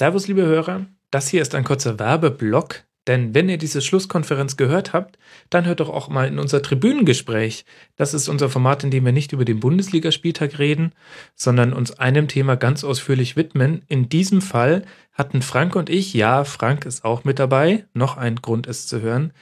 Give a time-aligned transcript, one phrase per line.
[0.00, 0.86] Servus, liebe Hörer.
[1.10, 5.18] Das hier ist ein kurzer Werbeblock, denn wenn ihr diese Schlusskonferenz gehört habt,
[5.50, 7.66] dann hört doch auch mal in unser Tribünengespräch.
[7.96, 10.92] Das ist unser Format, in dem wir nicht über den Bundesligaspieltag reden,
[11.34, 13.82] sondern uns einem Thema ganz ausführlich widmen.
[13.88, 18.36] In diesem Fall hatten Frank und ich, ja, Frank ist auch mit dabei, noch ein
[18.36, 19.34] Grund es zu hören,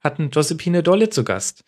[0.00, 1.62] hatten Josephine Dolle zu Gast.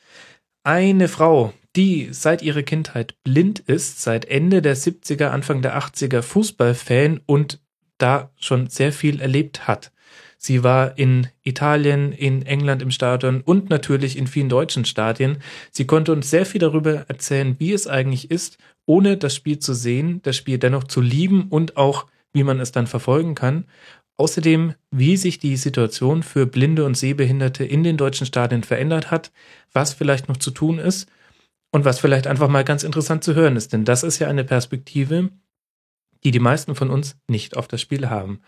[0.62, 6.22] Eine Frau, die seit ihrer Kindheit blind ist, seit Ende der 70er, Anfang der 80er
[6.22, 7.60] Fußballfan und
[7.98, 9.92] da schon sehr viel erlebt hat.
[10.40, 15.38] Sie war in Italien, in England im Stadion und natürlich in vielen deutschen Stadien.
[15.72, 19.74] Sie konnte uns sehr viel darüber erzählen, wie es eigentlich ist, ohne das Spiel zu
[19.74, 23.64] sehen, das Spiel dennoch zu lieben und auch, wie man es dann verfolgen kann.
[24.16, 29.32] Außerdem, wie sich die Situation für Blinde und Sehbehinderte in den deutschen Stadien verändert hat,
[29.72, 31.08] was vielleicht noch zu tun ist
[31.72, 33.72] und was vielleicht einfach mal ganz interessant zu hören ist.
[33.72, 35.30] Denn das ist ja eine Perspektive,
[36.24, 38.40] die die meisten von uns nicht auf das Spiel haben.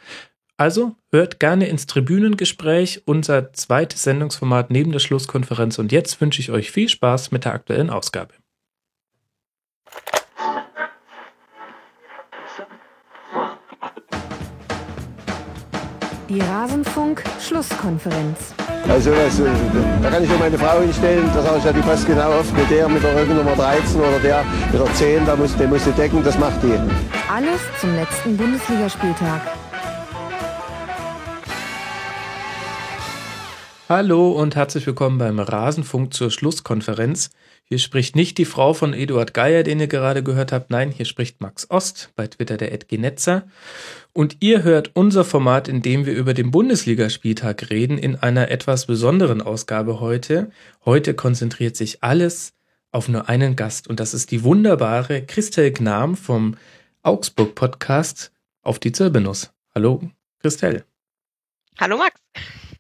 [0.57, 5.79] Also hört gerne ins Tribünengespräch, unser zweites Sendungsformat neben der Schlusskonferenz.
[5.79, 8.35] Und jetzt wünsche ich euch viel Spaß mit der aktuellen Ausgabe.
[16.29, 18.55] Die Rasenfunk-Schlusskonferenz.
[18.91, 19.41] Also das,
[20.03, 22.53] da kann ich nur meine Frau hinstellen, da sage ich ja, die passt genau oft
[22.57, 25.85] mit der mit der Rückennummer 13 oder der mit der 10, da muss, den muss
[25.85, 26.75] sie decken, das macht die.
[27.33, 29.43] Alles zum letzten Bundesligaspieltag.
[33.89, 37.31] Hallo und herzlich willkommen beim Rasenfunk zur Schlusskonferenz.
[37.65, 40.71] Hier spricht nicht die Frau von Eduard Geier, den ihr gerade gehört habt.
[40.71, 43.45] Nein, hier spricht Max Ost, bei Twitter der Edgenetzer.
[44.13, 48.87] Und ihr hört unser Format, in dem wir über den Bundesligaspieltag reden, in einer etwas
[48.87, 50.51] besonderen Ausgabe heute.
[50.85, 52.53] Heute konzentriert sich alles
[52.91, 56.57] auf nur einen Gast und das ist die wunderbare Christel Gnam vom
[57.03, 59.53] Augsburg Podcast auf die Zirbenus.
[59.75, 60.03] Hallo,
[60.41, 60.85] Christel.
[61.79, 62.21] Hallo, Max.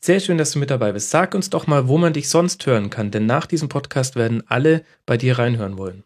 [0.00, 1.10] Sehr schön, dass du mit dabei bist.
[1.10, 4.42] Sag uns doch mal, wo man dich sonst hören kann, denn nach diesem Podcast werden
[4.48, 6.02] alle bei dir reinhören wollen.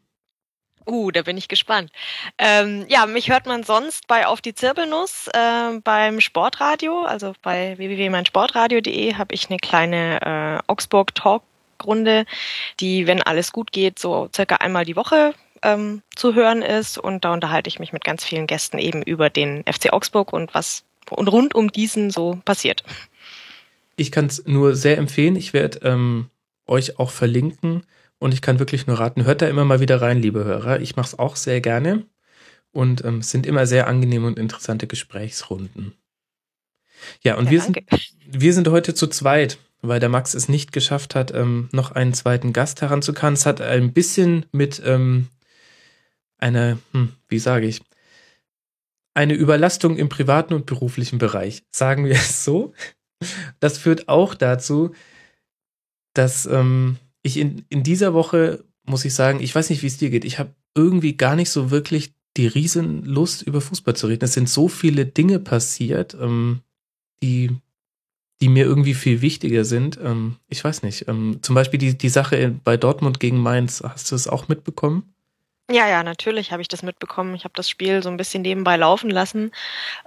[0.87, 1.91] Uh, da bin ich gespannt.
[2.39, 7.77] Ähm, ja, mich hört man sonst bei Auf die Zirbelnuss äh, beim Sportradio, also bei
[7.79, 11.43] www.meinsportradio.de habe ich eine kleine äh, Augsburg Talk
[11.85, 12.25] Runde,
[12.81, 17.25] die, wenn alles gut geht, so circa einmal die Woche ähm, zu hören ist und
[17.25, 20.85] da unterhalte ich mich mit ganz vielen Gästen eben über den FC Augsburg und was
[21.11, 22.85] und rund um diesen so passiert.
[23.97, 25.37] Ich kann es nur sehr empfehlen.
[25.37, 26.31] Ich werde ähm,
[26.67, 27.85] euch auch verlinken
[28.25, 30.81] und ich kann wirklich nur raten, hört da immer mal wieder rein, liebe Hörer.
[30.81, 32.07] Ich mache es auch sehr gerne
[32.73, 35.93] und ähm, es sind immer sehr angenehme und interessante Gesprächsrunden.
[37.21, 37.79] Ja, und ja, wir, sind,
[38.27, 42.15] wir sind heute zu zweit, weil der Max es nicht geschafft hat, ähm, noch einen
[42.15, 43.35] zweiten Gast heranzukommen.
[43.35, 45.29] Es hat ein bisschen mit ähm,
[46.39, 47.83] einer, hm, wie sage ich,
[49.13, 52.73] eine Überlastung im privaten und beruflichen Bereich, sagen wir es so.
[53.61, 54.95] Das führt auch dazu,
[56.15, 59.97] dass ähm, ich in, in dieser Woche, muss ich sagen, ich weiß nicht, wie es
[59.97, 64.25] dir geht, ich habe irgendwie gar nicht so wirklich die Riesenlust, über Fußball zu reden.
[64.25, 66.61] Es sind so viele Dinge passiert, ähm,
[67.23, 67.51] die,
[68.41, 69.99] die mir irgendwie viel wichtiger sind.
[70.03, 71.09] Ähm, ich weiß nicht.
[71.09, 73.83] Ähm, zum Beispiel die, die Sache bei Dortmund gegen Mainz.
[73.83, 75.15] Hast du es auch mitbekommen?
[75.71, 77.35] Ja, ja, natürlich habe ich das mitbekommen.
[77.35, 79.51] Ich habe das Spiel so ein bisschen nebenbei laufen lassen,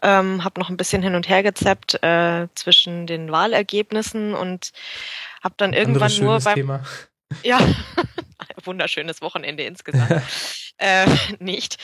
[0.03, 4.71] ähm, habe noch ein bisschen hin und her gezappt äh, zwischen den Wahlergebnissen und
[5.43, 6.83] habe dann irgendwann nur beim Thema.
[7.43, 7.59] ja
[8.67, 10.21] wunderschönes Wochenende insgesamt
[10.77, 11.07] äh,
[11.39, 11.77] nicht.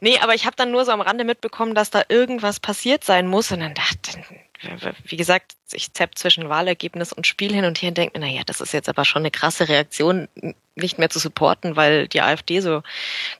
[0.00, 3.26] Nee, aber ich habe dann nur so am Rande mitbekommen, dass da irgendwas passiert sein
[3.26, 4.18] muss und dann dachte
[5.04, 8.42] wie gesagt, ich zapp zwischen Wahlergebnis und Spiel hin und her und denke mir, naja,
[8.44, 10.28] das ist jetzt aber schon eine krasse Reaktion,
[10.74, 12.82] nicht mehr zu supporten, weil die AfD so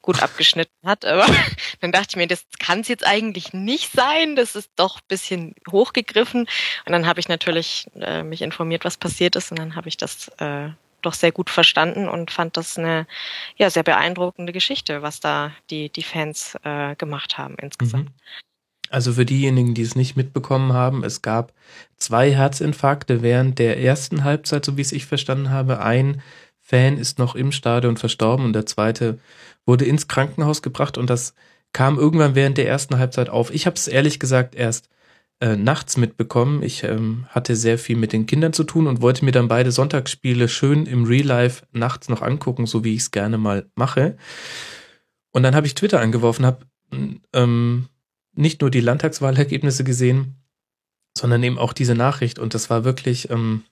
[0.03, 1.05] gut abgeschnitten hat.
[1.05, 1.27] Aber
[1.81, 4.37] dann dachte ich mir, das kann es jetzt eigentlich nicht sein.
[4.37, 6.43] Das ist doch bisschen hochgegriffen.
[6.87, 9.51] Und dann habe ich natürlich äh, mich informiert, was passiert ist.
[9.51, 10.71] Und dann habe ich das äh,
[11.03, 13.07] doch sehr gut verstanden und fand das eine
[13.57, 18.07] ja sehr beeindruckende Geschichte, was da die die Fans äh, gemacht haben insgesamt.
[18.07, 18.15] Mhm.
[18.91, 21.53] Also für diejenigen, die es nicht mitbekommen haben, es gab
[21.97, 25.81] zwei Herzinfarkte während der ersten Halbzeit, so wie es ich verstanden habe.
[25.81, 26.23] Ein
[26.61, 29.19] Fan ist noch im Stadion verstorben und der zweite
[29.67, 31.35] wurde ins Krankenhaus gebracht und das
[31.73, 33.51] kam irgendwann während der ersten Halbzeit auf.
[33.53, 34.89] Ich habe es ehrlich gesagt erst
[35.41, 36.63] äh, nachts mitbekommen.
[36.63, 39.71] Ich ähm, hatte sehr viel mit den Kindern zu tun und wollte mir dann beide
[39.71, 44.17] Sonntagsspiele schön im Real Life nachts noch angucken, so wie ich es gerne mal mache.
[45.31, 46.67] Und dann habe ich Twitter angeworfen, habe
[47.33, 47.87] ähm,
[48.35, 50.37] nicht nur die Landtagswahlergebnisse gesehen,
[51.17, 52.39] sondern eben auch diese Nachricht.
[52.39, 53.65] Und das war wirklich, ähm,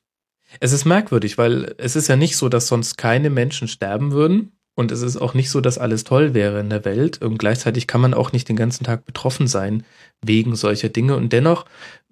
[0.61, 4.53] es ist merkwürdig, weil es ist ja nicht so, dass sonst keine Menschen sterben würden.
[4.79, 7.23] Und es ist auch nicht so, dass alles toll wäre in der Welt.
[7.23, 9.85] Und gleichzeitig kann man auch nicht den ganzen Tag betroffen sein
[10.23, 11.17] wegen solcher Dinge.
[11.17, 11.64] Und dennoch,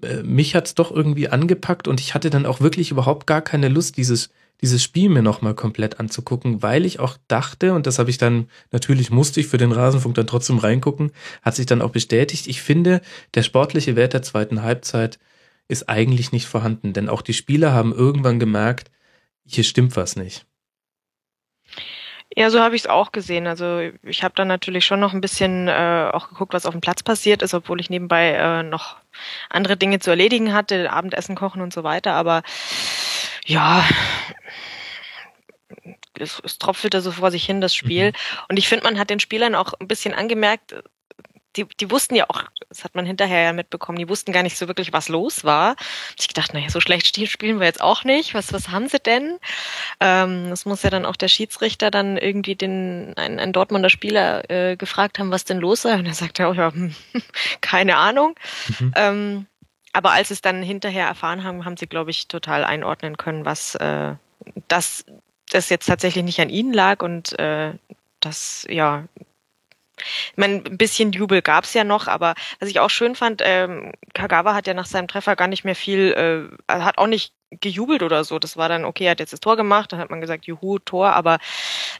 [0.02, 3.68] äh, mich hat's doch irgendwie angepackt und ich hatte dann auch wirklich überhaupt gar keine
[3.68, 4.30] Lust, dieses,
[4.64, 8.48] dieses Spiel mir nochmal komplett anzugucken, weil ich auch dachte, und das habe ich dann,
[8.72, 11.12] natürlich musste ich für den Rasenfunk dann trotzdem reingucken,
[11.42, 13.02] hat sich dann auch bestätigt, ich finde,
[13.34, 15.18] der sportliche Wert der zweiten Halbzeit
[15.68, 18.90] ist eigentlich nicht vorhanden, denn auch die Spieler haben irgendwann gemerkt,
[19.44, 20.46] hier stimmt was nicht.
[22.34, 23.46] Ja, so habe ich es auch gesehen.
[23.46, 26.80] Also ich habe dann natürlich schon noch ein bisschen äh, auch geguckt, was auf dem
[26.80, 28.96] Platz passiert ist, obwohl ich nebenbei äh, noch
[29.50, 32.14] andere Dinge zu erledigen hatte, Abendessen kochen und so weiter.
[32.14, 32.42] Aber
[33.44, 33.84] ja,
[36.18, 38.08] es, es tropfelte so vor sich hin, das Spiel.
[38.08, 38.16] Mhm.
[38.48, 40.74] Und ich finde, man hat den Spielern auch ein bisschen angemerkt,
[41.56, 44.58] die, die wussten ja auch, das hat man hinterher ja mitbekommen, die wussten gar nicht
[44.58, 45.76] so wirklich, was los war.
[46.18, 48.34] Ich gedacht, naja, so schlecht spielen wir jetzt auch nicht.
[48.34, 49.38] Was, was haben sie denn?
[50.00, 54.50] Ähm, das muss ja dann auch der Schiedsrichter dann irgendwie den, ein, ein Dortmunder Spieler
[54.50, 55.94] äh, gefragt haben, was denn los sei.
[55.94, 56.94] Und er sagte auch, ja, hm,
[57.60, 58.34] keine Ahnung.
[58.80, 58.92] Mhm.
[58.96, 59.46] Ähm,
[59.94, 63.74] aber als es dann hinterher erfahren haben, haben sie, glaube ich, total einordnen können, was
[63.76, 64.14] äh,
[64.68, 65.06] dass
[65.50, 67.72] das jetzt tatsächlich nicht an ihnen lag und äh,
[68.20, 69.04] das ja
[69.96, 73.92] ich meine, ein bisschen Jubel gab's ja noch, aber was ich auch schön fand, ähm,
[74.12, 78.02] Kagawa hat ja nach seinem Treffer gar nicht mehr viel, äh, hat auch nicht gejubelt
[78.02, 78.40] oder so.
[78.40, 80.80] Das war dann, okay, er hat jetzt das Tor gemacht, dann hat man gesagt, juhu,
[80.80, 81.38] Tor, aber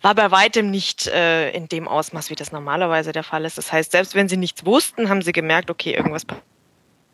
[0.02, 3.58] war bei weitem nicht äh, in dem Ausmaß, wie das normalerweise der Fall ist.
[3.58, 6.44] Das heißt, selbst wenn sie nichts wussten, haben sie gemerkt, okay, irgendwas passiert.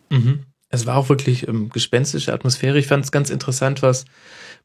[0.09, 0.47] Mhm.
[0.71, 2.79] Es war auch wirklich ähm, gespenstische Atmosphäre.
[2.79, 4.05] Ich fand es ganz interessant, was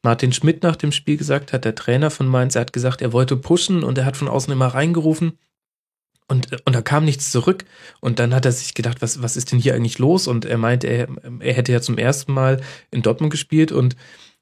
[0.04, 2.56] Martin Schmidt nach dem Spiel gesagt hat, der Trainer von Mainz.
[2.56, 5.38] Er hat gesagt, er wollte pushen und er hat von außen immer reingerufen.
[6.28, 7.66] Und, und da kam nichts zurück.
[8.02, 10.28] Und dann hat er sich gedacht, was, was ist denn hier eigentlich los?
[10.28, 11.08] Und er meinte, er,
[11.40, 12.62] er hätte ja zum ersten Mal
[12.92, 13.96] in Dortmund gespielt und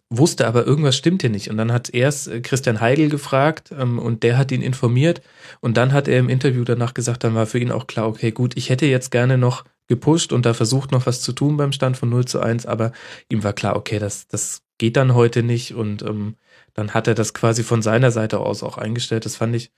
[0.10, 1.50] wusste aber, irgendwas stimmt hier nicht.
[1.50, 5.22] Und dann hat erst äh, Christian Heigl gefragt ähm, und der hat ihn informiert.
[5.60, 8.32] Und dann hat er im Interview danach gesagt, dann war für ihn auch klar, okay,
[8.32, 11.72] gut, ich hätte jetzt gerne noch gepusht und da versucht noch was zu tun beim
[11.72, 12.92] Stand von 0 zu 1, aber
[13.30, 15.74] ihm war klar, okay, das, das geht dann heute nicht.
[15.74, 16.36] Und ähm,
[16.74, 19.26] dann hat er das quasi von seiner Seite aus auch eingestellt.
[19.26, 19.72] Das fand ich,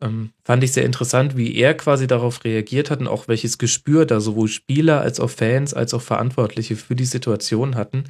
[0.00, 4.06] ähm, fand ich sehr interessant, wie er quasi darauf reagiert hat und auch welches Gespür
[4.06, 8.04] da sowohl Spieler als auch Fans als auch Verantwortliche für die Situation hatten.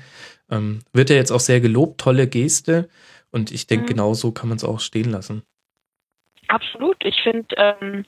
[0.51, 2.89] Ähm, wird er jetzt auch sehr gelobt, tolle Geste
[3.31, 3.89] und ich denke, mhm.
[3.89, 5.43] genauso kann man es auch stehen lassen.
[6.49, 6.96] Absolut.
[7.05, 8.05] Ich finde, ähm,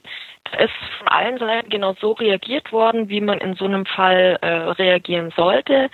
[0.59, 4.47] ist von allen Seiten genau so reagiert worden, wie man in so einem Fall äh,
[4.47, 5.89] reagieren sollte.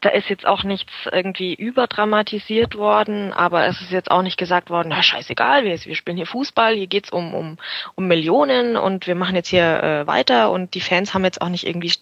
[0.00, 4.70] Da ist jetzt auch nichts irgendwie überdramatisiert worden, aber es ist jetzt auch nicht gesagt
[4.70, 7.58] worden, na scheißegal, wir, wir spielen hier Fußball, hier geht's um, um,
[7.94, 11.48] um Millionen und wir machen jetzt hier äh, weiter und die Fans haben jetzt auch
[11.48, 11.92] nicht irgendwie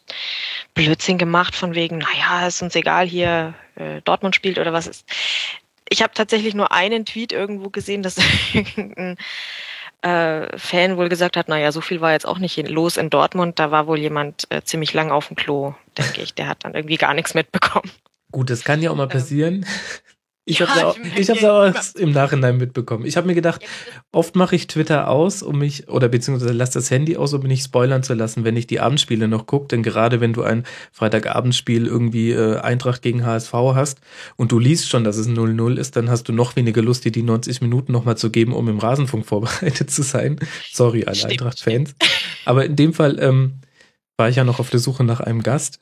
[0.74, 5.06] Blödsinn gemacht von wegen, naja, ist uns egal, hier äh, Dortmund spielt oder was ist.
[5.90, 8.18] Ich habe tatsächlich nur einen Tweet irgendwo gesehen, dass
[8.54, 9.16] irgendein
[10.02, 13.58] äh, Fan wohl gesagt hat, naja, so viel war jetzt auch nicht los in Dortmund,
[13.58, 16.34] da war wohl jemand äh, ziemlich lang auf dem Klo, denke ich.
[16.34, 17.90] Der hat dann irgendwie gar nichts mitbekommen.
[18.30, 19.66] Gut, das kann ja auch mal ähm, passieren.
[20.48, 23.04] Ich ja, habe auch, ich hab's auch im Nachhinein mitbekommen.
[23.04, 23.62] Ich habe mir gedacht,
[24.12, 27.48] oft mache ich Twitter aus, um mich, oder beziehungsweise lasse das Handy aus, um mich
[27.50, 29.68] nicht spoilern zu lassen, wenn ich die Abendspiele noch gucke.
[29.68, 34.00] Denn gerade wenn du ein Freitagabendspiel irgendwie äh, Eintracht gegen HSV hast
[34.36, 37.12] und du liest schon, dass es 0-0 ist, dann hast du noch weniger Lust, dir
[37.12, 40.40] die 90 Minuten nochmal zu geben, um im Rasenfunk vorbereitet zu sein.
[40.72, 41.94] Sorry, alle Eintracht-Fans.
[42.46, 43.60] Aber in dem Fall ähm,
[44.16, 45.78] war ich ja noch auf der Suche nach einem Gast.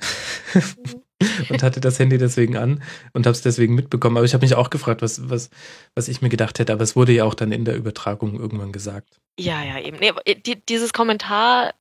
[1.49, 2.83] Und hatte das Handy deswegen an
[3.15, 4.19] und habe es deswegen mitbekommen.
[4.19, 5.49] Aber ich habe mich auch gefragt, was, was,
[5.95, 6.75] was ich mir gedacht hätte.
[6.75, 9.19] Aber es wurde ja auch dann in der Übertragung irgendwann gesagt.
[9.39, 9.99] Ja, ja, eben.
[9.99, 11.73] Nee, die, dieses Kommentar,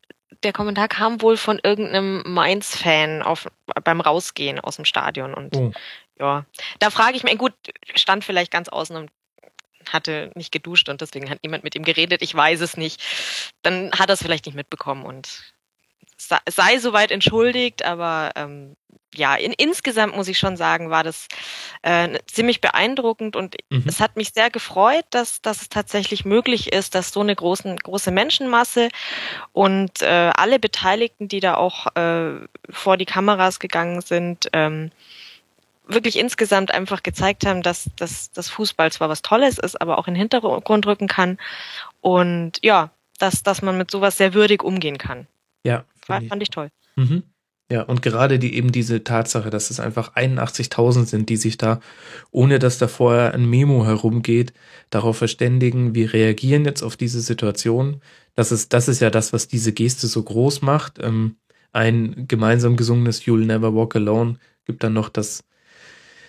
[0.43, 3.23] der Kommentar kam wohl von irgendeinem Mainz-Fan
[3.83, 5.33] beim Rausgehen aus dem Stadion.
[5.33, 5.71] Und oh.
[6.17, 6.45] ja,
[6.79, 7.53] da frage ich mich, gut,
[7.95, 9.11] stand vielleicht ganz außen und
[9.91, 12.21] hatte nicht geduscht und deswegen hat niemand mit ihm geredet.
[12.21, 13.01] Ich weiß es nicht.
[13.61, 15.54] Dann hat er es vielleicht nicht mitbekommen und
[16.49, 18.75] sei soweit entschuldigt, aber ähm,
[19.17, 21.27] ja, in, insgesamt muss ich schon sagen, war das
[21.81, 23.83] äh, ziemlich beeindruckend und mhm.
[23.85, 27.75] es hat mich sehr gefreut, dass, dass es tatsächlich möglich ist, dass so eine großen,
[27.77, 28.89] große Menschenmasse
[29.53, 34.91] und äh, alle Beteiligten, die da auch äh, vor die Kameras gegangen sind, ähm,
[35.87, 40.07] wirklich insgesamt einfach gezeigt haben, dass, dass dass Fußball zwar was Tolles ist, aber auch
[40.07, 41.37] in den Hintergrund rücken kann
[42.01, 42.89] und ja,
[43.19, 45.27] dass, dass man mit sowas sehr würdig umgehen kann.
[45.65, 46.69] Ja, war, fand ich toll.
[46.95, 47.23] Mhm.
[47.71, 51.79] Ja, und gerade die eben diese Tatsache, dass es einfach 81.000 sind, die sich da,
[52.29, 54.53] ohne dass da vorher ein Memo herumgeht,
[54.91, 58.01] darauf verständigen, wir reagieren jetzt auf diese Situation.
[58.35, 60.99] Das ist, das ist ja das, was diese Geste so groß macht.
[61.01, 61.37] Ähm,
[61.71, 65.43] ein gemeinsam gesungenes You'll Never Walk Alone gibt dann noch das,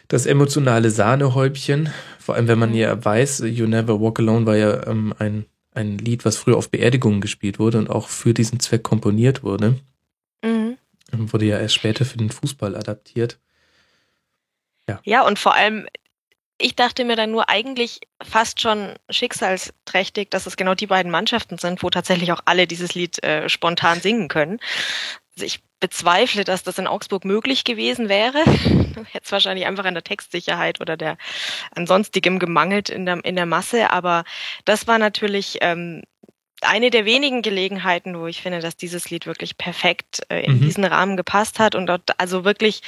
[0.08, 1.90] das emotionale Sahnehäubchen.
[2.18, 2.76] Vor allem, wenn man mhm.
[2.76, 5.44] ja weiß, You Never Walk Alone war ja ähm, ein,
[5.76, 9.78] ein Lied, was früher auf Beerdigungen gespielt wurde und auch für diesen Zweck komponiert wurde.
[10.42, 10.78] Mhm.
[11.12, 13.38] Wurde ja erst später für den Fußball adaptiert.
[14.88, 15.00] Ja.
[15.04, 15.86] ja, und vor allem,
[16.58, 21.58] ich dachte mir dann nur eigentlich fast schon schicksalsträchtig, dass es genau die beiden Mannschaften
[21.58, 24.58] sind, wo tatsächlich auch alle dieses Lied äh, spontan singen können.
[25.34, 28.38] Also ich bezweifle, dass das in Augsburg möglich gewesen wäre.
[28.44, 31.18] Hätte es wahrscheinlich einfach an der Textsicherheit oder der
[31.74, 33.90] ansonstigem gemangelt in der, in der Masse.
[33.90, 34.24] Aber
[34.64, 36.02] das war natürlich ähm,
[36.62, 40.60] eine der wenigen Gelegenheiten, wo ich finde, dass dieses Lied wirklich perfekt äh, in mhm.
[40.62, 42.82] diesen Rahmen gepasst hat und dort also wirklich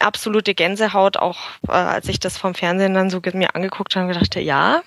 [0.00, 1.38] absolute Gänsehaut, auch
[1.68, 4.82] äh, als ich das vom Fernsehen dann so mir angeguckt habe und gedacht, ja,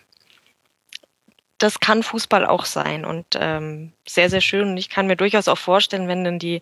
[1.58, 4.70] das kann Fußball auch sein und ähm, sehr, sehr schön.
[4.70, 6.62] Und ich kann mir durchaus auch vorstellen, wenn dann die,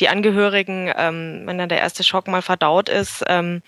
[0.00, 3.62] die Angehörigen, ähm, wenn dann der erste Schock mal verdaut ist, ähm,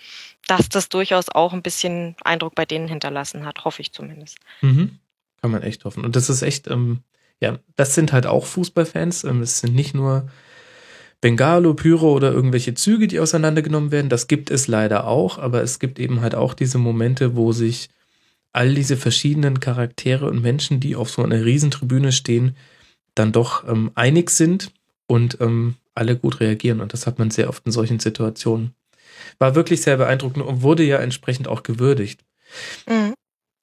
[0.47, 4.37] dass das durchaus auch ein bisschen Eindruck bei denen hinterlassen hat, hoffe ich zumindest.
[4.61, 4.99] Mhm.
[5.41, 6.03] Kann man echt hoffen.
[6.03, 7.01] Und das ist echt, ähm,
[7.39, 9.25] ja, das sind halt auch Fußballfans.
[9.25, 10.29] Ähm, es sind nicht nur
[11.21, 14.09] Bengalo, Pyro oder irgendwelche Züge, die auseinandergenommen werden.
[14.09, 17.89] Das gibt es leider auch, aber es gibt eben halt auch diese Momente, wo sich
[18.53, 22.55] all diese verschiedenen Charaktere und Menschen, die auf so einer Riesentribüne stehen,
[23.15, 24.71] dann doch ähm, einig sind
[25.07, 26.79] und ähm, alle gut reagieren.
[26.79, 28.73] Und das hat man sehr oft in solchen Situationen.
[29.39, 32.23] War wirklich sehr beeindruckend und wurde ja entsprechend auch gewürdigt.
[32.87, 33.13] Mhm.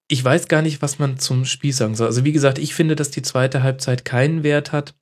[0.08, 2.08] Ich weiß gar nicht, was man zum Spiel sagen soll.
[2.08, 4.94] Also wie gesagt, ich finde, dass die zweite Halbzeit keinen Wert hat,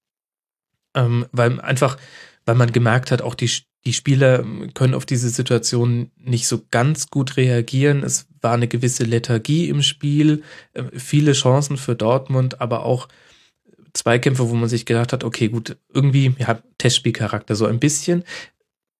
[0.94, 1.96] ähm, weil einfach,
[2.44, 3.50] weil man gemerkt hat, auch die,
[3.86, 8.02] die Spieler können auf diese Situation nicht so ganz gut reagieren.
[8.02, 10.42] Es war eine gewisse Lethargie im Spiel,
[10.72, 13.08] äh, viele Chancen für Dortmund, aber auch
[13.92, 18.24] Zweikämpfe, wo man sich gedacht hat, okay, gut, irgendwie, ja, Testspielcharakter so ein bisschen.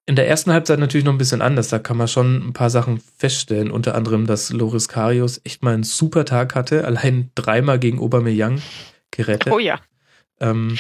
[0.07, 1.68] In der ersten Halbzeit natürlich noch ein bisschen anders.
[1.68, 3.71] Da kann man schon ein paar Sachen feststellen.
[3.71, 6.85] Unter anderem, dass Loris Karius echt mal einen super Tag hatte.
[6.87, 8.62] Allein dreimal gegen Aubameyang
[9.11, 9.52] gerettet.
[9.52, 9.80] Oh ja.
[10.40, 10.78] Ähm,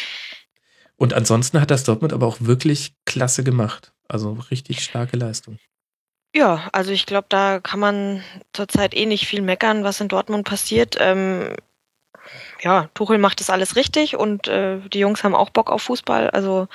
[0.96, 3.92] und ansonsten hat das Dortmund aber auch wirklich klasse gemacht.
[4.08, 5.58] Also richtig starke Leistung.
[6.38, 10.46] Ja, also ich glaube, da kann man zurzeit eh nicht viel meckern, was in Dortmund
[10.46, 10.96] passiert.
[11.00, 11.56] Ähm,
[12.60, 16.30] ja, Tuchel macht das alles richtig und äh, die Jungs haben auch Bock auf Fußball.
[16.30, 16.68] Also,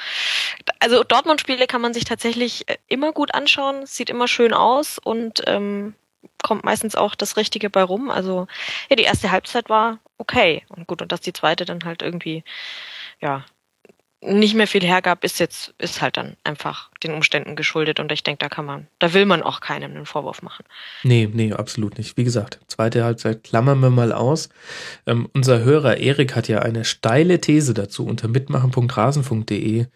[0.81, 5.43] also Dortmund-Spiele kann man sich tatsächlich äh, immer gut anschauen, sieht immer schön aus und
[5.47, 5.95] ähm,
[6.43, 8.11] kommt meistens auch das Richtige bei rum.
[8.11, 8.47] Also
[8.89, 12.43] ja, die erste Halbzeit war okay und gut und dass die zweite dann halt irgendwie
[13.21, 13.45] ja
[14.25, 18.23] nicht mehr viel hergab, ist jetzt, ist halt dann einfach den Umständen geschuldet und ich
[18.23, 20.65] denke, da kann man, da will man auch keinem einen Vorwurf machen.
[21.03, 22.17] Nee, nee, absolut nicht.
[22.17, 24.49] Wie gesagt, zweite Halbzeit klammern wir mal aus.
[25.05, 29.87] Ähm, unser Hörer Erik hat ja eine steile These dazu unter mitmachen.rasen.de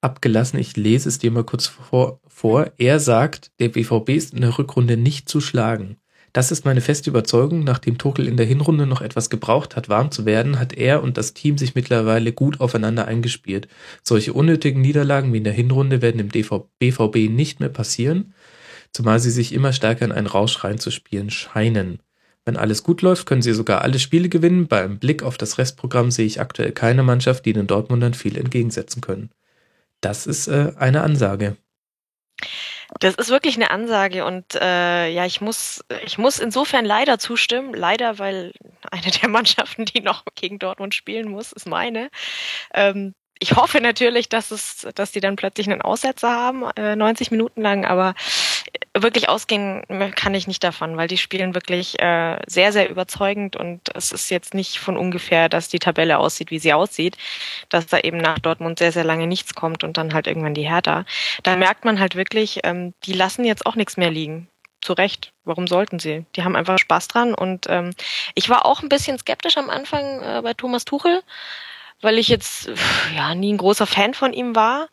[0.00, 0.58] abgelassen.
[0.58, 2.72] Ich lese es dir mal kurz vor, vor.
[2.78, 5.96] Er sagt, der BVB ist in der Rückrunde nicht zu schlagen.
[6.36, 7.64] Das ist meine feste Überzeugung.
[7.64, 11.16] Nachdem Tuchel in der Hinrunde noch etwas gebraucht hat, warm zu werden, hat er und
[11.16, 13.68] das Team sich mittlerweile gut aufeinander eingespielt.
[14.02, 18.34] Solche unnötigen Niederlagen wie in der Hinrunde werden im BVB nicht mehr passieren,
[18.92, 22.00] zumal sie sich immer stärker in einen Rausch reinzuspielen scheinen.
[22.44, 24.68] Wenn alles gut läuft, können sie sogar alle Spiele gewinnen.
[24.68, 29.00] Beim Blick auf das Restprogramm sehe ich aktuell keine Mannschaft, die den Dortmundern viel entgegensetzen
[29.00, 29.30] können.
[30.02, 31.56] Das ist äh, eine Ansage.
[33.00, 37.74] Das ist wirklich eine Ansage und äh, ja, ich muss, ich muss insofern leider zustimmen.
[37.74, 38.52] Leider, weil
[38.90, 42.10] eine der Mannschaften, die noch gegen Dortmund spielen muss, ist meine.
[42.74, 47.30] Ähm, ich hoffe natürlich, dass es, dass die dann plötzlich einen Aussetzer haben, äh, 90
[47.30, 48.14] Minuten lang, aber
[49.02, 49.82] wirklich ausgehen
[50.14, 54.30] kann ich nicht davon, weil die spielen wirklich äh, sehr, sehr überzeugend und es ist
[54.30, 57.16] jetzt nicht von ungefähr, dass die Tabelle aussieht, wie sie aussieht,
[57.68, 60.68] dass da eben nach Dortmund sehr, sehr lange nichts kommt und dann halt irgendwann die
[60.68, 61.04] Hertha.
[61.42, 64.48] Da merkt man halt wirklich, ähm, die lassen jetzt auch nichts mehr liegen.
[64.82, 65.32] Zu Recht.
[65.44, 66.26] Warum sollten sie?
[66.36, 67.92] Die haben einfach Spaß dran und ähm,
[68.34, 71.22] ich war auch ein bisschen skeptisch am Anfang äh, bei Thomas Tuchel,
[72.02, 72.70] weil ich jetzt
[73.14, 74.88] ja nie ein großer Fan von ihm war.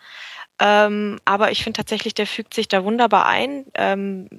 [0.63, 4.29] Ähm, aber ich finde tatsächlich, der fügt sich da wunderbar ein, ähm,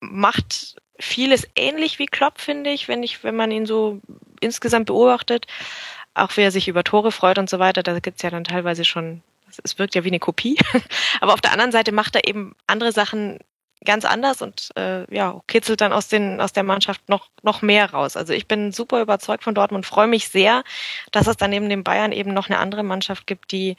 [0.00, 4.00] macht vieles ähnlich wie Klopp, finde ich, wenn ich, wenn man ihn so
[4.40, 5.46] insgesamt beobachtet.
[6.12, 8.84] Auch wie er sich über Tore freut und so weiter, da gibt's ja dann teilweise
[8.84, 9.22] schon,
[9.62, 10.58] es wirkt ja wie eine Kopie.
[11.20, 13.38] aber auf der anderen Seite macht er eben andere Sachen
[13.84, 17.90] ganz anders und äh, ja, kitzelt dann aus, den, aus der Mannschaft noch, noch mehr
[17.92, 18.16] raus.
[18.16, 20.64] Also ich bin super überzeugt von Dortmund, freue mich sehr,
[21.12, 23.76] dass es dann neben den Bayern eben noch eine andere Mannschaft gibt, die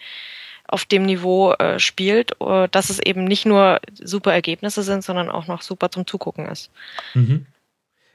[0.67, 5.29] auf dem Niveau äh, spielt, äh, dass es eben nicht nur super Ergebnisse sind, sondern
[5.29, 6.72] auch noch super zum Zugucken ist.
[7.13, 7.45] Mhm.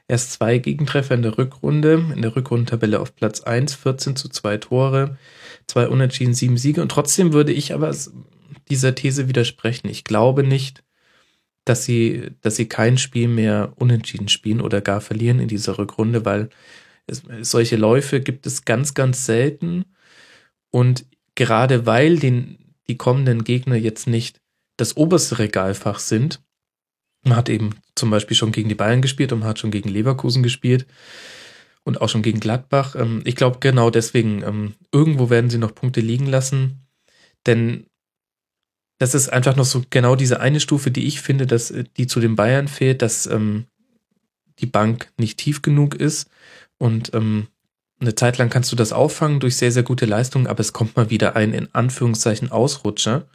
[0.08, 4.56] Erst zwei Gegentreffer in der Rückrunde, in der Rückrundentabelle auf Platz 1, 14 zu 2
[4.58, 5.16] Tore,
[5.68, 6.82] zwei Unentschieden, sieben Siege.
[6.82, 7.94] Und trotzdem würde ich aber
[8.68, 9.88] dieser These widersprechen.
[9.88, 10.82] Ich glaube nicht,
[11.64, 16.24] dass sie, dass sie kein Spiel mehr unentschieden spielen oder gar verlieren in dieser Rückrunde,
[16.24, 16.48] weil
[17.06, 19.84] es, solche Läufe gibt es ganz, ganz selten.
[20.70, 24.40] Und gerade weil den, die kommenden Gegner jetzt nicht
[24.76, 26.42] das oberste Regalfach sind,
[27.22, 29.90] man hat eben zum Beispiel schon gegen die Bayern gespielt und man hat schon gegen
[29.90, 30.86] Leverkusen gespielt
[31.84, 32.94] und auch schon gegen Gladbach.
[32.96, 36.86] Ähm, ich glaube genau deswegen, ähm, irgendwo werden sie noch Punkte liegen lassen,
[37.46, 37.86] denn
[38.98, 42.06] das ist einfach noch so genau diese eine Stufe, die ich finde, dass äh, die
[42.06, 43.66] zu den Bayern fehlt, dass ähm,
[44.58, 46.30] die Bank nicht tief genug ist
[46.78, 47.48] und ähm,
[48.00, 50.96] eine Zeit lang kannst du das auffangen durch sehr, sehr gute Leistungen, aber es kommt
[50.96, 53.26] mal wieder ein, in Anführungszeichen, Ausrutscher,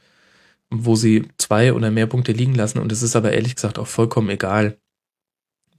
[0.69, 3.87] wo sie zwei oder mehr Punkte liegen lassen und es ist aber ehrlich gesagt auch
[3.87, 4.77] vollkommen egal,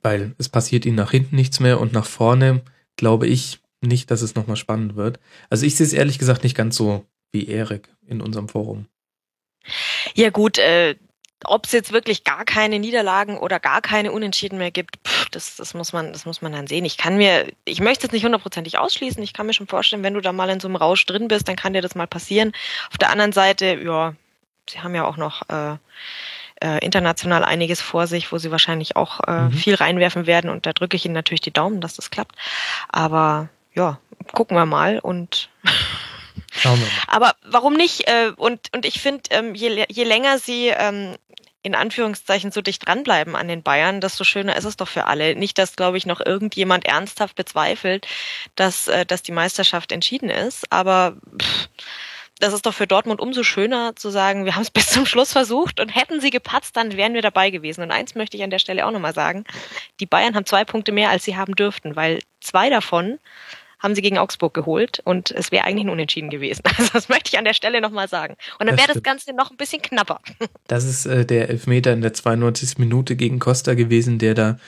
[0.02, 2.62] weil es passiert ihnen nach hinten nichts mehr und nach vorne
[2.96, 5.18] glaube ich nicht, dass es nochmal spannend wird.
[5.50, 8.86] Also ich sehe es ehrlich gesagt nicht ganz so wie Erik in unserem Forum.
[10.14, 10.94] Ja gut, äh,
[11.44, 15.56] ob es jetzt wirklich gar keine Niederlagen oder gar keine Unentschieden mehr gibt, pff, das,
[15.56, 16.84] das muss man, das muss man dann sehen.
[16.84, 19.22] Ich kann mir, ich möchte es nicht hundertprozentig ausschließen.
[19.22, 21.48] Ich kann mir schon vorstellen, wenn du da mal in so einem Rausch drin bist,
[21.48, 22.52] dann kann dir das mal passieren.
[22.90, 24.14] Auf der anderen Seite, ja,
[24.68, 25.76] sie haben ja auch noch äh,
[26.62, 29.52] äh, international einiges vor sich, wo sie wahrscheinlich auch äh, mhm.
[29.52, 30.50] viel reinwerfen werden.
[30.50, 32.34] Und da drücke ich ihnen natürlich die Daumen, dass das klappt.
[32.88, 33.98] Aber ja,
[34.32, 35.50] gucken wir mal und
[36.50, 37.02] Schauen wir mal.
[37.06, 38.08] Aber warum nicht?
[38.08, 41.16] Äh, und, und ich finde, ähm, je, je länger sie ähm,
[41.62, 45.34] in Anführungszeichen so dicht dranbleiben an den Bayern, desto schöner ist es doch für alle.
[45.34, 48.06] Nicht, dass, glaube ich, noch irgendjemand ernsthaft bezweifelt,
[48.54, 50.70] dass, äh, dass die Meisterschaft entschieden ist.
[50.70, 51.68] Aber pff,
[52.38, 55.32] das ist doch für Dortmund umso schöner zu sagen, wir haben es bis zum Schluss
[55.32, 57.82] versucht und hätten sie gepatzt, dann wären wir dabei gewesen.
[57.82, 59.44] Und eins möchte ich an der Stelle auch nochmal sagen.
[59.98, 63.18] Die Bayern haben zwei Punkte mehr, als sie haben dürften, weil zwei davon
[63.78, 66.62] haben sie gegen Augsburg geholt und es wäre eigentlich ein Unentschieden gewesen.
[66.78, 68.36] Also das möchte ich an der Stelle nochmal sagen.
[68.58, 70.20] Und dann wäre das Ganze noch ein bisschen knapper.
[70.68, 72.78] Das ist äh, der Elfmeter in der 92.
[72.78, 74.58] Minute gegen Costa gewesen, der da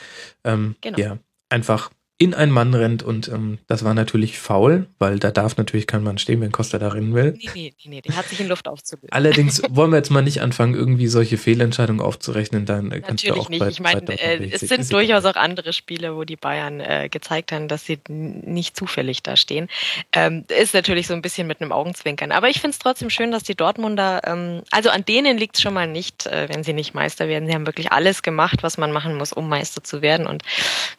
[0.45, 0.99] ähm, genau.
[0.99, 5.57] ja, einfach in einen Mann rennt und ähm, das war natürlich faul, weil da darf
[5.57, 7.35] natürlich kein Mann stehen, wenn Costa da rennen will.
[7.39, 9.13] Nee, nee, nee, nee der hat sich in Luft aufzubilden.
[9.13, 13.35] Allerdings wollen wir jetzt mal nicht anfangen, irgendwie solche Fehlentscheidungen aufzurechnen, dann äh, kannst natürlich
[13.35, 13.61] du auch nicht.
[13.61, 17.53] Bei, ich meine, äh, es sind durchaus auch andere Spiele, wo die Bayern äh, gezeigt
[17.53, 19.69] haben, dass sie nicht zufällig da stehen.
[20.13, 22.33] Ähm, ist natürlich so ein bisschen mit einem Augenzwinkern.
[22.33, 25.63] Aber ich finde es trotzdem schön, dass die Dortmunder, ähm, also an denen liegt es
[25.63, 27.47] schon mal nicht, äh, wenn sie nicht Meister werden.
[27.47, 30.27] Sie haben wirklich alles gemacht, was man machen muss, um Meister zu werden.
[30.27, 30.43] Und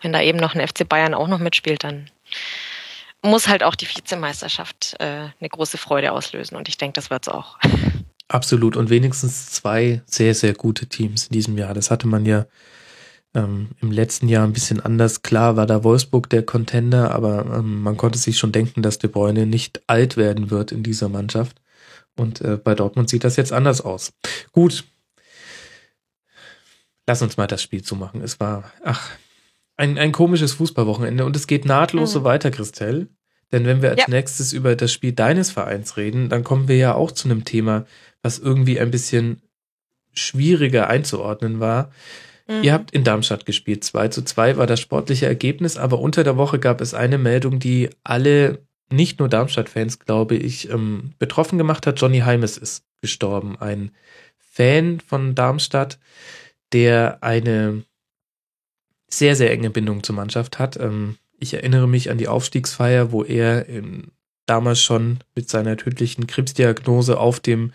[0.02, 2.10] wenn da eben noch ein FC Bayern Bayern auch noch mitspielt, dann
[3.22, 6.56] muss halt auch die Vizemeisterschaft äh, eine große Freude auslösen.
[6.56, 7.58] Und ich denke, das wird es auch.
[8.28, 8.78] Absolut.
[8.78, 11.74] Und wenigstens zwei sehr, sehr gute Teams in diesem Jahr.
[11.74, 12.45] Das hatte man ja
[13.34, 15.22] ähm, im letzten Jahr ein bisschen anders.
[15.22, 19.10] Klar war da Wolfsburg der Contender, aber ähm, man konnte sich schon denken, dass De
[19.10, 21.60] Bruyne nicht alt werden wird in dieser Mannschaft.
[22.15, 24.13] Und äh, bei Dortmund sieht das jetzt anders aus.
[24.52, 24.86] Gut.
[27.08, 28.22] Lass uns mal das Spiel zumachen.
[28.22, 29.10] Es war, ach,
[29.80, 32.13] ein, ein komisches Fußballwochenende und es geht nahtlos mhm.
[32.13, 33.08] so weiter, Christelle.
[33.52, 34.06] Denn wenn wir als ja.
[34.10, 37.86] nächstes über das Spiel deines Vereins reden, dann kommen wir ja auch zu einem Thema,
[38.22, 39.42] was irgendwie ein bisschen
[40.12, 41.92] schwieriger einzuordnen war.
[42.48, 42.63] Mhm.
[42.63, 43.86] Ihr habt in Darmstadt gespielt.
[43.86, 47.60] 2 zu 2 war das sportliche Ergebnis, aber unter der Woche gab es eine Meldung,
[47.60, 52.02] die alle, nicht nur Darmstadt-Fans, glaube ich, ähm, betroffen gemacht hat.
[52.02, 53.58] Johnny Heimes ist gestorben.
[53.60, 53.92] Ein
[54.38, 56.00] Fan von Darmstadt,
[56.74, 57.84] der eine
[59.10, 60.78] sehr, sehr enge Bindung zur Mannschaft hat.
[60.78, 63.65] Ähm, ich erinnere mich an die Aufstiegsfeier, wo er
[64.45, 67.72] damals schon mit seiner tödlichen Krebsdiagnose auf dem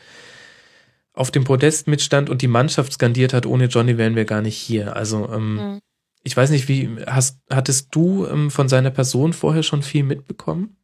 [1.14, 4.56] auf dem Podest mitstand und die Mannschaft skandiert hat, ohne Johnny wären wir gar nicht
[4.56, 4.96] hier.
[4.96, 5.80] Also ähm, mhm.
[6.24, 10.76] ich weiß nicht, wie hast, hattest du ähm, von seiner Person vorher schon viel mitbekommen?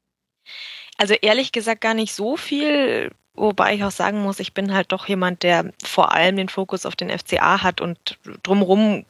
[0.97, 4.93] Also ehrlich gesagt gar nicht so viel, wobei ich auch sagen muss, ich bin halt
[4.93, 9.05] doch jemand, der vor allem den Fokus auf den FCA hat und drumherum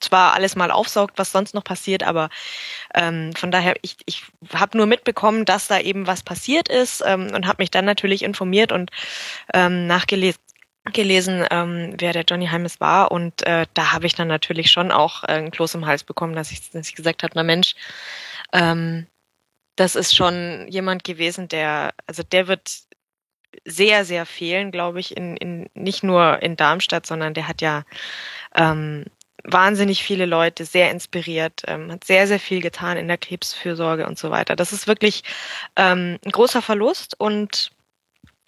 [0.00, 2.30] zwar alles mal aufsaugt, was sonst noch passiert, aber
[2.94, 7.30] ähm, von daher, ich, ich habe nur mitbekommen, dass da eben was passiert ist ähm,
[7.34, 8.90] und habe mich dann natürlich informiert und
[9.54, 10.40] ähm, nachgelesen
[10.92, 13.10] gelesen, ähm, wer der Johnny Heimes war.
[13.10, 16.34] Und äh, da habe ich dann natürlich schon auch äh, einen Kloß im Hals bekommen,
[16.34, 17.74] dass ich, dass ich gesagt habe, na Mensch,
[18.52, 19.06] ähm,
[19.76, 22.70] das ist schon jemand gewesen, der, also der wird
[23.64, 27.84] sehr, sehr fehlen, glaube ich, in, in nicht nur in Darmstadt, sondern der hat ja
[28.54, 29.04] ähm,
[29.50, 34.18] wahnsinnig viele Leute sehr inspiriert, ähm, hat sehr, sehr viel getan in der Krebsfürsorge und
[34.18, 34.56] so weiter.
[34.56, 35.24] Das ist wirklich
[35.76, 37.70] ähm, ein großer Verlust und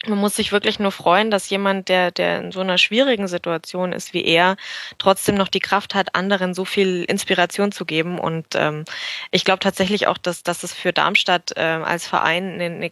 [0.07, 3.93] man muss sich wirklich nur freuen, dass jemand, der, der in so einer schwierigen Situation
[3.93, 4.55] ist wie er,
[4.97, 8.17] trotzdem noch die Kraft hat, anderen so viel Inspiration zu geben.
[8.17, 8.85] Und ähm,
[9.29, 12.91] ich glaube tatsächlich auch, dass, dass es für Darmstadt äh, als Verein eine, eine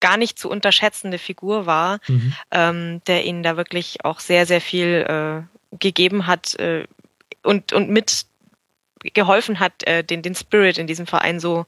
[0.00, 2.34] gar nicht zu unterschätzende Figur war, mhm.
[2.52, 6.86] ähm, der ihnen da wirklich auch sehr, sehr viel äh, gegeben hat äh,
[7.48, 8.26] und, und mit
[9.14, 11.66] geholfen hat, äh, den, den Spirit in diesem Verein so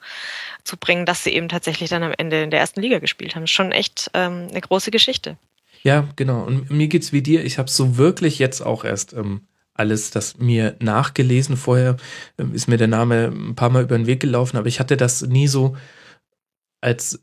[0.64, 3.47] zu bringen, dass sie eben tatsächlich dann am Ende in der ersten Liga gespielt haben.
[3.47, 5.37] Schon echt ähm, eine große Geschichte.
[5.83, 6.43] Ja, genau.
[6.43, 7.45] Und mir geht's wie dir.
[7.45, 11.57] Ich habe so wirklich jetzt auch erst ähm, alles das mir nachgelesen.
[11.57, 11.97] Vorher
[12.37, 14.97] ähm, ist mir der Name ein paar Mal über den Weg gelaufen, aber ich hatte
[14.97, 15.77] das nie so
[16.83, 17.23] als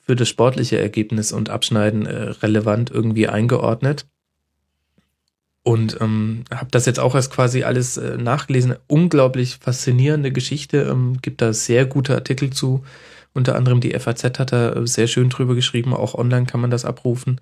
[0.00, 4.06] für das sportliche Ergebnis und Abschneiden äh, relevant irgendwie eingeordnet.
[5.66, 8.76] Und ähm, habe das jetzt auch erst quasi alles äh, nachgelesen.
[8.86, 10.82] Unglaublich faszinierende Geschichte.
[10.82, 12.84] Ähm, gibt da sehr gute Artikel zu.
[13.32, 15.94] Unter anderem die FAZ hat da äh, sehr schön drüber geschrieben.
[15.94, 17.40] Auch online kann man das abrufen.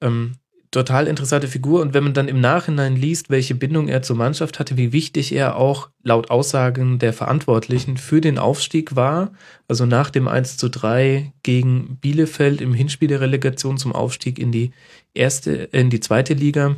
[0.00, 0.36] Ähm,
[0.70, 1.80] total interessante Figur.
[1.80, 5.32] Und wenn man dann im Nachhinein liest, welche Bindung er zur Mannschaft hatte, wie wichtig
[5.32, 9.32] er auch laut Aussagen der Verantwortlichen für den Aufstieg war,
[9.66, 14.52] also nach dem 1 zu 3 gegen Bielefeld im Hinspiel der Relegation zum Aufstieg in
[14.52, 14.70] die
[15.14, 16.76] erste, in die zweite Liga,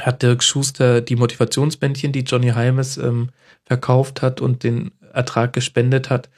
[0.00, 3.30] hat Dirk Schuster die Motivationsbändchen, die Johnny Heimes ähm,
[3.64, 6.28] verkauft hat und den Ertrag gespendet hat,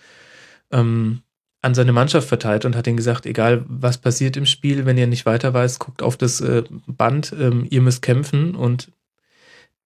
[0.70, 1.22] ähm,
[1.60, 5.08] an seine Mannschaft verteilt und hat ihnen gesagt, egal was passiert im Spiel, wenn ihr
[5.08, 8.54] nicht weiter weiß, guckt auf das äh, Band, ähm, ihr müsst kämpfen.
[8.54, 8.92] Und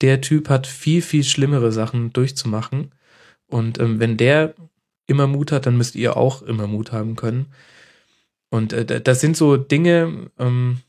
[0.01, 2.91] der Typ hat viel, viel schlimmere Sachen durchzumachen.
[3.47, 4.53] Und ähm, wenn der
[5.07, 7.47] immer Mut hat, dann müsst ihr auch immer Mut haben können.
[8.49, 10.81] Und äh, das sind so Dinge, ähm,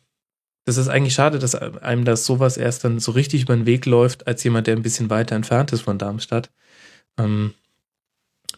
[0.64, 3.85] das ist eigentlich schade, dass einem das sowas erst dann so richtig über den Weg
[3.87, 6.50] läuft, als jemand, der ein bisschen weiter entfernt ist von Darmstadt.
[7.18, 7.55] Ähm,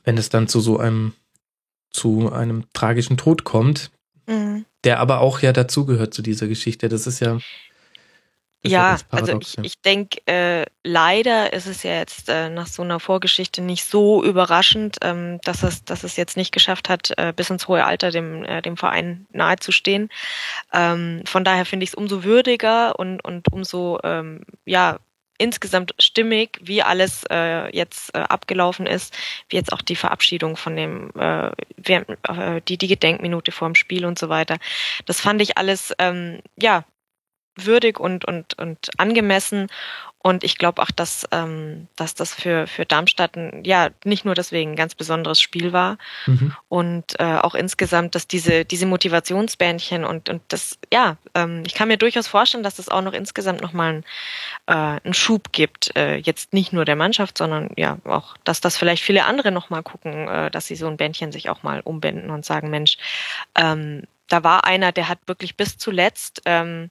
[0.04, 1.14] wenn es dann zu so einem,
[1.90, 3.90] zu einem tragischen Tod kommt,
[4.26, 4.64] mhm.
[4.84, 6.88] der aber auch ja dazugehört zu dieser Geschichte.
[6.88, 7.38] Das ist ja
[8.64, 13.00] ja, also ich, ich denke, äh, leider ist es ja jetzt äh, nach so einer
[13.00, 17.50] Vorgeschichte nicht so überraschend, ähm, dass es, dass es jetzt nicht geschafft hat, äh, bis
[17.50, 20.08] ins hohe Alter dem, äh, dem Verein nahezustehen.
[20.72, 24.98] Ähm, von daher finde ich es umso würdiger und, und umso ähm, ja
[25.38, 29.14] insgesamt stimmig, wie alles äh, jetzt äh, abgelaufen ist,
[29.48, 31.48] wie jetzt auch die Verabschiedung von dem, äh,
[31.84, 34.56] äh, die, die Gedenkminute vorm Spiel und so weiter.
[35.04, 36.84] Das fand ich alles, ähm, ja,
[37.56, 39.68] würdig und, und, und angemessen.
[40.26, 44.34] Und ich glaube auch, dass, ähm, dass das für, für Darmstadt ein, ja nicht nur
[44.34, 45.98] deswegen ein ganz besonderes Spiel war.
[46.26, 46.52] Mhm.
[46.68, 51.86] Und äh, auch insgesamt, dass diese, diese Motivationsbändchen und, und das, ja, ähm, ich kann
[51.86, 54.04] mir durchaus vorstellen, dass das auch noch insgesamt nochmal einen,
[54.66, 55.94] äh, einen Schub gibt.
[55.96, 59.84] Äh, jetzt nicht nur der Mannschaft, sondern ja auch, dass das vielleicht viele andere nochmal
[59.84, 62.98] gucken, äh, dass sie so ein Bändchen sich auch mal umbinden und sagen, Mensch,
[63.54, 66.90] ähm, da war einer, der hat wirklich bis zuletzt ähm,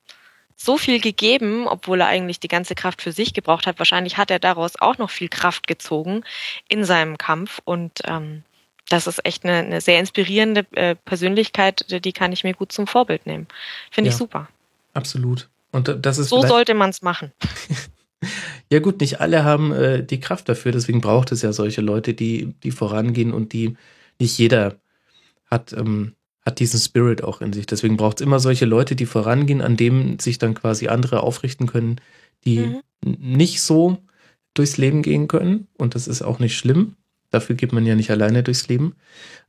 [0.56, 3.80] so viel gegeben, obwohl er eigentlich die ganze Kraft für sich gebraucht hat.
[3.80, 6.24] Wahrscheinlich hat er daraus auch noch viel Kraft gezogen
[6.70, 8.44] in seinem Kampf und ähm,
[8.90, 12.88] das ist echt eine, eine sehr inspirierende äh, Persönlichkeit, die kann ich mir gut zum
[12.88, 13.48] Vorbild nehmen.
[13.92, 14.48] Finde ja, ich super.
[14.94, 15.50] Absolut.
[15.72, 17.32] Und das ist so sollte man es machen.
[18.72, 22.14] ja gut, nicht alle haben äh, die Kraft dafür, deswegen braucht es ja solche Leute,
[22.14, 23.76] die die vorangehen und die
[24.20, 24.76] nicht jeder
[25.50, 26.14] hat ähm,
[26.46, 27.66] hat diesen Spirit auch in sich.
[27.66, 31.68] Deswegen braucht es immer solche Leute, die vorangehen, an denen sich dann quasi andere aufrichten
[31.68, 32.00] können,
[32.46, 32.82] die mhm.
[33.04, 33.98] nicht so
[34.54, 35.68] durchs Leben gehen können.
[35.78, 36.96] Und das ist auch nicht schlimm.
[37.32, 38.96] Dafür geht man ja nicht alleine durchs Leben.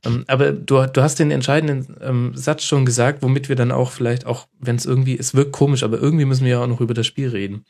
[0.03, 3.91] Ähm, aber du, du hast den entscheidenden ähm, Satz schon gesagt, womit wir dann auch
[3.91, 6.81] vielleicht auch, wenn es irgendwie, es wirkt komisch, aber irgendwie müssen wir ja auch noch
[6.81, 7.63] über das Spiel reden.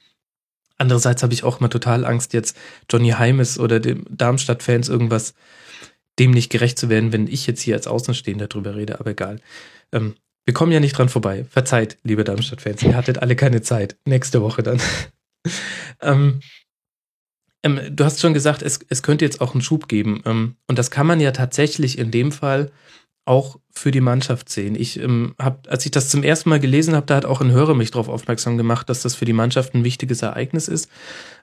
[0.77, 2.55] Andererseits habe ich auch mal total Angst, jetzt
[2.89, 5.33] Johnny Heimes oder dem Darmstadt-Fans irgendwas
[6.19, 9.39] dem nicht gerecht zu werden, wenn ich jetzt hier als Außenstehender drüber rede, aber egal.
[9.91, 11.45] Ähm, wir kommen ja nicht dran vorbei.
[11.49, 13.97] Verzeiht, liebe Darmstadt-Fans, ihr hattet alle keine Zeit.
[14.05, 14.79] Nächste Woche dann.
[16.01, 16.39] ähm,
[17.63, 20.21] ähm, du hast schon gesagt, es, es könnte jetzt auch einen Schub geben.
[20.25, 22.71] Ähm, und das kann man ja tatsächlich in dem Fall
[23.25, 24.75] auch für die Mannschaft sehen.
[24.75, 27.51] Ich ähm, habe, als ich das zum ersten Mal gelesen habe, da hat auch ein
[27.51, 30.89] Hörer mich darauf aufmerksam gemacht, dass das für die Mannschaft ein wichtiges Ereignis ist.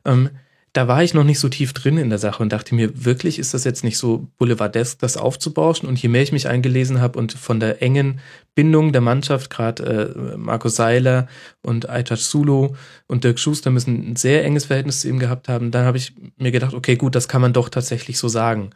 [0.06, 0.30] Ähm,
[0.74, 3.38] da war ich noch nicht so tief drin in der Sache und dachte mir, wirklich
[3.38, 5.88] ist das jetzt nicht so boulevardesk, das aufzubauschen?
[5.88, 8.18] Und je mehr ich mich eingelesen habe und von der engen
[8.56, 11.28] Bindung der Mannschaft, gerade äh, Marco Seiler
[11.62, 12.74] und Aitaj Sulu
[13.06, 16.12] und Dirk Schuster müssen ein sehr enges Verhältnis zu ihm gehabt haben, dann habe ich
[16.38, 18.70] mir gedacht, okay, gut, das kann man doch tatsächlich so sagen.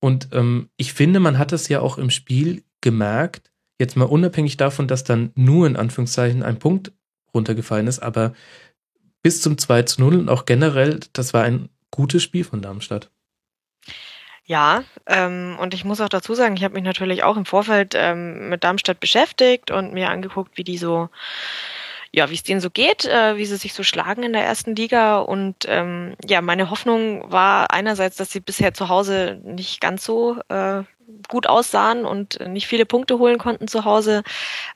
[0.00, 3.50] Und ähm, ich finde, man hat das ja auch im Spiel gemerkt,
[3.80, 6.92] jetzt mal unabhängig davon, dass dann nur in Anführungszeichen ein Punkt
[7.34, 8.34] runtergefallen ist, aber
[9.28, 13.10] bis zum 2 zu 0 und auch generell, das war ein gutes Spiel von Darmstadt.
[14.46, 17.92] Ja, ähm, und ich muss auch dazu sagen, ich habe mich natürlich auch im Vorfeld
[17.94, 21.10] ähm, mit Darmstadt beschäftigt und mir angeguckt, wie die so,
[22.10, 24.74] ja, wie es denen so geht, äh, wie sie sich so schlagen in der ersten
[24.74, 25.18] Liga.
[25.18, 30.40] Und ähm, ja, meine Hoffnung war einerseits, dass sie bisher zu Hause nicht ganz so
[30.48, 30.84] äh,
[31.28, 34.22] gut aussahen und nicht viele Punkte holen konnten zu Hause.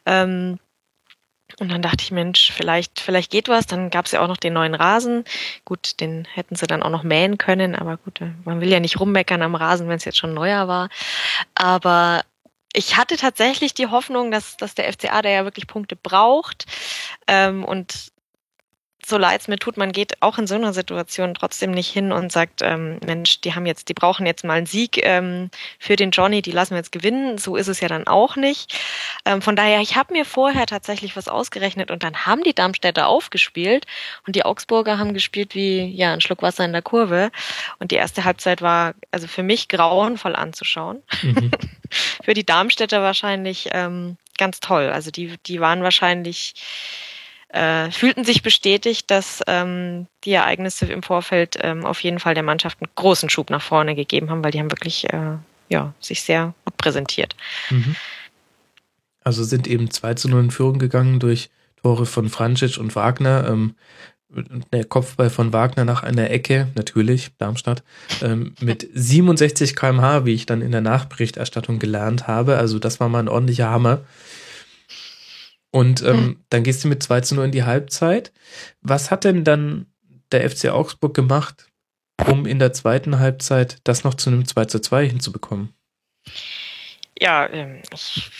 [0.04, 0.58] Ähm,
[1.62, 3.66] Und dann dachte ich, Mensch, vielleicht, vielleicht geht was.
[3.66, 5.22] Dann gab es ja auch noch den neuen Rasen.
[5.64, 8.98] Gut, den hätten sie dann auch noch mähen können, aber gut, man will ja nicht
[8.98, 10.88] rummeckern am Rasen, wenn es jetzt schon neuer war.
[11.54, 12.24] Aber
[12.72, 16.66] ich hatte tatsächlich die Hoffnung, dass, dass der FCA, der ja wirklich Punkte braucht
[17.28, 18.11] ähm, und
[19.04, 22.12] so leid es mir tut, man geht auch in so einer Situation trotzdem nicht hin
[22.12, 25.96] und sagt, ähm, Mensch, die haben jetzt, die brauchen jetzt mal einen Sieg ähm, für
[25.96, 27.38] den Johnny, die lassen wir jetzt gewinnen.
[27.38, 28.78] So ist es ja dann auch nicht.
[29.24, 33.08] Ähm, von daher, ich habe mir vorher tatsächlich was ausgerechnet und dann haben die Darmstädter
[33.08, 33.86] aufgespielt
[34.26, 37.30] und die Augsburger haben gespielt wie ja ein Schluck Wasser in der Kurve.
[37.78, 41.02] Und die erste Halbzeit war also für mich grauenvoll anzuschauen.
[41.22, 41.50] Mhm.
[42.24, 44.90] für die Darmstädter wahrscheinlich ähm, ganz toll.
[44.90, 46.54] Also die, die waren wahrscheinlich
[47.52, 52.42] äh, fühlten sich bestätigt, dass ähm, die Ereignisse im Vorfeld ähm, auf jeden Fall der
[52.42, 55.36] Mannschaft einen großen Schub nach vorne gegeben haben, weil die haben wirklich äh,
[55.68, 57.36] ja, sich sehr gut präsentiert.
[57.70, 57.94] Mhm.
[59.24, 61.50] Also sind eben 2 zu 0 in Führung gegangen durch
[61.82, 63.48] Tore von Francic und Wagner.
[63.48, 63.74] Ähm,
[64.72, 67.82] der Kopfball von Wagner nach einer Ecke, natürlich, Darmstadt,
[68.22, 72.56] ähm, mit 67 kmh, wie ich dann in der Nachberichterstattung gelernt habe.
[72.56, 74.00] Also das war mal ein ordentlicher Hammer.
[75.72, 76.44] Und ähm, hm.
[76.50, 78.32] dann gehst du mit 2 zu 0 in die Halbzeit.
[78.82, 79.86] Was hat denn dann
[80.30, 81.66] der FC Augsburg gemacht,
[82.28, 85.74] um in der zweiten Halbzeit das noch zu einem 2 zu 2 hinzubekommen?
[87.18, 88.30] Ja, ähm, ich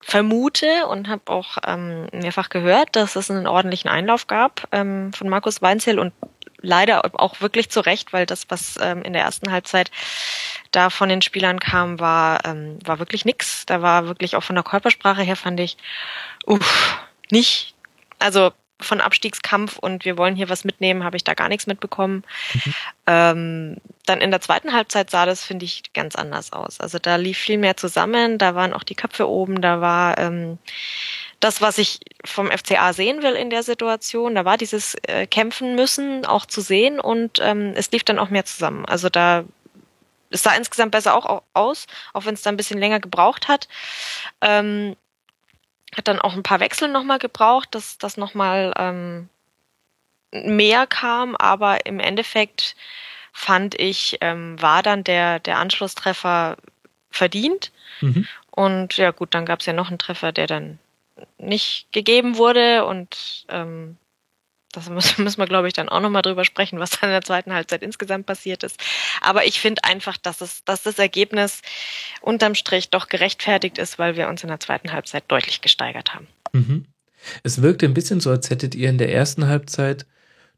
[0.00, 5.28] vermute und habe auch ähm, mehrfach gehört, dass es einen ordentlichen Einlauf gab ähm, von
[5.28, 6.12] Markus Weinzel und
[6.62, 9.90] leider auch wirklich zu Recht, weil das, was ähm, in der ersten Halbzeit
[10.70, 13.66] da von den Spielern kam, war, ähm, war wirklich nix.
[13.66, 15.76] Da war wirklich auch von der Körpersprache her, fand ich,
[16.46, 16.98] uff,
[17.30, 17.74] nicht.
[18.18, 22.24] Also von Abstiegskampf und wir wollen hier was mitnehmen, habe ich da gar nichts mitbekommen.
[22.54, 22.74] Mhm.
[23.06, 26.80] Ähm, dann in der zweiten Halbzeit sah das, finde ich, ganz anders aus.
[26.80, 30.58] Also da lief viel mehr zusammen, da waren auch die Köpfe oben, da war ähm,
[31.40, 34.34] das, was ich vom FCA sehen will in der Situation.
[34.34, 38.28] Da war dieses äh, Kämpfen müssen auch zu sehen und ähm, es lief dann auch
[38.28, 38.84] mehr zusammen.
[38.84, 39.44] Also da
[40.30, 43.68] es sah insgesamt besser auch aus, auch wenn es da ein bisschen länger gebraucht hat.
[44.40, 44.96] Ähm,
[45.96, 49.28] hat dann auch ein paar Wechsel nochmal gebraucht, dass das nochmal ähm,
[50.30, 52.76] mehr kam, aber im Endeffekt
[53.32, 56.56] fand ich, ähm, war dann der, der Anschlusstreffer
[57.10, 57.72] verdient.
[58.00, 58.28] Mhm.
[58.50, 60.78] Und ja gut, dann gab es ja noch einen Treffer, der dann
[61.38, 63.96] nicht gegeben wurde und ähm,
[64.72, 67.22] das müssen, müssen wir, glaube ich, dann auch nochmal drüber sprechen, was dann in der
[67.22, 68.78] zweiten Halbzeit insgesamt passiert ist.
[69.20, 71.62] Aber ich finde einfach, dass, es, dass das Ergebnis
[72.20, 76.26] unterm Strich doch gerechtfertigt ist, weil wir uns in der zweiten Halbzeit deutlich gesteigert haben.
[76.52, 76.86] Mhm.
[77.42, 80.06] Es wirkte ein bisschen so, als hättet ihr in der ersten Halbzeit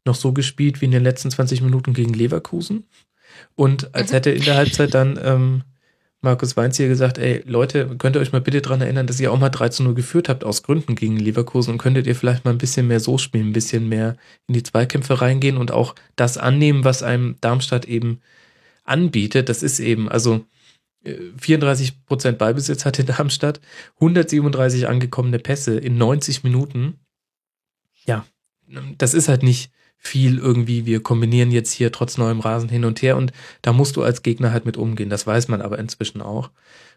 [0.05, 2.87] noch so gespielt wie in den letzten 20 Minuten gegen Leverkusen.
[3.55, 4.15] Und als mhm.
[4.15, 5.63] hätte in der Halbzeit dann ähm,
[6.23, 9.31] Markus Weinz hier gesagt, ey Leute, könnt ihr euch mal bitte daran erinnern, dass ihr
[9.31, 12.45] auch mal 3 zu 0 geführt habt aus Gründen gegen Leverkusen und könntet ihr vielleicht
[12.45, 14.15] mal ein bisschen mehr so spielen, ein bisschen mehr
[14.47, 18.21] in die Zweikämpfe reingehen und auch das annehmen, was einem Darmstadt eben
[18.85, 19.49] anbietet.
[19.49, 20.45] Das ist eben, also
[21.03, 23.59] 34 äh, Prozent Ballbesitz hatte Darmstadt,
[23.95, 26.99] 137 angekommene Pässe in 90 Minuten.
[28.05, 28.25] Ja,
[28.97, 29.71] das ist halt nicht
[30.03, 33.95] viel irgendwie, wir kombinieren jetzt hier trotz neuem Rasen hin und her und da musst
[33.95, 35.09] du als Gegner halt mit umgehen.
[35.09, 36.51] Das weiß man aber inzwischen auch.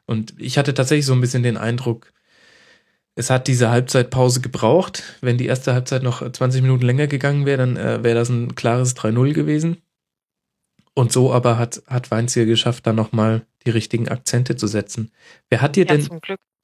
[0.06, 2.12] Und ich hatte tatsächlich so ein bisschen den Eindruck,
[3.14, 5.02] es hat diese Halbzeitpause gebraucht.
[5.22, 8.54] Wenn die erste Halbzeit noch 20 Minuten länger gegangen wäre, dann äh, wäre das ein
[8.54, 9.78] klares 3-0 gewesen.
[10.94, 15.12] Und so aber hat, hat Weinziel geschafft, da nochmal die richtigen Akzente zu setzen.
[15.48, 16.20] Wer hat dir ja, denn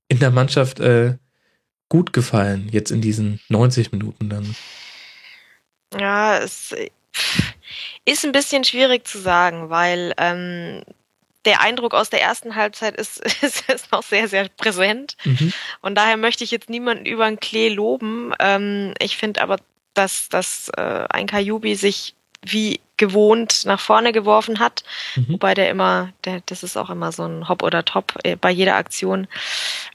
[0.09, 1.17] in der Mannschaft äh,
[1.89, 4.55] gut gefallen, jetzt in diesen 90 Minuten dann?
[5.99, 6.75] Ja, es
[8.05, 10.83] ist ein bisschen schwierig zu sagen, weil ähm,
[11.45, 15.17] der Eindruck aus der ersten Halbzeit ist, ist, ist noch sehr, sehr präsent.
[15.25, 15.53] Mhm.
[15.81, 18.33] Und daher möchte ich jetzt niemanden über den Klee loben.
[18.39, 19.57] Ähm, ich finde aber,
[19.95, 24.85] dass, dass äh, ein Kajubi sich wie gewohnt nach vorne geworfen hat,
[25.17, 25.27] mhm.
[25.31, 28.51] wobei der immer, der, das ist auch immer so ein Hop oder Top äh, bei
[28.51, 29.27] jeder Aktion.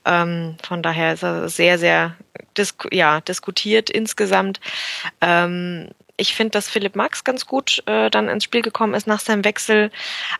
[0.05, 2.15] Ähm, von daher ist er sehr, sehr
[2.57, 4.59] disku ja, diskutiert insgesamt.
[5.21, 9.19] Ähm, ich finde, dass Philipp Max ganz gut äh, dann ins Spiel gekommen ist nach
[9.19, 9.91] seinem Wechsel.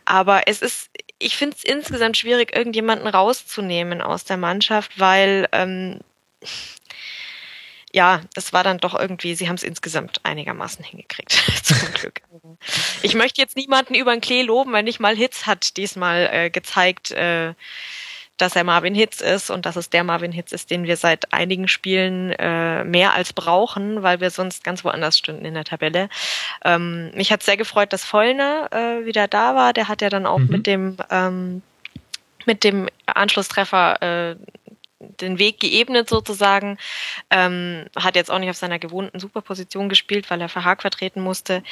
[0.04, 6.00] Aber es ist, ich finde es insgesamt schwierig, irgendjemanden rauszunehmen aus der Mannschaft, weil ähm,
[7.92, 12.22] ja, es war dann doch irgendwie, sie haben es insgesamt einigermaßen hingekriegt, zum Glück.
[13.02, 16.50] Ich möchte jetzt niemanden über den Klee loben, weil nicht mal Hitz hat diesmal äh,
[16.50, 17.54] gezeigt, äh,
[18.36, 21.32] dass er Marvin Hitz ist und dass es der Marvin Hitz ist, den wir seit
[21.32, 26.08] einigen Spielen äh, mehr als brauchen, weil wir sonst ganz woanders stünden in der Tabelle.
[26.64, 29.72] Ähm, mich hat sehr gefreut, dass Vollner äh, wieder da war.
[29.72, 30.48] Der hat ja dann auch mhm.
[30.48, 31.62] mit dem ähm,
[32.46, 34.36] mit dem Anschlusstreffer äh,
[35.00, 36.78] den Weg geebnet sozusagen.
[37.30, 41.20] Ähm, hat jetzt auch nicht auf seiner gewohnten Superposition gespielt, weil er für Haag vertreten
[41.20, 41.62] musste.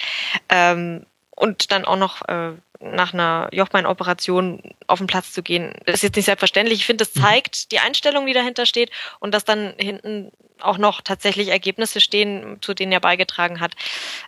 [0.48, 5.96] Ähm, und dann auch noch äh, nach einer Jochbein-Operation auf den Platz zu gehen, das
[5.96, 6.78] ist jetzt nicht selbstverständlich.
[6.80, 7.20] Ich finde, das mhm.
[7.20, 12.58] zeigt die Einstellung, die dahinter steht und dass dann hinten auch noch tatsächlich Ergebnisse stehen,
[12.62, 13.74] zu denen er beigetragen hat.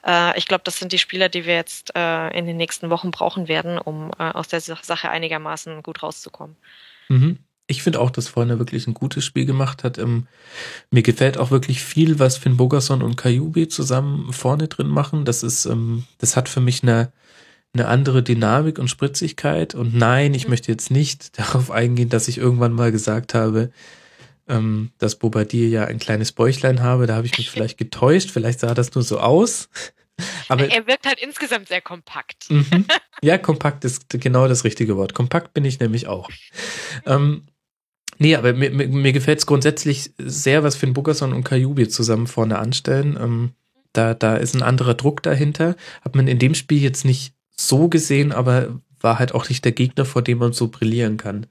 [0.06, 3.10] Äh, ich glaube, das sind die Spieler, die wir jetzt äh, in den nächsten Wochen
[3.10, 6.56] brauchen werden, um äh, aus der Sache einigermaßen gut rauszukommen.
[7.08, 7.38] Mhm.
[7.70, 9.98] Ich finde auch, dass Freunde wirklich ein gutes Spiel gemacht hat.
[9.98, 10.26] Ähm,
[10.90, 15.24] mir gefällt auch wirklich viel, was Finn Bogerson und Kajubi zusammen vorne drin machen.
[15.26, 17.12] Das ist, ähm, das hat für mich eine,
[17.74, 19.74] eine andere Dynamik und Spritzigkeit.
[19.74, 23.70] Und nein, ich möchte jetzt nicht darauf eingehen, dass ich irgendwann mal gesagt habe,
[24.48, 27.06] ähm, dass Bobadilla ja ein kleines Bäuchlein habe.
[27.06, 28.30] Da habe ich mich vielleicht getäuscht.
[28.30, 29.68] Vielleicht sah das nur so aus.
[30.48, 32.50] Aber er wirkt halt insgesamt sehr kompakt.
[32.50, 32.86] Mhm.
[33.20, 35.12] Ja, kompakt ist genau das richtige Wort.
[35.12, 36.30] Kompakt bin ich nämlich auch.
[37.04, 37.48] Ähm,
[38.18, 42.26] Nee, aber mir, mir, mir gefällt es grundsätzlich sehr, was Finn Buckerson und Kajubi zusammen
[42.26, 43.16] vorne anstellen.
[43.20, 43.52] Ähm,
[43.92, 45.76] da, da ist ein anderer Druck dahinter.
[46.02, 49.72] Hat man in dem Spiel jetzt nicht so gesehen, aber war halt auch nicht der
[49.72, 51.46] Gegner, vor dem man so brillieren kann.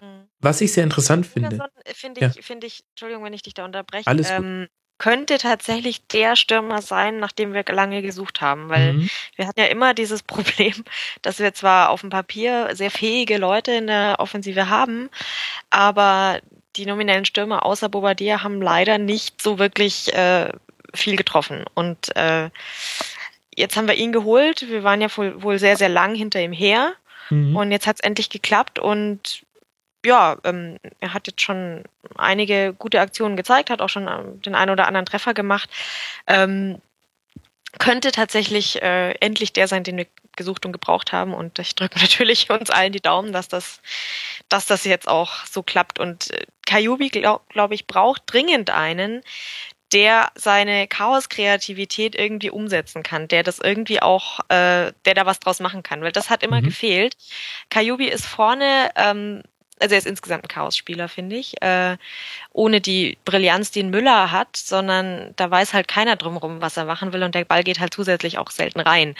[0.00, 0.28] Mhm.
[0.40, 1.58] Was ich sehr interessant finde.
[1.86, 2.42] Finde ich, ja.
[2.42, 4.06] finde ich, Entschuldigung, wenn ich dich da unterbreche.
[4.06, 4.38] Alles gut.
[4.38, 4.66] Ähm,
[4.98, 9.10] könnte tatsächlich der Stürmer sein, nach dem wir lange gesucht haben, weil mhm.
[9.36, 10.84] wir hatten ja immer dieses Problem,
[11.22, 15.10] dass wir zwar auf dem Papier sehr fähige Leute in der Offensive haben,
[15.70, 16.40] aber
[16.76, 20.50] die nominellen Stürmer außer Bobadilla haben leider nicht so wirklich äh,
[20.94, 22.48] viel getroffen und äh,
[23.56, 24.68] jetzt haben wir ihn geholt.
[24.68, 26.94] Wir waren ja wohl, wohl sehr, sehr lang hinter ihm her.
[27.30, 27.56] Mhm.
[27.56, 29.44] Und jetzt hat es endlich geklappt und
[30.04, 31.84] ja, ähm, er hat jetzt schon
[32.16, 35.70] einige gute Aktionen gezeigt, hat auch schon ähm, den einen oder anderen Treffer gemacht.
[36.26, 36.80] Ähm,
[37.78, 41.34] könnte tatsächlich äh, endlich der sein, den wir gesucht und gebraucht haben.
[41.34, 43.80] Und ich drücke natürlich uns allen die Daumen, dass das,
[44.48, 45.98] dass das jetzt auch so klappt.
[45.98, 49.22] Und äh, Kajubi, glaube glaub ich, braucht dringend einen,
[49.92, 55.60] der seine Chaos-Kreativität irgendwie umsetzen kann, der das irgendwie auch, äh, der da was draus
[55.60, 56.66] machen kann, weil das hat immer mhm.
[56.66, 57.16] gefehlt.
[57.68, 59.42] Kajubi ist vorne ähm,
[59.82, 61.96] also er ist insgesamt ein Chaos-Spieler, finde ich, äh,
[62.52, 66.84] ohne die Brillanz, die ein Müller hat, sondern da weiß halt keiner drumherum, was er
[66.84, 69.14] machen will und der Ball geht halt zusätzlich auch selten rein.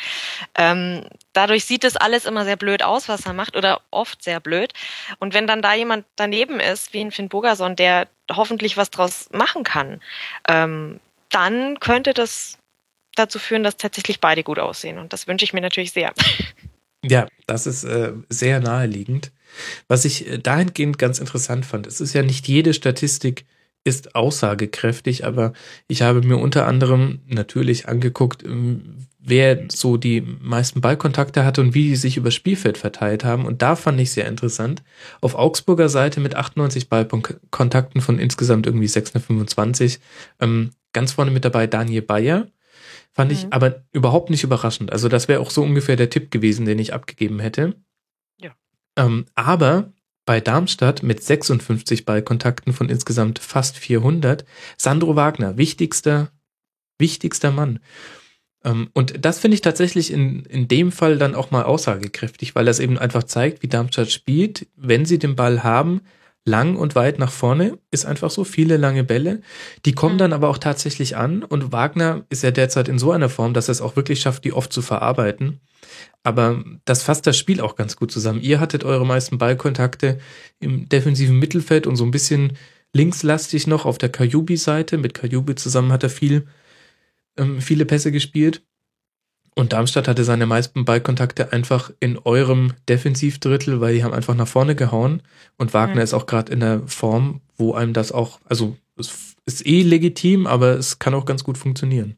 [0.54, 4.40] Ähm, dadurch sieht es alles immer sehr blöd aus, was er macht oder oft sehr
[4.40, 4.72] blöd.
[5.18, 9.28] Und wenn dann da jemand daneben ist, wie ein Finn Bogerson, der hoffentlich was draus
[9.32, 10.00] machen kann,
[10.48, 12.58] ähm, dann könnte das
[13.14, 14.98] dazu führen, dass tatsächlich beide gut aussehen.
[14.98, 16.12] Und das wünsche ich mir natürlich sehr.
[17.04, 19.32] Ja, das ist äh, sehr naheliegend.
[19.88, 23.44] Was ich äh, dahingehend ganz interessant fand, es ist ja nicht jede Statistik
[23.84, 25.52] ist aussagekräftig, aber
[25.88, 31.74] ich habe mir unter anderem natürlich angeguckt, ähm, wer so die meisten Ballkontakte hatte und
[31.74, 33.44] wie die sich über Spielfeld verteilt haben.
[33.44, 34.82] Und da fand ich sehr interessant.
[35.20, 40.00] Auf Augsburger Seite mit 98 Ballkontakten von insgesamt irgendwie 625.
[40.40, 42.48] Ähm, ganz vorne mit dabei Daniel Bayer.
[43.12, 43.36] Fand mhm.
[43.36, 44.92] ich aber überhaupt nicht überraschend.
[44.92, 47.74] Also das wäre auch so ungefähr der Tipp gewesen, den ich abgegeben hätte.
[48.96, 49.92] Ähm, aber
[50.24, 54.44] bei Darmstadt mit 56 Ballkontakten von insgesamt fast 400,
[54.78, 56.30] Sandro Wagner, wichtigster,
[56.98, 57.80] wichtigster Mann.
[58.64, 62.64] Ähm, und das finde ich tatsächlich in, in dem Fall dann auch mal aussagekräftig, weil
[62.64, 66.02] das eben einfach zeigt, wie Darmstadt spielt, wenn sie den Ball haben,
[66.44, 69.42] lang und weit nach vorne, ist einfach so viele lange Bälle.
[69.84, 70.18] Die kommen mhm.
[70.18, 73.68] dann aber auch tatsächlich an und Wagner ist ja derzeit in so einer Form, dass
[73.68, 75.60] er es auch wirklich schafft, die oft zu verarbeiten.
[76.24, 78.40] Aber das fasst das Spiel auch ganz gut zusammen.
[78.40, 80.18] Ihr hattet eure meisten Ballkontakte
[80.60, 82.56] im defensiven Mittelfeld und so ein bisschen
[82.92, 84.98] linkslastig noch auf der Kajubi-Seite.
[84.98, 86.46] Mit Kajubi zusammen hat er viel,
[87.36, 88.62] ähm, viele Pässe gespielt.
[89.54, 94.48] Und Darmstadt hatte seine meisten Ballkontakte einfach in eurem Defensivdrittel, weil die haben einfach nach
[94.48, 95.22] vorne gehauen.
[95.58, 96.02] Und Wagner mhm.
[96.02, 100.46] ist auch gerade in der Form, wo einem das auch, also es ist eh legitim,
[100.46, 102.16] aber es kann auch ganz gut funktionieren.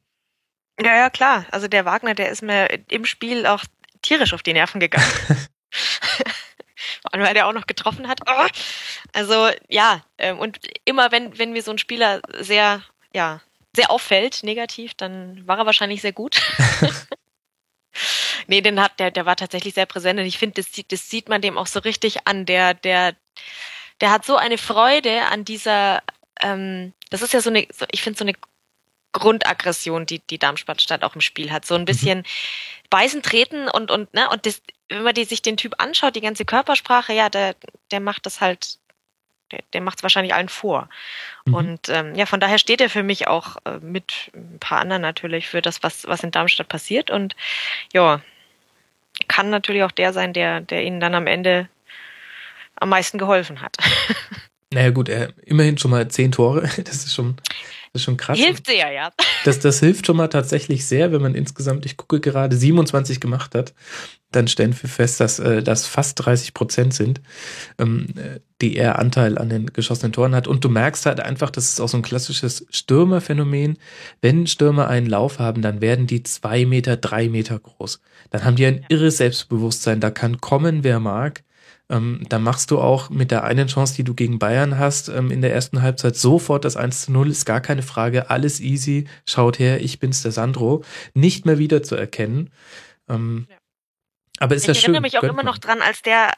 [0.81, 1.47] Ja, ja, klar.
[1.51, 3.65] Also der Wagner, der ist mir im Spiel auch
[4.05, 5.11] tierisch auf die Nerven gegangen.
[7.13, 8.21] Und weil der auch noch getroffen hat.
[8.27, 8.47] Oh.
[9.13, 12.83] Also ja, ähm, und immer wenn, wenn mir so ein Spieler sehr,
[13.15, 13.41] ja,
[13.75, 16.41] sehr auffällt, negativ, dann war er wahrscheinlich sehr gut.
[18.47, 21.29] nee, den hat, der, der war tatsächlich sehr präsent und ich finde, das, das sieht
[21.29, 22.47] man dem auch so richtig an.
[22.47, 23.15] Der, der,
[24.01, 26.03] der hat so eine Freude an dieser,
[26.41, 28.35] ähm, das ist ja so eine, ich finde so eine
[29.15, 31.65] Grundaggression, die die Darmstadt auch im Spiel hat.
[31.65, 31.87] So ein mhm.
[31.87, 32.25] bisschen mhm.
[32.91, 34.61] beißen, treten und und ne und das,
[34.91, 37.55] wenn man die, sich den Typ anschaut, die ganze Körpersprache, ja, der
[37.91, 38.79] der macht das halt,
[39.53, 40.91] der, der macht es wahrscheinlich allen vor.
[41.47, 41.55] Mhm.
[41.55, 45.03] Und ähm, ja, von daher steht er für mich auch äh, mit ein paar anderen
[45.03, 47.37] natürlich für das, was was in Darmstadt passiert und
[47.93, 48.21] ja,
[49.29, 51.69] kann natürlich auch der sein, der der ihnen dann am Ende
[52.77, 53.77] am meisten geholfen hat.
[54.75, 56.69] Naja, gut, er immerhin schon mal zehn Tore.
[56.85, 57.37] Das ist schon,
[57.95, 58.37] das ist schon krass.
[58.37, 59.13] Hilft sehr, ja.
[59.45, 63.55] Das, das hilft schon mal tatsächlich sehr, wenn man insgesamt, ich gucke gerade, 27 gemacht
[63.55, 63.73] hat.
[64.33, 67.21] Dann stellen wir fest, dass äh, das fast 30 Prozent sind,
[67.79, 68.09] ähm,
[68.61, 70.49] die er Anteil an den geschossenen Toren hat.
[70.49, 73.79] Und du merkst halt einfach, das ist auch so ein klassisches Stürmerphänomen.
[74.21, 78.01] Wenn Stürmer einen Lauf haben, dann werden die zwei Meter, drei Meter groß.
[78.31, 80.01] Dann haben die ein irres Selbstbewusstsein.
[80.01, 81.44] Da kann kommen, wer mag.
[81.91, 85.31] Ähm, da machst du auch mit der einen Chance, die du gegen Bayern hast, ähm,
[85.31, 89.07] in der ersten Halbzeit sofort das 1 zu 0, ist gar keine Frage, alles easy,
[89.29, 90.83] schaut her, ich bin's, der Sandro,
[91.13, 92.51] nicht mehr wieder zu erkennen.
[93.09, 93.57] Ähm, ja.
[94.41, 94.81] Aber ist ich das schön.
[94.81, 96.33] Ich erinnere mich auch immer noch dran, als der,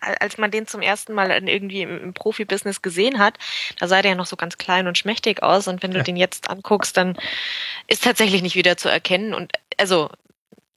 [0.00, 3.38] als man den zum ersten Mal irgendwie im, im Profibusiness gesehen hat,
[3.78, 6.02] da sah der ja noch so ganz klein und schmächtig aus und wenn du ja.
[6.02, 7.16] den jetzt anguckst, dann
[7.86, 10.10] ist tatsächlich nicht wieder zu erkennen und also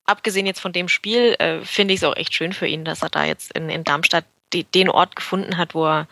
[0.09, 3.03] abgesehen jetzt von dem Spiel, äh, finde ich es auch echt schön für ihn, dass
[3.03, 6.07] er da jetzt in, in Darmstadt die, den Ort gefunden hat, wo er,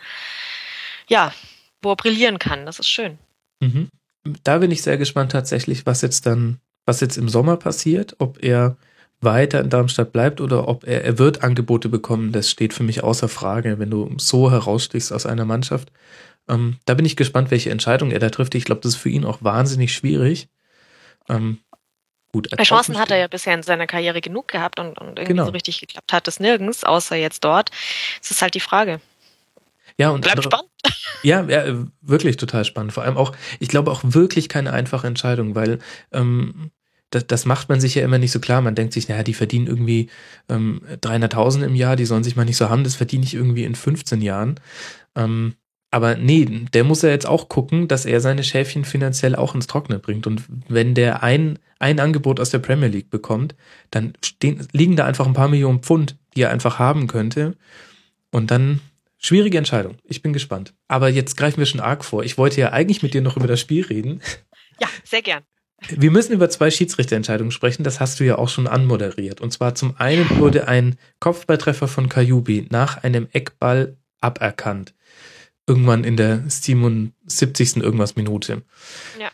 [1.08, 1.32] ja,
[1.82, 2.66] wo er brillieren kann.
[2.66, 3.18] Das ist schön.
[3.60, 3.88] Mhm.
[4.44, 8.42] Da bin ich sehr gespannt tatsächlich, was jetzt dann, was jetzt im Sommer passiert, ob
[8.42, 8.76] er
[9.20, 13.02] weiter in Darmstadt bleibt oder ob er, er wird Angebote bekommen, das steht für mich
[13.02, 15.90] außer Frage, wenn du so herausstichst aus einer Mannschaft.
[16.48, 18.54] Ähm, da bin ich gespannt, welche Entscheidung er da trifft.
[18.54, 20.48] Ich glaube, das ist für ihn auch wahnsinnig schwierig.
[21.28, 21.58] Ähm,
[22.32, 22.48] gut.
[22.56, 25.46] Bei Chancen hat er ja bisher in seiner Karriere genug gehabt und, und irgendwie genau.
[25.46, 27.70] so richtig geklappt hat es nirgends, außer jetzt dort.
[28.22, 29.00] Es ist halt die Frage.
[29.98, 30.70] Ja, und Bleibt spannend.
[31.24, 32.92] Ja, ja, wirklich total spannend.
[32.92, 35.80] Vor allem auch, ich glaube auch wirklich keine einfache Entscheidung, weil
[36.12, 36.70] ähm,
[37.10, 38.60] das, das macht man sich ja immer nicht so klar.
[38.60, 40.10] Man denkt sich, naja, die verdienen irgendwie
[40.48, 43.64] ähm, 300.000 im Jahr, die sollen sich mal nicht so haben, das verdiene ich irgendwie
[43.64, 44.60] in 15 Jahren.
[45.16, 45.54] Ähm,
[45.90, 49.66] aber nee, der muss ja jetzt auch gucken, dass er seine Schäfchen finanziell auch ins
[49.66, 50.26] Trockene bringt.
[50.26, 53.54] Und wenn der ein, ein Angebot aus der Premier League bekommt,
[53.90, 57.56] dann stehen, liegen da einfach ein paar Millionen Pfund, die er einfach haben könnte.
[58.30, 58.80] Und dann
[59.16, 59.96] schwierige Entscheidung.
[60.04, 60.74] Ich bin gespannt.
[60.88, 62.22] Aber jetzt greifen wir schon arg vor.
[62.22, 64.20] Ich wollte ja eigentlich mit dir noch über das Spiel reden.
[64.80, 65.42] Ja, sehr gern.
[65.88, 69.40] Wir müssen über zwei Schiedsrichterentscheidungen sprechen, das hast du ja auch schon anmoderiert.
[69.40, 74.94] Und zwar zum einen wurde ein Kopfballtreffer von Kajubi nach einem Eckball aberkannt
[75.68, 77.76] irgendwann in der 77.
[77.76, 78.62] irgendwas Minute.
[79.18, 79.30] Ja.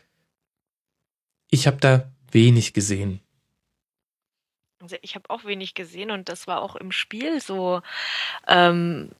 [1.51, 3.21] Ich habe da wenig gesehen.
[4.81, 7.81] Also ich habe auch wenig gesehen und das war auch im Spiel so.
[8.47, 9.13] Ähm,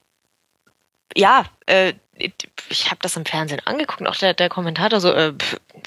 [1.15, 1.93] ja, äh,
[2.69, 5.33] ich habe das im Fernsehen angeguckt und auch der, der Kommentator so, äh,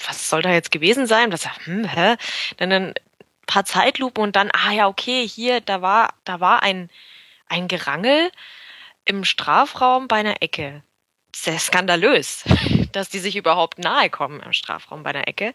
[0.07, 1.31] was soll da jetzt gewesen sein?
[1.31, 2.15] Was, hm, hä?
[2.57, 2.93] Dann ein
[3.45, 6.89] paar Zeitlupen und dann, ah ja, okay, hier, da war, da war ein,
[7.47, 8.31] ein Gerangel
[9.05, 10.83] im Strafraum bei einer Ecke
[11.43, 12.43] sehr skandalös,
[12.91, 15.53] dass die sich überhaupt nahe kommen im Strafraum bei der Ecke.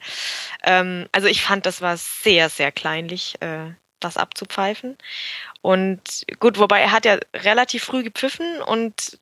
[0.62, 4.99] Ähm, also ich fand, das war sehr, sehr kleinlich, äh, das abzupfeifen.
[5.62, 9.18] Und gut, wobei er hat ja relativ früh gepfiffen und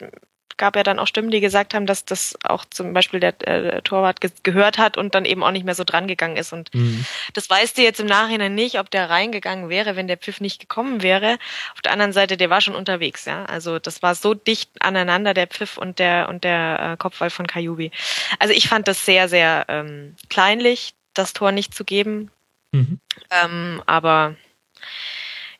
[0.63, 3.83] gab ja dann auch Stimmen, die gesagt haben, dass das auch zum Beispiel der, äh,
[3.83, 6.53] Torwart ge gehört hat und dann eben auch nicht mehr so dran gegangen ist.
[6.53, 7.05] Und mhm.
[7.35, 10.61] das weißt du jetzt im Nachhinein nicht, ob der reingegangen wäre, wenn der Pfiff nicht
[10.61, 11.39] gekommen wäre.
[11.75, 13.45] Auf der anderen Seite, der war schon unterwegs, ja.
[13.47, 17.49] Also das war so dicht aneinander, der Pfiff und der und der äh, Kopfball von
[17.49, 17.91] Kajubi.
[18.39, 22.31] Also ich fand das sehr, sehr ähm, kleinlich, das Tor nicht zu geben.
[22.71, 23.01] Mhm.
[23.33, 24.37] Ähm, aber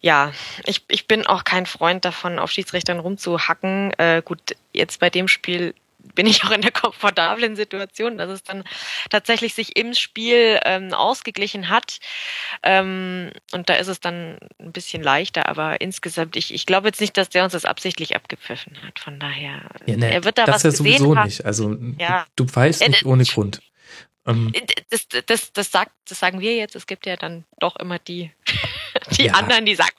[0.03, 0.33] ja,
[0.67, 3.93] ich, ich bin auch kein Freund davon, auf Schiedsrichtern rumzuhacken.
[3.99, 5.75] Äh, gut, jetzt bei dem Spiel
[6.15, 8.65] bin ich auch in der komfortablen Situation, dass es dann
[9.11, 12.01] tatsächlich sich im Spiel ähm, ausgeglichen hat.
[12.65, 17.01] Ähm, und da ist es dann ein bisschen leichter, aber insgesamt, ich, ich glaube jetzt
[17.01, 18.99] nicht, dass der uns das absichtlich abgepfiffen hat.
[18.99, 21.27] Von daher, ja, ne, er wird da das was ja sowieso haben.
[21.27, 21.47] nicht.
[21.47, 22.27] Also ja.
[22.35, 23.63] du pfeifst nicht ohne Grund.
[24.27, 24.53] Ähm,
[24.91, 26.77] das, das, das, sagt, das sagen wir jetzt.
[26.77, 28.31] Es gibt ja dann doch immer die,
[29.23, 29.35] die ja.
[29.35, 29.93] anderen, die sagen,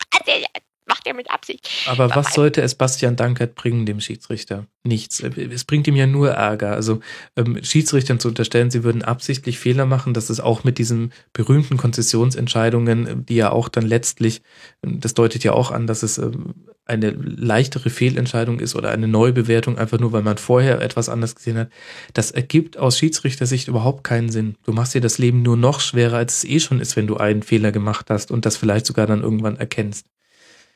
[1.07, 1.69] macht er mit Absicht.
[1.87, 4.65] Aber was sollte es Bastian Dankert bringen, dem Schiedsrichter?
[4.83, 5.21] Nichts.
[5.21, 6.71] Es bringt ihm ja nur Ärger.
[6.71, 6.99] Also
[7.35, 11.77] ähm, Schiedsrichtern zu unterstellen, sie würden absichtlich Fehler machen, das ist auch mit diesen berühmten
[11.77, 14.41] Konzessionsentscheidungen, die ja auch dann letztlich,
[14.81, 16.53] das deutet ja auch an, dass es ähm,
[16.85, 21.57] eine leichtere Fehlentscheidung ist oder eine Neubewertung, einfach nur weil man vorher etwas anders gesehen
[21.57, 21.69] hat.
[22.13, 24.55] Das ergibt aus Schiedsrichtersicht überhaupt keinen Sinn.
[24.65, 27.15] Du machst dir das Leben nur noch schwerer, als es eh schon ist, wenn du
[27.15, 30.07] einen Fehler gemacht hast und das vielleicht sogar dann irgendwann erkennst.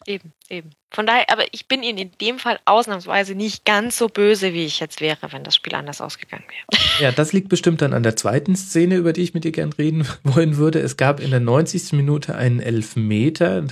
[0.08, 0.70] Eben, eben.
[0.90, 4.66] Von daher, aber ich bin Ihnen in dem Fall ausnahmsweise nicht ganz so böse, wie
[4.66, 6.84] ich jetzt wäre, wenn das Spiel anders ausgegangen wäre.
[7.00, 9.72] Ja, das liegt bestimmt dann an der zweiten Szene, über die ich mit dir gern
[9.74, 10.80] reden wollen würde.
[10.80, 11.92] Es gab in der 90.
[11.92, 13.64] Minute einen Elfmeter.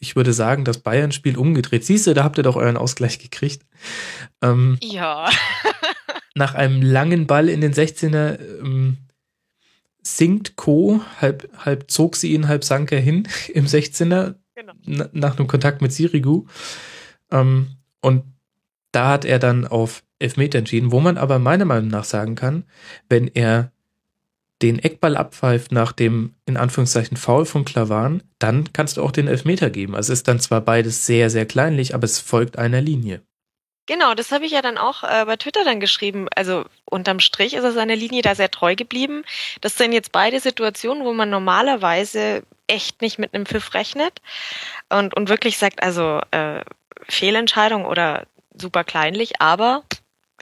[0.00, 1.84] Ich würde sagen, das Bayern-Spiel umgedreht.
[1.84, 3.64] Siehst du, da habt ihr doch euren Ausgleich gekriegt.
[4.42, 5.30] Ähm, ja.
[6.34, 8.98] nach einem langen Ball in den 16er ähm,
[10.02, 11.00] sinkt Co.
[11.20, 14.72] Halb, halb zog sie ihn, halb sank er hin im 16er Genau.
[15.12, 16.46] nach einem Kontakt mit Sirigu.
[17.30, 18.24] Ähm, und
[18.92, 22.64] da hat er dann auf Elfmeter entschieden, wo man aber meiner Meinung nach sagen kann,
[23.08, 23.72] wenn er
[24.62, 29.26] den Eckball abpfeift nach dem, in Anführungszeichen, Foul von Klavan, dann kannst du auch den
[29.28, 29.94] Elfmeter geben.
[29.94, 33.22] Also es ist dann zwar beides sehr, sehr kleinlich, aber es folgt einer Linie.
[33.86, 36.26] Genau, das habe ich ja dann auch äh, bei Twitter dann geschrieben.
[36.34, 39.24] Also unterm Strich ist er seiner Linie da sehr treu geblieben.
[39.60, 44.22] Das sind jetzt beide Situationen, wo man normalerweise echt nicht mit einem Pfiff rechnet
[44.88, 46.62] und, und wirklich sagt, also äh,
[47.08, 49.82] Fehlentscheidung oder super kleinlich, aber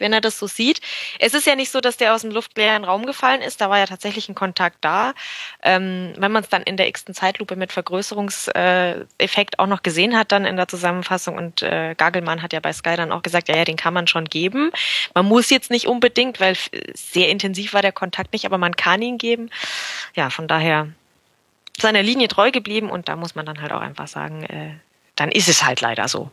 [0.03, 0.81] wenn er das so sieht.
[1.19, 3.61] Es ist ja nicht so, dass der aus dem luftleeren Raum gefallen ist.
[3.61, 5.15] Da war ja tatsächlich ein Kontakt da.
[5.63, 10.33] Ähm, wenn man es dann in der x-ten Zeitlupe mit Vergrößerungseffekt auch noch gesehen hat,
[10.33, 13.57] dann in der Zusammenfassung und äh, Gagelmann hat ja bei Sky dann auch gesagt, ja,
[13.57, 14.71] ja, den kann man schon geben.
[15.15, 16.57] Man muss jetzt nicht unbedingt, weil
[16.95, 19.51] sehr intensiv war der Kontakt nicht, aber man kann ihn geben.
[20.15, 20.89] Ja, von daher
[21.79, 24.75] seiner Linie treu geblieben und da muss man dann halt auch einfach sagen, äh,
[25.17, 26.31] dann ist es halt leider so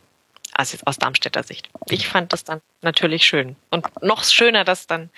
[0.52, 1.68] also aus Darmstädter Sicht.
[1.88, 3.56] Ich fand das dann natürlich schön.
[3.70, 5.10] Und noch schöner, dass dann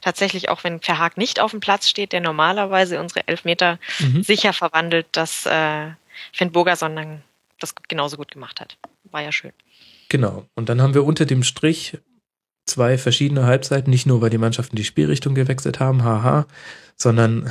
[0.00, 4.22] tatsächlich auch, wenn Verhaag nicht auf dem Platz steht, der normalerweise unsere Elfmeter mhm.
[4.22, 5.90] sicher verwandelt, dass äh,
[6.32, 7.22] Finn Bogerson dann
[7.60, 8.76] das genauso gut gemacht hat.
[9.10, 9.52] War ja schön.
[10.08, 10.46] Genau.
[10.54, 11.98] Und dann haben wir unter dem Strich
[12.66, 16.46] zwei verschiedene Halbzeiten, nicht nur weil die Mannschaften die Spielrichtung gewechselt haben, haha,
[16.96, 17.50] sondern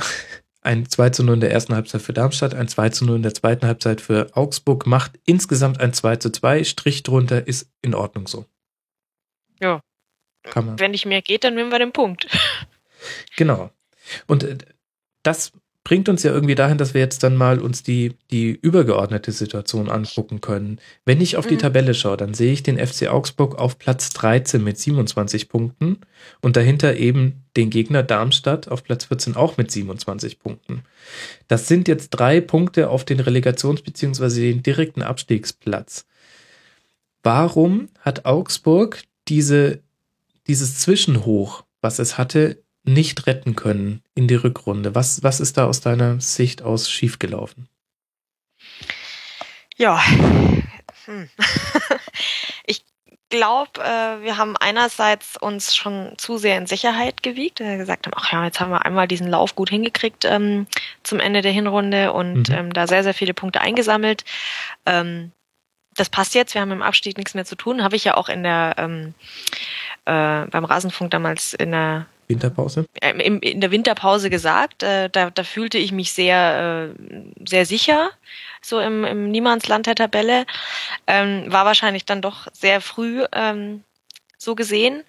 [0.60, 3.22] ein 2 zu 0 in der ersten Halbzeit für Darmstadt, ein 2 zu 0 in
[3.22, 6.64] der zweiten Halbzeit für Augsburg, macht insgesamt ein 2 zu 2.
[6.64, 8.46] Strich drunter ist in Ordnung so.
[9.60, 9.80] Ja.
[10.42, 10.78] Kann man.
[10.78, 12.26] Wenn nicht mehr geht, dann nehmen wir den Punkt.
[13.36, 13.70] Genau.
[14.26, 14.58] Und äh,
[15.22, 15.52] das
[15.88, 19.88] bringt uns ja irgendwie dahin, dass wir jetzt dann mal uns die, die übergeordnete Situation
[19.88, 20.80] angucken können.
[21.06, 21.48] Wenn ich auf mhm.
[21.48, 26.02] die Tabelle schaue, dann sehe ich den FC Augsburg auf Platz 13 mit 27 Punkten
[26.42, 30.82] und dahinter eben den Gegner Darmstadt auf Platz 14 auch mit 27 Punkten.
[31.46, 34.52] Das sind jetzt drei Punkte auf den Relegations- bzw.
[34.52, 36.04] den direkten Abstiegsplatz.
[37.22, 39.80] Warum hat Augsburg diese,
[40.48, 44.94] dieses Zwischenhoch, was es hatte, nicht retten können in die Rückrunde.
[44.94, 47.68] Was, was ist da aus deiner Sicht aus schiefgelaufen?
[49.76, 50.02] Ja,
[51.04, 51.28] hm.
[52.66, 52.84] ich
[53.30, 58.14] glaube, äh, wir haben einerseits uns schon zu sehr in Sicherheit gewiegt, wir gesagt haben,
[58.16, 60.66] ach ja, jetzt haben wir einmal diesen Lauf gut hingekriegt ähm,
[61.02, 62.54] zum Ende der Hinrunde und mhm.
[62.54, 64.24] ähm, da sehr, sehr viele Punkte eingesammelt.
[64.86, 65.32] Ähm,
[65.94, 68.28] das passt jetzt, wir haben im Abstieg nichts mehr zu tun, habe ich ja auch
[68.28, 69.14] in der ähm,
[70.04, 72.86] äh, beim Rasenfunk damals in der Winterpause?
[73.00, 74.82] Ähm, in, der Winterpause gesagt.
[74.82, 78.10] Äh, da, da fühlte ich mich sehr, äh, sehr sicher,
[78.60, 80.46] so im, im Niemandsland der Tabelle.
[81.06, 83.82] Ähm, war wahrscheinlich dann doch sehr früh ähm,
[84.38, 85.04] so gesehen.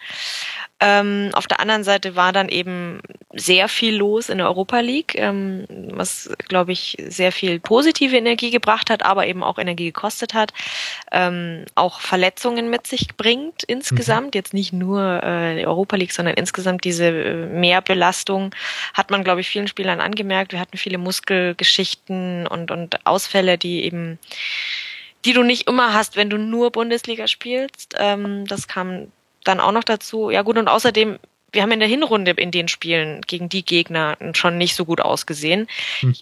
[0.81, 3.01] Ähm, auf der anderen Seite war dann eben
[3.33, 8.49] sehr viel los in der Europa League, ähm, was, glaube ich, sehr viel positive Energie
[8.49, 10.53] gebracht hat, aber eben auch Energie gekostet hat,
[11.11, 14.27] ähm, auch Verletzungen mit sich bringt insgesamt.
[14.27, 14.31] Mhm.
[14.33, 18.55] Jetzt nicht nur äh, die Europa League, sondern insgesamt diese äh, Mehrbelastung
[18.93, 20.53] hat man, glaube ich, vielen Spielern angemerkt.
[20.53, 24.17] Wir hatten viele Muskelgeschichten und, und Ausfälle, die eben
[25.25, 27.95] die du nicht immer hast, wenn du nur Bundesliga spielst.
[27.97, 29.11] Ähm, das kam
[29.49, 31.19] dann auch noch dazu, ja gut, und außerdem,
[31.51, 35.01] wir haben in der Hinrunde in den Spielen gegen die Gegner schon nicht so gut
[35.01, 35.67] ausgesehen.
[36.01, 36.15] Hm.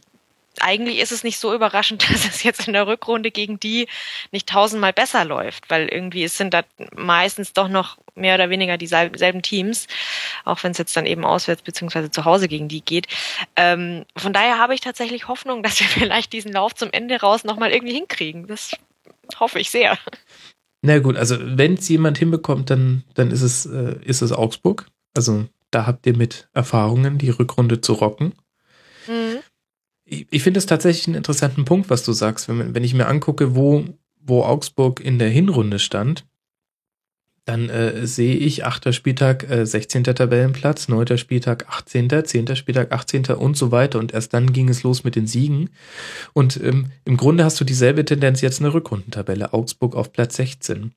[0.59, 3.87] Eigentlich ist es nicht so überraschend, dass es jetzt in der Rückrunde gegen die
[4.31, 6.63] nicht tausendmal besser läuft, weil irgendwie es sind da
[6.95, 9.87] meistens doch noch mehr oder weniger dieselben Teams,
[10.45, 13.07] auch wenn es jetzt dann eben auswärts beziehungsweise zu Hause gegen die geht.
[13.55, 17.43] Ähm, von daher habe ich tatsächlich Hoffnung, dass wir vielleicht diesen Lauf zum Ende raus
[17.43, 18.47] nochmal irgendwie hinkriegen.
[18.47, 18.71] Das
[19.39, 19.99] hoffe ich sehr.
[20.81, 24.87] Na gut, also wenn es jemand hinbekommt, dann, dann ist es, äh, ist es Augsburg.
[25.15, 28.33] Also da habt ihr mit Erfahrungen die Rückrunde zu rocken.
[29.07, 29.39] Mhm.
[30.05, 32.47] Ich, ich finde es tatsächlich einen interessanten Punkt, was du sagst.
[32.47, 33.83] Wenn, wenn ich mir angucke, wo,
[34.19, 36.25] wo Augsburg in der Hinrunde stand,
[37.47, 40.03] dann äh, sehe ich achter Spieltag äh, 16.
[40.03, 43.27] Tabellenplatz, neunter Spieltag 18., zehnter Spieltag 18.
[43.27, 43.99] und so weiter.
[43.99, 45.69] Und erst dann ging es los mit den Siegen.
[46.33, 49.53] Und ähm, im Grunde hast du dieselbe Tendenz jetzt in der Rückrundentabelle.
[49.53, 50.91] Augsburg auf Platz 16.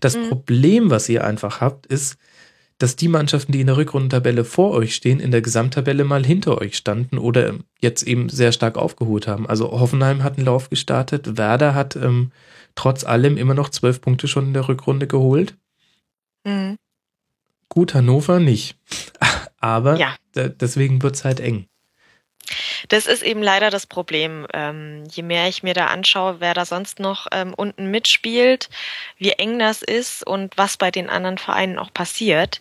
[0.00, 0.30] Das mhm.
[0.30, 2.16] Problem, was ihr einfach habt, ist,
[2.78, 6.56] dass die Mannschaften, die in der Rückrundentabelle vor euch stehen, in der Gesamttabelle mal hinter
[6.62, 9.46] euch standen oder jetzt eben sehr stark aufgeholt haben.
[9.46, 12.32] Also Hoffenheim hat einen Lauf gestartet, Werder hat ähm,
[12.74, 15.56] trotz allem immer noch zwölf Punkte schon in der Rückrunde geholt.
[16.44, 16.78] Mhm.
[17.68, 18.76] Gut, Hannover nicht.
[19.60, 20.16] Aber ja.
[20.34, 21.66] deswegen wird es halt eng.
[22.88, 24.46] Das ist eben leider das Problem.
[24.52, 28.68] Ähm, je mehr ich mir da anschaue, wer da sonst noch ähm, unten mitspielt,
[29.18, 32.60] wie eng das ist und was bei den anderen Vereinen auch passiert,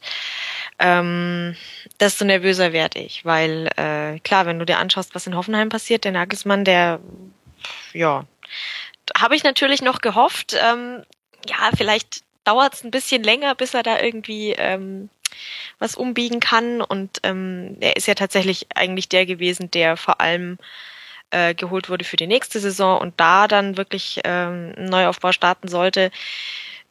[0.77, 1.55] ähm,
[1.99, 3.25] desto nervöser werde ich.
[3.25, 6.99] Weil äh, klar, wenn du dir anschaust, was in Hoffenheim passiert, der Nagelsmann, der,
[7.93, 8.25] ja,
[9.17, 11.03] habe ich natürlich noch gehofft, ähm,
[11.47, 15.09] ja, vielleicht dauert es ein bisschen länger, bis er da irgendwie ähm,
[15.77, 16.81] was umbiegen kann.
[16.81, 20.57] Und ähm, er ist ja tatsächlich eigentlich der gewesen, der vor allem
[21.29, 25.67] äh, geholt wurde für die nächste Saison und da dann wirklich ähm, einen Neuaufbau starten
[25.67, 26.09] sollte.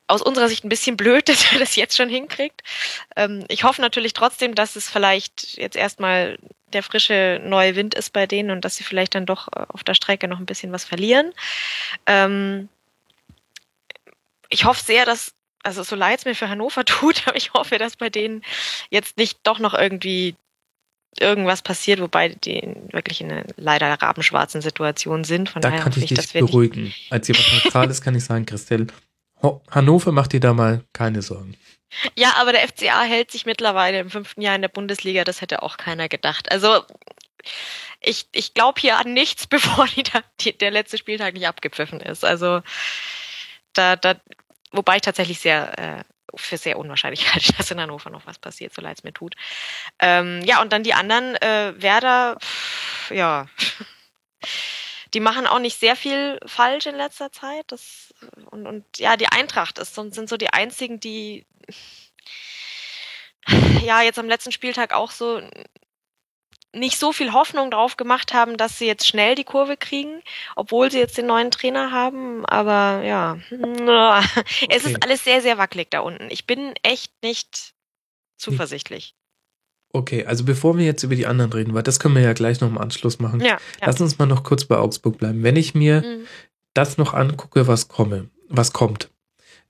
[0.07, 2.63] Aus unserer Sicht ein bisschen blöd, dass er das jetzt schon hinkriegt.
[3.17, 6.39] Ähm, ich hoffe natürlich trotzdem, dass es vielleicht jetzt erstmal
[6.73, 9.83] der frische neue Wind ist bei denen und dass sie vielleicht dann doch äh, auf
[9.83, 11.33] der Strecke noch ein bisschen was verlieren.
[12.07, 12.69] Ähm,
[14.49, 15.35] ich hoffe sehr, dass,
[15.69, 18.43] also so leid es mir für Hannover tut, aber ich hoffe, dass bei denen
[18.91, 20.35] jetzt nicht doch noch irgendwie
[21.21, 25.49] irgendwas passiert, wobei die wirklich in einer leider rabenschwarzen Situation sind.
[25.49, 26.95] Von da kann ich dich beruhigen.
[27.11, 28.87] Als jemand Neutrales kann ich sagen, Christelle,
[29.71, 31.57] Hannover macht dir da mal keine Sorgen.
[32.17, 35.63] Ja, aber der FCA hält sich mittlerweile im fünften Jahr in der Bundesliga, das hätte
[35.63, 36.51] auch keiner gedacht.
[36.53, 36.83] Also
[38.01, 40.05] ich, ich glaube hier an nichts, bevor die
[40.41, 42.25] die, der letzte Spieltag nicht abgepfiffen ist.
[42.25, 42.61] Also
[43.73, 44.17] da, da,
[44.73, 46.05] wobei ich tatsächlich sehr äh,
[46.35, 49.35] für sehr unwahrscheinlich halte, dass in Hannover noch was passiert, so leid es mir tut.
[49.99, 53.47] Ähm, ja, und dann die anderen, äh, Werder, pff, ja,
[55.15, 57.65] die machen auch nicht sehr viel falsch in letzter Zeit.
[57.69, 58.15] Das,
[58.51, 61.47] und, und ja, die Eintracht ist, sind so die einzigen, die
[63.83, 65.41] ja jetzt am letzten Spieltag auch so
[66.75, 70.23] nicht so viel Hoffnung drauf gemacht haben, dass sie jetzt schnell die Kurve kriegen,
[70.55, 72.45] obwohl sie jetzt den neuen Trainer haben.
[72.45, 74.93] Aber ja, es okay.
[74.93, 76.29] ist alles sehr, sehr wackelig da unten.
[76.31, 77.75] Ich bin echt nicht
[78.37, 79.15] zuversichtlich.
[79.93, 82.61] Okay, also bevor wir jetzt über die anderen reden, weil das können wir ja gleich
[82.61, 83.41] noch im Anschluss machen.
[83.41, 83.59] Ja, ja.
[83.87, 85.43] Lass uns mal noch kurz bei Augsburg bleiben.
[85.43, 86.27] Wenn ich mir mhm.
[86.75, 89.11] das noch angucke, was komme, was kommt,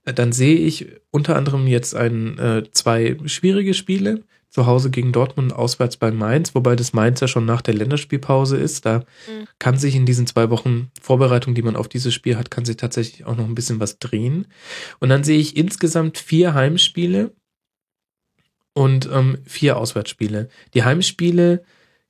[0.05, 5.13] äh, dann sehe ich unter anderem jetzt ein, äh, zwei schwierige Spiele zu Hause gegen
[5.13, 8.87] Dortmund, auswärts bei Mainz, wobei das Mainz ja schon nach der Länderspielpause ist.
[8.87, 9.47] Da mhm.
[9.59, 12.77] kann sich in diesen zwei Wochen Vorbereitung, die man auf dieses Spiel hat, kann sich
[12.77, 14.47] tatsächlich auch noch ein bisschen was drehen.
[15.01, 17.35] Und dann sehe ich insgesamt vier Heimspiele
[18.73, 20.49] und ähm, vier Auswärtsspiele.
[20.73, 21.63] Die Heimspiele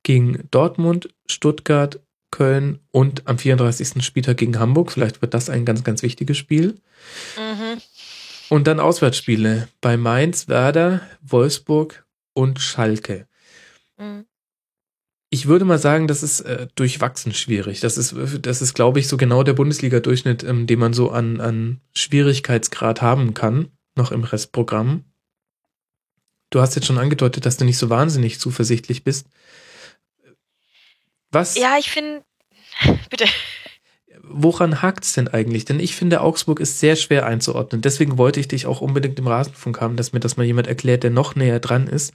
[0.03, 1.99] gegen Dortmund, Stuttgart,
[2.31, 4.03] Köln und am 34.
[4.03, 4.91] Spieltag gegen Hamburg.
[4.91, 6.75] Vielleicht wird das ein ganz, ganz wichtiges Spiel.
[7.37, 7.81] Mhm.
[8.49, 13.27] Und dann Auswärtsspiele bei Mainz, Werder, Wolfsburg und Schalke.
[13.97, 14.25] Mhm.
[15.31, 17.81] Ich würde mal sagen, das ist äh, durchwachsen schwierig.
[17.81, 21.39] Das ist, das ist, glaube ich, so genau der Bundesliga-Durchschnitt, ähm, den man so an,
[21.39, 25.05] an Schwierigkeitsgrad haben kann, noch im Restprogramm.
[26.49, 29.27] Du hast jetzt schon angedeutet, dass du nicht so wahnsinnig zuversichtlich bist.
[31.29, 31.55] Was?
[31.55, 32.23] Ja, ich finde.
[33.11, 33.25] Bitte
[34.29, 35.65] woran hakt es denn eigentlich?
[35.65, 37.81] Denn ich finde, Augsburg ist sehr schwer einzuordnen.
[37.81, 41.03] Deswegen wollte ich dich auch unbedingt im Rasenfunk haben, dass mir das mal jemand erklärt,
[41.03, 42.13] der noch näher dran ist.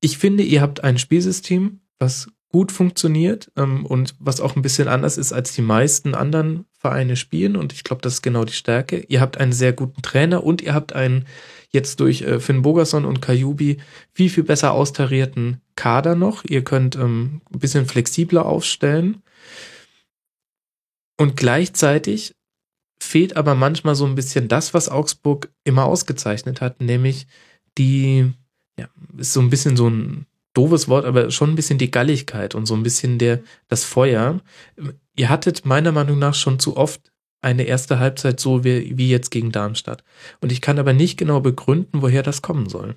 [0.00, 4.88] Ich finde, ihr habt ein Spielsystem, was gut funktioniert ähm, und was auch ein bisschen
[4.88, 7.56] anders ist, als die meisten anderen Vereine spielen.
[7.56, 9.04] Und ich glaube, das ist genau die Stärke.
[9.08, 11.26] Ihr habt einen sehr guten Trainer und ihr habt einen
[11.70, 13.78] jetzt durch äh, Finn Bogerson und Kajubi
[14.12, 16.44] viel, viel besser austarierten Kader noch.
[16.44, 19.22] Ihr könnt ähm, ein bisschen flexibler aufstellen.
[21.16, 22.34] Und gleichzeitig
[23.00, 27.26] fehlt aber manchmal so ein bisschen das, was Augsburg immer ausgezeichnet hat, nämlich
[27.78, 28.32] die,
[28.78, 32.54] ja, ist so ein bisschen so ein doofes Wort, aber schon ein bisschen die Galligkeit
[32.54, 34.40] und so ein bisschen der, das Feuer.
[35.14, 37.12] Ihr hattet meiner Meinung nach schon zu oft
[37.42, 40.02] eine erste Halbzeit so wie, wie jetzt gegen Darmstadt.
[40.40, 42.96] Und ich kann aber nicht genau begründen, woher das kommen soll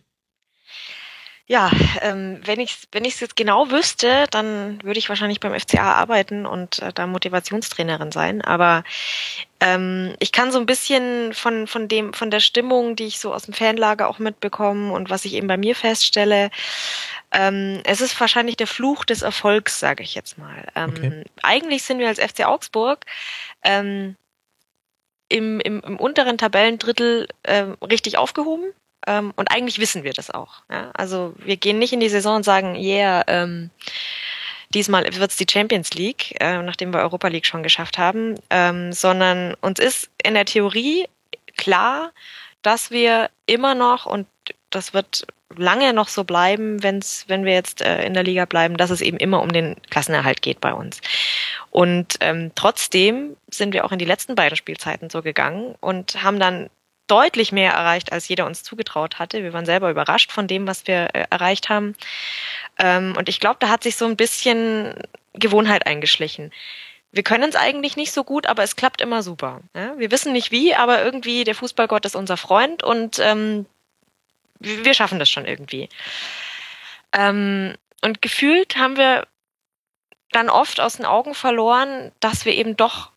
[1.49, 1.71] ja,
[2.01, 5.93] ähm, wenn ich wenn ich es jetzt genau wüsste, dann würde ich wahrscheinlich beim FCA
[5.93, 8.43] arbeiten und äh, da Motivationstrainerin sein.
[8.43, 8.83] Aber
[9.59, 13.33] ähm, ich kann so ein bisschen von von dem von der Stimmung, die ich so
[13.33, 16.51] aus dem Fanlager auch mitbekomme und was ich eben bei mir feststelle,
[17.31, 20.67] ähm, es ist wahrscheinlich der Fluch des Erfolgs, sage ich jetzt mal.
[20.75, 21.23] Ähm, okay.
[21.41, 23.07] Eigentlich sind wir als FC Augsburg
[23.63, 24.15] ähm,
[25.29, 28.71] im, im, im unteren Tabellendrittel äh, richtig aufgehoben.
[29.07, 30.61] Ähm, und eigentlich wissen wir das auch.
[30.69, 30.91] Ja?
[30.93, 33.69] Also wir gehen nicht in die Saison und sagen, yeah, ähm,
[34.69, 39.55] diesmal wird's die Champions League, äh, nachdem wir Europa League schon geschafft haben, ähm, sondern
[39.55, 41.07] uns ist in der Theorie
[41.57, 42.11] klar,
[42.61, 44.27] dass wir immer noch und
[44.69, 45.25] das wird
[45.55, 49.01] lange noch so bleiben, wenn's, wenn wir jetzt äh, in der Liga bleiben, dass es
[49.01, 51.01] eben immer um den Klassenerhalt geht bei uns.
[51.71, 56.39] Und ähm, trotzdem sind wir auch in die letzten beiden Spielzeiten so gegangen und haben
[56.39, 56.69] dann
[57.09, 59.43] deutlich mehr erreicht, als jeder uns zugetraut hatte.
[59.43, 61.95] Wir waren selber überrascht von dem, was wir äh, erreicht haben.
[62.77, 64.93] Ähm, und ich glaube, da hat sich so ein bisschen
[65.33, 66.51] Gewohnheit eingeschlichen.
[67.11, 69.61] Wir können es eigentlich nicht so gut, aber es klappt immer super.
[69.75, 69.97] Ja?
[69.97, 73.65] Wir wissen nicht wie, aber irgendwie der Fußballgott ist unser Freund und ähm,
[74.59, 75.89] wir schaffen das schon irgendwie.
[77.13, 79.25] Ähm, und gefühlt haben wir
[80.31, 83.11] dann oft aus den Augen verloren, dass wir eben doch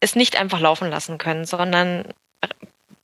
[0.00, 2.04] es nicht einfach laufen lassen können, sondern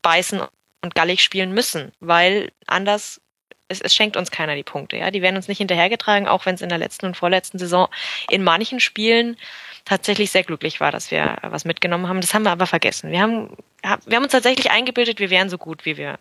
[0.07, 0.41] beißen
[0.83, 3.21] und gallig spielen müssen, weil anders
[3.67, 4.97] es, es schenkt uns keiner die Punkte.
[4.97, 7.89] Ja, die werden uns nicht hinterhergetragen, auch wenn es in der letzten und vorletzten Saison
[8.31, 9.37] in manchen Spielen
[9.85, 12.21] tatsächlich sehr glücklich war, dass wir was mitgenommen haben.
[12.21, 13.11] Das haben wir aber vergessen.
[13.11, 16.21] Wir haben, wir haben uns tatsächlich eingebildet, wir wären so gut, wie wir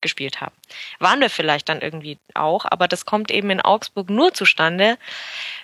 [0.00, 0.54] gespielt haben.
[1.00, 4.96] Waren wir vielleicht dann irgendwie auch, aber das kommt eben in Augsburg nur zustande,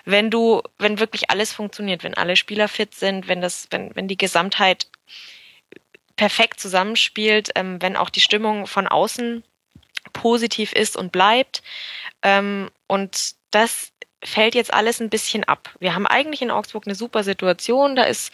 [0.03, 4.09] wenn du, wenn wirklich alles funktioniert, wenn alle Spieler fit sind, wenn das, wenn, wenn
[4.09, 4.87] die Gesamtheit
[6.15, 9.43] perfekt zusammenspielt, ähm, wenn auch die Stimmung von außen
[10.13, 11.61] positiv ist und bleibt.
[12.21, 13.91] Ähm, und das
[14.23, 15.69] fällt jetzt alles ein bisschen ab.
[15.79, 18.31] Wir haben eigentlich in Augsburg eine super Situation, da ist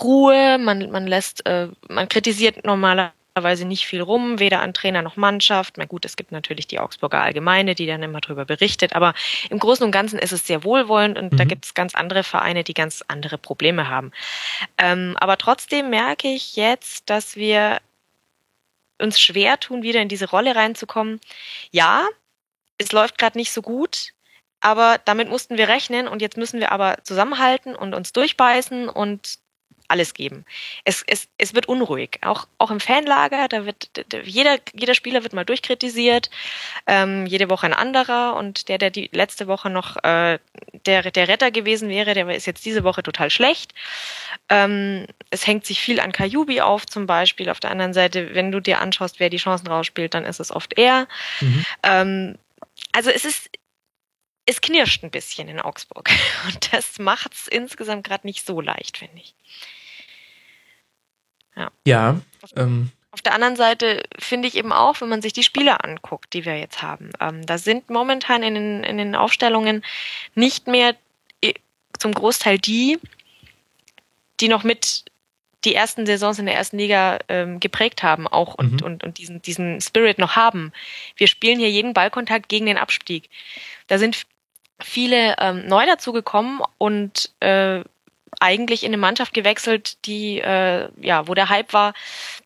[0.00, 5.16] Ruhe, man, man lässt, äh, man kritisiert normalerweise nicht viel rum, weder an Trainer noch
[5.16, 5.74] Mannschaft.
[5.76, 9.12] Na gut, es gibt natürlich die Augsburger Allgemeine, die dann immer drüber berichtet, aber
[9.50, 11.36] im Großen und Ganzen ist es sehr wohlwollend und mhm.
[11.36, 14.12] da gibt es ganz andere Vereine, die ganz andere Probleme haben.
[14.78, 17.80] Ähm, aber trotzdem merke ich jetzt, dass wir
[19.00, 21.20] uns schwer tun, wieder in diese Rolle reinzukommen.
[21.72, 22.06] Ja,
[22.78, 24.12] es läuft gerade nicht so gut,
[24.60, 29.38] aber damit mussten wir rechnen und jetzt müssen wir aber zusammenhalten und uns durchbeißen und
[29.94, 30.44] alles geben.
[30.84, 33.90] Es, es, es wird unruhig, auch, auch im Fanlager, da wird
[34.24, 36.30] jeder, jeder Spieler wird mal durchkritisiert,
[36.88, 40.40] ähm, jede Woche ein anderer und der, der die letzte Woche noch äh,
[40.84, 43.72] der, der Retter gewesen wäre, der ist jetzt diese Woche total schlecht.
[44.48, 47.48] Ähm, es hängt sich viel an Kajubi auf, zum Beispiel.
[47.48, 50.50] Auf der anderen Seite, wenn du dir anschaust, wer die Chancen rausspielt, dann ist es
[50.50, 51.06] oft er.
[51.40, 51.66] Mhm.
[51.84, 52.38] Ähm,
[52.90, 53.48] also es ist,
[54.46, 56.10] es knirscht ein bisschen in Augsburg.
[56.46, 59.34] Und das macht es insgesamt gerade nicht so leicht, finde ich.
[61.56, 61.70] Ja.
[61.86, 62.20] ja
[62.56, 62.90] ähm.
[63.10, 66.44] Auf der anderen Seite finde ich eben auch, wenn man sich die Spieler anguckt, die
[66.44, 69.84] wir jetzt haben, ähm, da sind momentan in den, in den Aufstellungen
[70.34, 70.96] nicht mehr
[71.40, 71.54] äh,
[71.96, 72.98] zum Großteil die,
[74.40, 75.04] die noch mit
[75.64, 78.86] die ersten Saisons in der ersten Liga ähm, geprägt haben auch und, mhm.
[78.86, 80.72] und, und diesen, diesen Spirit noch haben.
[81.16, 83.30] Wir spielen hier jeden Ballkontakt gegen den Abstieg.
[83.86, 84.26] Da sind
[84.80, 87.82] viele ähm, neu dazugekommen und äh,
[88.40, 91.94] eigentlich in eine Mannschaft gewechselt, die äh, ja, wo der Hype war,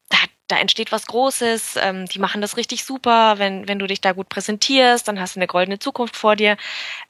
[0.09, 0.17] da,
[0.49, 4.13] da entsteht was Großes, ähm, die machen das richtig super, wenn, wenn du dich da
[4.13, 6.57] gut präsentierst, dann hast du eine goldene Zukunft vor dir.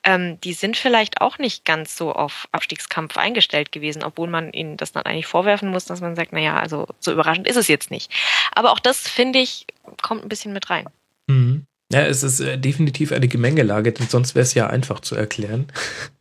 [0.03, 4.77] Ähm, die sind vielleicht auch nicht ganz so auf Abstiegskampf eingestellt gewesen, obwohl man ihnen
[4.77, 7.91] das dann eigentlich vorwerfen muss, dass man sagt, naja, also so überraschend ist es jetzt
[7.91, 8.11] nicht.
[8.53, 9.67] Aber auch das, finde ich,
[10.03, 10.89] kommt ein bisschen mit rein.
[11.29, 11.65] Mhm.
[11.91, 15.69] Ja, es ist äh, definitiv eine Gemengelage, denn sonst wäre es ja einfach zu erklären.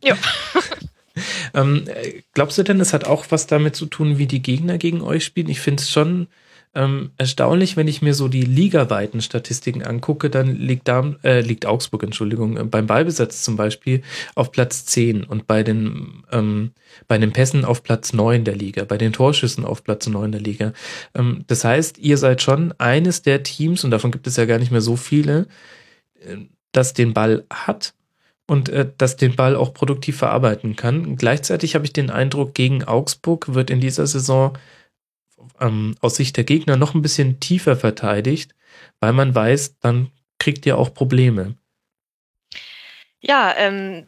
[0.02, 0.16] Ja.
[1.54, 1.84] ähm,
[2.34, 5.24] glaubst du denn, es hat auch was damit zu tun, wie die Gegner gegen euch
[5.24, 5.48] spielen?
[5.48, 6.28] Ich finde es schon
[6.74, 11.66] ähm, erstaunlich, wenn ich mir so die ligaweiten Statistiken angucke, dann liegt, da, äh, liegt
[11.66, 14.02] Augsburg, Entschuldigung, äh, beim Ballbesatz zum Beispiel
[14.34, 16.72] auf Platz 10 und bei den, ähm,
[17.06, 20.40] bei den Pässen auf Platz 9 der Liga, bei den Torschüssen auf Platz 9 der
[20.40, 20.72] Liga.
[21.14, 24.58] Ähm, das heißt, ihr seid schon eines der Teams, und davon gibt es ja gar
[24.58, 25.48] nicht mehr so viele,
[26.20, 26.36] äh,
[26.72, 27.94] das den Ball hat
[28.48, 31.16] und äh, das den Ball auch produktiv verarbeiten kann.
[31.16, 34.56] Gleichzeitig habe ich den Eindruck, gegen Augsburg wird in dieser Saison
[35.60, 38.54] ähm, aus Sicht der Gegner noch ein bisschen tiefer verteidigt,
[39.00, 41.56] weil man weiß, dann kriegt ihr auch Probleme.
[43.20, 44.06] Ja, ähm,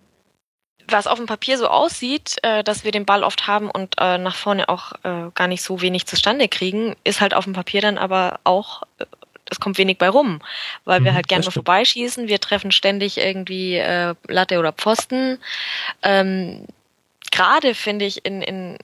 [0.88, 4.18] was auf dem Papier so aussieht, äh, dass wir den Ball oft haben und äh,
[4.18, 7.80] nach vorne auch äh, gar nicht so wenig zustande kriegen, ist halt auf dem Papier
[7.80, 9.05] dann aber auch, äh,
[9.51, 10.40] es kommt wenig bei rum,
[10.84, 15.38] weil wir mhm, halt gerne vorbeischießen, wir treffen ständig irgendwie äh, Latte oder Pfosten.
[16.03, 16.66] Ähm,
[17.30, 18.78] Gerade finde ich in, in,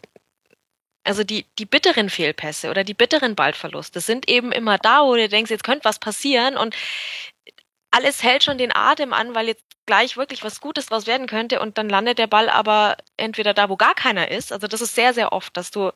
[1.05, 5.29] also die, die bitteren Fehlpässe oder die bitteren Ballverluste sind eben immer da, wo du
[5.29, 6.75] denkst, jetzt könnte was passieren und
[7.91, 11.61] alles hält schon den Atem an, weil jetzt gleich wirklich was Gutes draus werden könnte
[11.61, 14.53] und dann landet der Ball aber entweder da, wo gar keiner ist.
[14.53, 15.93] Also das ist sehr, sehr oft, dass du,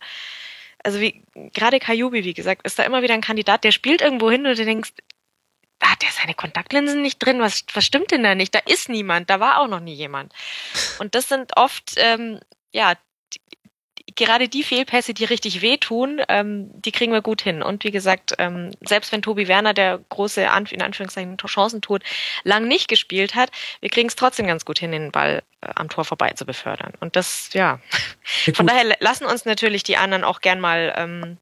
[0.85, 1.22] also wie,
[1.53, 4.59] gerade Kajubi, wie gesagt, ist da immer wieder ein Kandidat, der spielt irgendwo hin und
[4.59, 4.93] du denkst,
[5.83, 7.41] hat der seine Kontaktlinsen nicht drin?
[7.41, 8.55] Was, was stimmt denn da nicht?
[8.55, 10.33] Da ist niemand, da war auch noch nie jemand.
[10.99, 12.39] Und das sind oft, ähm,
[12.72, 12.95] ja,
[14.21, 17.62] gerade die Fehlpässe, die richtig wehtun, ähm, die kriegen wir gut hin.
[17.62, 22.03] Und wie gesagt, ähm, selbst wenn Tobi Werner, der große, in Anführungszeichen, Chancen tut,
[22.45, 23.51] lang nicht gespielt hat,
[23.81, 26.93] wir kriegen es trotzdem ganz gut hin, den Ball äh, am Tor vorbei zu befördern.
[27.01, 27.81] Und das, ja.
[28.47, 31.39] ja Von daher lassen uns natürlich die anderen auch gern mal ähm,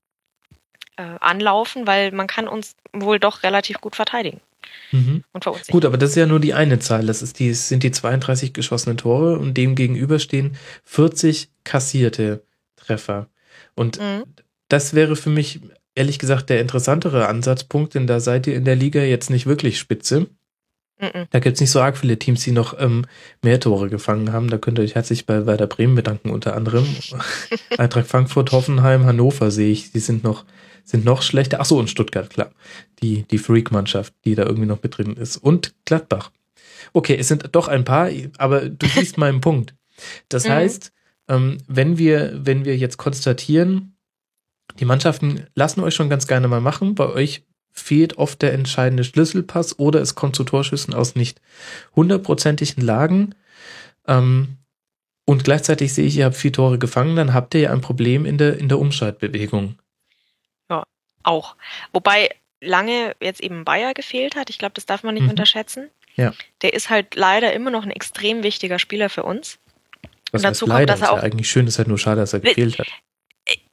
[0.96, 4.40] äh, anlaufen, weil man kann uns wohl doch relativ gut verteidigen.
[4.92, 5.24] Mhm.
[5.32, 7.06] Und Gut, aber das ist ja nur die eine Zahl.
[7.06, 12.42] Das ist die, sind die 32 geschossenen Tore und dem gegenüber stehen 40 kassierte
[12.88, 13.28] Treffer.
[13.74, 14.24] Und mhm.
[14.68, 15.60] das wäre für mich
[15.94, 19.78] ehrlich gesagt der interessantere Ansatzpunkt, denn da seid ihr in der Liga jetzt nicht wirklich
[19.78, 20.28] spitze.
[21.00, 21.26] Mhm.
[21.30, 23.04] Da gibt es nicht so arg viele Teams, die noch ähm,
[23.42, 24.48] mehr Tore gefangen haben.
[24.48, 26.86] Da könnt ihr euch herzlich bei Werder Bremen bedanken, unter anderem.
[27.78, 30.44] Eintracht Frankfurt, Hoffenheim, Hannover sehe ich, die sind noch
[30.84, 31.60] sind noch schlechter.
[31.60, 32.50] Ach so, und Stuttgart, klar.
[33.02, 35.36] Die, die Freak-Mannschaft, die da irgendwie noch mit drin ist.
[35.36, 36.30] Und Gladbach.
[36.94, 38.08] Okay, es sind doch ein paar,
[38.38, 39.74] aber du siehst meinen Punkt.
[40.30, 40.52] Das Mhm.
[40.52, 40.92] heißt,
[41.28, 43.96] ähm, wenn wir, wenn wir jetzt konstatieren,
[44.78, 49.04] die Mannschaften lassen euch schon ganz gerne mal machen, bei euch fehlt oft der entscheidende
[49.04, 51.40] Schlüsselpass oder es kommt zu Torschüssen aus nicht
[51.94, 53.34] hundertprozentigen Lagen.
[54.06, 54.56] Ähm,
[55.24, 58.24] und gleichzeitig sehe ich, ihr habt vier Tore gefangen, dann habt ihr ja ein Problem
[58.24, 59.78] in der, in der Umschaltbewegung.
[61.24, 61.56] Auch.
[61.92, 64.48] Wobei lange jetzt eben Bayer gefehlt hat.
[64.48, 65.30] Ich glaube, das darf man nicht Mhm.
[65.30, 65.90] unterschätzen.
[66.16, 66.32] Ja.
[66.62, 69.58] Der ist halt leider immer noch ein extrem wichtiger Spieler für uns.
[70.32, 71.98] Was dazu heißt kommt, leider, dass er ist ja auch- eigentlich schön, ist halt nur
[71.98, 72.86] schade, dass er gefehlt hat.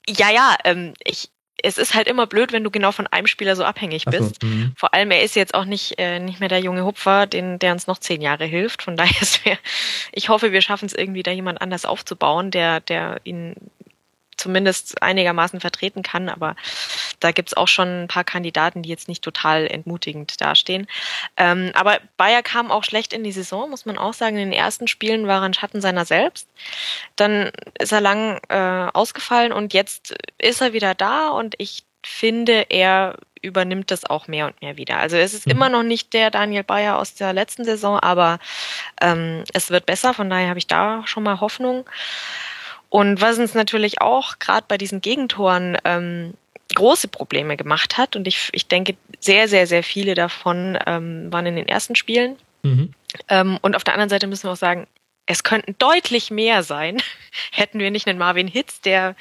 [0.07, 1.29] Ja, ja, ähm, ich,
[1.63, 4.19] es ist halt immer blöd, wenn du genau von einem Spieler so abhängig Ach so,
[4.19, 4.43] bist.
[4.43, 4.73] mhm.
[4.77, 7.71] Vor allem, er ist jetzt auch nicht, äh, nicht mehr der junge Hupfer, den, der
[7.73, 8.83] uns noch zehn Jahre hilft.
[8.83, 9.57] Von daher ist wir,
[10.11, 13.55] ich hoffe, wir schaffen es irgendwie, da jemand anders aufzubauen, der, der ihn
[14.37, 16.29] zumindest einigermaßen vertreten kann.
[16.29, 16.55] Aber
[17.19, 20.87] da gibt's auch schon ein paar Kandidaten, die jetzt nicht total entmutigend dastehen.
[21.37, 24.37] Ähm, aber Bayer kam auch schlecht in die Saison, muss man auch sagen.
[24.37, 26.47] In den ersten Spielen war er ein Schatten seiner selbst.
[27.15, 32.67] Dann ist er lang äh, ausgefallen und jetzt ist er wieder da und ich finde,
[32.69, 34.97] er übernimmt das auch mehr und mehr wieder.
[34.97, 35.51] Also es ist Mhm.
[35.51, 38.39] immer noch nicht der Daniel Bayer aus der letzten Saison, aber
[39.01, 41.85] ähm, es wird besser, von daher habe ich da schon mal Hoffnung.
[42.95, 46.33] Und was uns natürlich auch gerade bei diesen Gegentoren ähm,
[46.75, 51.45] große Probleme gemacht hat, und ich, ich denke, sehr, sehr, sehr viele davon ähm, waren
[51.45, 52.37] in den ersten Spielen.
[52.63, 52.93] Mhm.
[53.27, 54.87] Ähm, und auf der anderen Seite müssen wir auch sagen,
[55.25, 57.01] es könnten deutlich mehr sein,
[57.51, 59.17] hätten wir nicht einen Marvin Hitz, der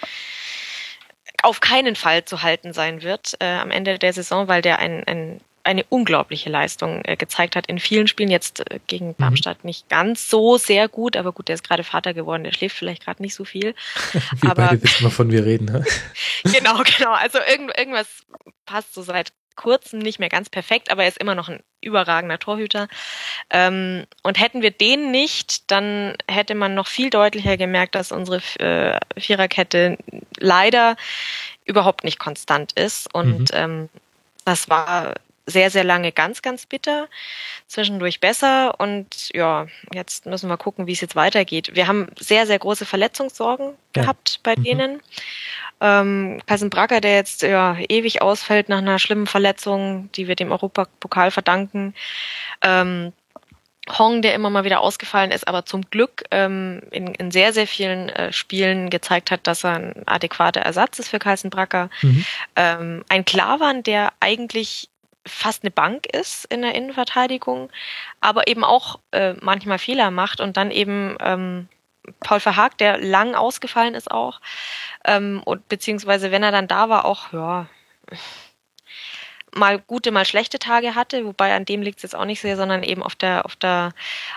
[1.42, 5.02] auf keinen Fall zu halten sein wird äh, am Ende der Saison, weil der ein,
[5.02, 8.30] ein, eine unglaubliche Leistung äh, gezeigt hat in vielen Spielen.
[8.30, 12.14] Jetzt äh, gegen Darmstadt nicht ganz so sehr gut, aber gut, der ist gerade Vater
[12.14, 13.74] geworden, der schläft vielleicht gerade nicht so viel.
[14.40, 15.64] Wir Aber- beide wissen, wovon wir reden.
[15.66, 15.84] Ne?
[16.44, 17.12] genau, genau.
[17.12, 18.06] Also irgend, irgendwas
[18.66, 22.38] passt so seit kurzem nicht mehr ganz perfekt, aber er ist immer noch ein überragender
[22.40, 22.88] Torhüter.
[23.50, 28.38] Ähm, und hätten wir den nicht, dann hätte man noch viel deutlicher gemerkt, dass unsere
[28.58, 29.96] äh, Viererkette
[30.38, 30.96] leider
[31.64, 33.14] überhaupt nicht konstant ist.
[33.14, 33.56] Und Mhm.
[33.56, 33.88] ähm,
[34.44, 35.14] das war
[35.46, 37.08] sehr, sehr lange ganz, ganz bitter,
[37.66, 41.74] zwischendurch besser und ja, jetzt müssen wir gucken, wie es jetzt weitergeht.
[41.74, 44.02] Wir haben sehr, sehr große Verletzungssorgen Ja.
[44.02, 44.64] gehabt bei Mhm.
[44.64, 45.02] denen.
[45.80, 50.50] Ähm, Carsten Bracker, der jetzt ja ewig ausfällt nach einer schlimmen Verletzung, die wir dem
[50.52, 51.94] Europapokal verdanken.
[52.62, 53.12] Ähm,
[53.98, 57.66] Hong, der immer mal wieder ausgefallen ist, aber zum Glück ähm, in, in sehr, sehr
[57.66, 61.90] vielen äh, Spielen gezeigt hat, dass er ein adäquater Ersatz ist für Carsten Bracker.
[62.00, 62.24] Mhm.
[62.56, 64.88] Ähm, ein Klavan, der eigentlich
[65.26, 67.70] fast eine Bank ist in der Innenverteidigung,
[68.20, 71.68] aber eben auch äh, manchmal Fehler macht und dann eben ähm,
[72.20, 74.40] Paul Verhaag, der lang ausgefallen ist auch,
[75.04, 77.66] ähm, und beziehungsweise wenn er dann da war, auch ja
[79.56, 82.56] mal gute, mal schlechte Tage hatte, wobei an dem liegt es jetzt auch nicht sehr,
[82.56, 83.92] sondern eben auf der auf der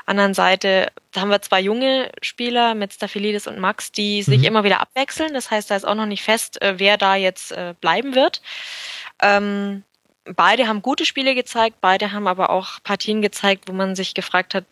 [0.06, 4.46] anderen Seite, da haben wir zwei junge Spieler mit Staphylidis und Max, die sich Mhm.
[4.46, 5.34] immer wieder abwechseln.
[5.34, 8.42] Das heißt, da ist auch noch nicht fest, äh, wer da jetzt äh, bleiben wird.
[9.22, 9.84] Ähm,
[10.36, 14.54] beide haben gute Spiele gezeigt, beide haben aber auch Partien gezeigt, wo man sich gefragt
[14.54, 14.66] hat,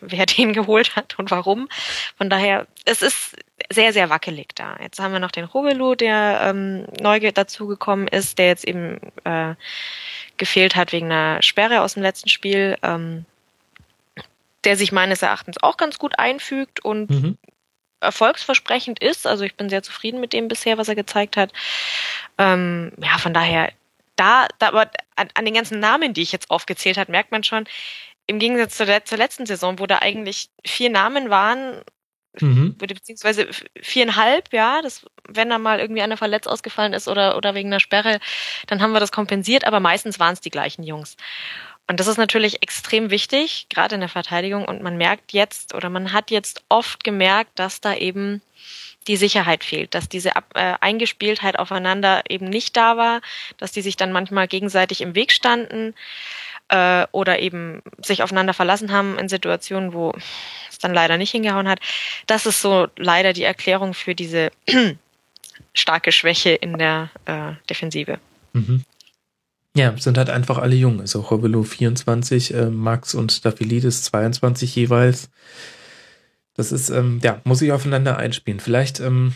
[0.00, 1.68] wer den geholt hat und warum.
[2.16, 3.36] Von daher, es ist
[3.70, 4.76] sehr, sehr wackelig da.
[4.82, 8.98] Jetzt haben wir noch den Robelu, der ähm, neu ge- dazugekommen ist, der jetzt eben
[9.24, 9.54] äh,
[10.38, 13.26] gefehlt hat wegen einer Sperre aus dem letzten Spiel, ähm,
[14.64, 17.38] der sich meines Erachtens auch ganz gut einfügt und Mhm.
[18.00, 19.26] erfolgsversprechend ist.
[19.26, 21.52] Also ich bin sehr zufrieden mit dem bisher, was er gezeigt hat.
[22.38, 23.70] Ähm, ja, von daher,
[24.16, 27.44] da, da aber an, an den ganzen Namen, die ich jetzt aufgezählt habe, merkt man
[27.44, 27.64] schon,
[28.26, 31.82] im Gegensatz zur, zur letzten Saison, wo da eigentlich vier Namen waren,
[32.40, 32.76] Mhm.
[32.78, 33.48] beziehungsweise
[33.82, 37.80] viereinhalb, ja, das, wenn da mal irgendwie einer verletzt ausgefallen ist oder, oder wegen einer
[37.80, 38.20] Sperre,
[38.68, 41.16] dann haben wir das kompensiert, aber meistens waren es die gleichen Jungs.
[41.90, 44.64] Und das ist natürlich extrem wichtig, gerade in der Verteidigung.
[44.64, 48.42] Und man merkt jetzt oder man hat jetzt oft gemerkt, dass da eben
[49.08, 53.22] die Sicherheit fehlt, dass diese Ab äh, Eingespieltheit aufeinander eben nicht da war,
[53.58, 55.94] dass die sich dann manchmal gegenseitig im Weg standen
[56.68, 60.14] äh, oder eben sich aufeinander verlassen haben in Situationen, wo
[60.70, 61.80] es dann leider nicht hingehauen hat.
[62.28, 64.52] Das ist so leider die Erklärung für diese
[65.74, 68.20] starke Schwäche in der äh, Defensive.
[68.52, 68.84] Mhm.
[69.76, 71.00] Ja, sind halt einfach alle jung.
[71.00, 75.30] Also Robelo 24, äh, Max und Staphylidis 22 jeweils.
[76.54, 78.58] Das ist, ähm, ja, muss ich aufeinander einspielen.
[78.60, 79.34] Vielleicht, ähm,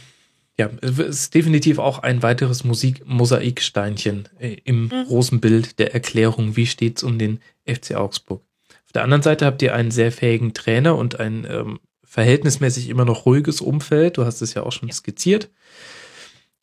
[0.59, 5.05] ja, ist definitiv auch ein weiteres Musik Mosaiksteinchen äh, im Mhm.
[5.07, 8.43] großen Bild der Erklärung, wie steht's um den FC Augsburg.
[8.87, 13.05] Auf der anderen Seite habt ihr einen sehr fähigen Trainer und ein ähm, verhältnismäßig immer
[13.05, 14.16] noch ruhiges Umfeld.
[14.18, 14.95] Du hast es ja auch schon Ja.
[14.95, 15.49] skizziert.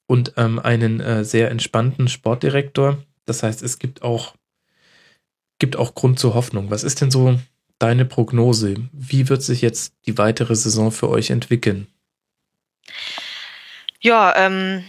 [0.08, 2.98] und ähm, einen äh, sehr entspannten Sportdirektor.
[3.32, 4.36] Das heißt, es gibt auch,
[5.58, 6.70] gibt auch Grund zur Hoffnung.
[6.70, 7.40] Was ist denn so
[7.80, 8.76] deine Prognose?
[8.92, 11.88] Wie wird sich jetzt die weitere Saison für euch entwickeln?
[14.02, 14.84] Ja, ähm,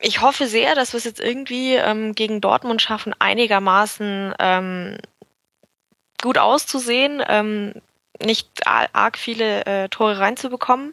[0.00, 4.98] ich hoffe sehr, dass wir es jetzt irgendwie ähm, gegen Dortmund schaffen, einigermaßen ähm,
[6.20, 7.74] gut auszusehen, ähm,
[8.20, 10.92] nicht arg viele äh, Tore reinzubekommen.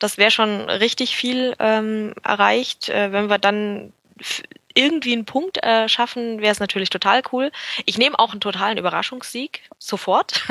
[0.00, 2.88] Das wäre schon richtig viel ähm, erreicht.
[2.88, 3.92] Äh, wenn wir dann
[4.78, 7.50] irgendwie einen Punkt äh, schaffen, wäre es natürlich total cool.
[7.84, 10.44] Ich nehme auch einen totalen Überraschungssieg sofort.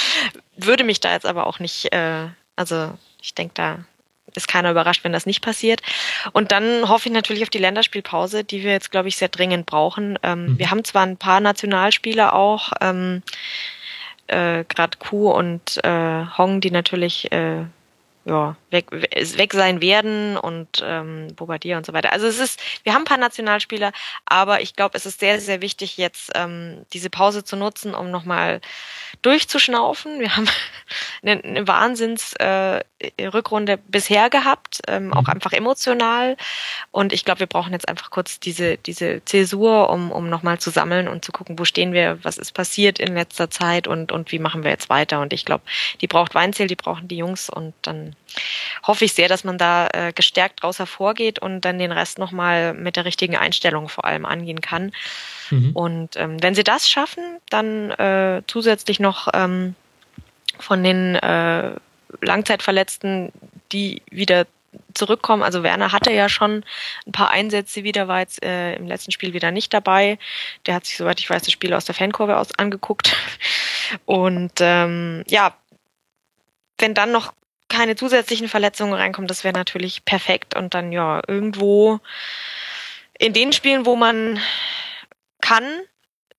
[0.56, 2.26] Würde mich da jetzt aber auch nicht, äh,
[2.56, 3.78] also ich denke, da
[4.36, 5.80] ist keiner überrascht, wenn das nicht passiert.
[6.32, 9.66] Und dann hoffe ich natürlich auf die Länderspielpause, die wir jetzt, glaube ich, sehr dringend
[9.66, 10.18] brauchen.
[10.22, 10.58] Ähm, mhm.
[10.58, 13.22] Wir haben zwar ein paar Nationalspieler auch, ähm,
[14.26, 17.64] äh, gerade Kuh und äh, Hong, die natürlich äh,
[18.26, 22.12] ja, weg, weg sein werden und ähm, Bobadilla und so weiter.
[22.12, 23.92] Also es ist, wir haben ein paar Nationalspieler,
[24.26, 28.10] aber ich glaube, es ist sehr, sehr wichtig, jetzt ähm, diese Pause zu nutzen, um
[28.10, 28.60] nochmal
[29.22, 30.20] durchzuschnaufen.
[30.20, 30.46] Wir haben
[31.22, 35.30] eine, eine Wahnsinns-Rückrunde äh, bisher gehabt, ähm, auch mhm.
[35.30, 36.36] einfach emotional.
[36.90, 40.68] Und ich glaube, wir brauchen jetzt einfach kurz diese, diese Zäsur, um, um nochmal zu
[40.70, 44.30] sammeln und zu gucken, wo stehen wir, was ist passiert in letzter Zeit und, und
[44.30, 45.20] wie machen wir jetzt weiter.
[45.20, 45.64] Und ich glaube,
[46.02, 48.09] die braucht Weinzel, die brauchen die Jungs und dann
[48.82, 52.74] hoffe ich sehr, dass man da äh, gestärkt daraus hervorgeht und dann den Rest nochmal
[52.74, 54.92] mit der richtigen Einstellung vor allem angehen kann.
[55.50, 55.70] Mhm.
[55.72, 59.74] Und ähm, wenn sie das schaffen, dann äh, zusätzlich noch ähm,
[60.58, 61.72] von den äh,
[62.20, 63.32] Langzeitverletzten,
[63.72, 64.46] die wieder
[64.94, 65.42] zurückkommen.
[65.42, 66.64] Also Werner hatte ja schon
[67.06, 70.18] ein paar Einsätze wieder, war jetzt äh, im letzten Spiel wieder nicht dabei.
[70.66, 73.16] Der hat sich, soweit ich weiß, das Spiel aus der Fankurve aus angeguckt.
[74.06, 75.54] Und ähm, ja,
[76.78, 77.32] wenn dann noch
[77.70, 80.54] keine zusätzlichen Verletzungen reinkommen, das wäre natürlich perfekt.
[80.54, 82.00] Und dann ja, irgendwo
[83.18, 84.38] in den Spielen, wo man
[85.40, 85.64] kann,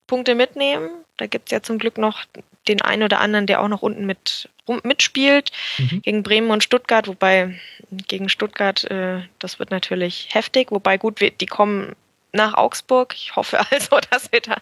[0.06, 0.90] Punkte mitnehmen.
[1.18, 2.26] Da gibt's ja zum Glück noch
[2.68, 4.50] den einen oder anderen, der auch noch unten mit
[4.84, 6.02] mitspielt mhm.
[6.02, 7.60] gegen Bremen und Stuttgart, wobei
[8.08, 11.94] gegen Stuttgart, äh, das wird natürlich heftig, wobei gut, wir, die kommen
[12.32, 13.14] nach Augsburg.
[13.16, 14.58] Ich hoffe also, dass wir da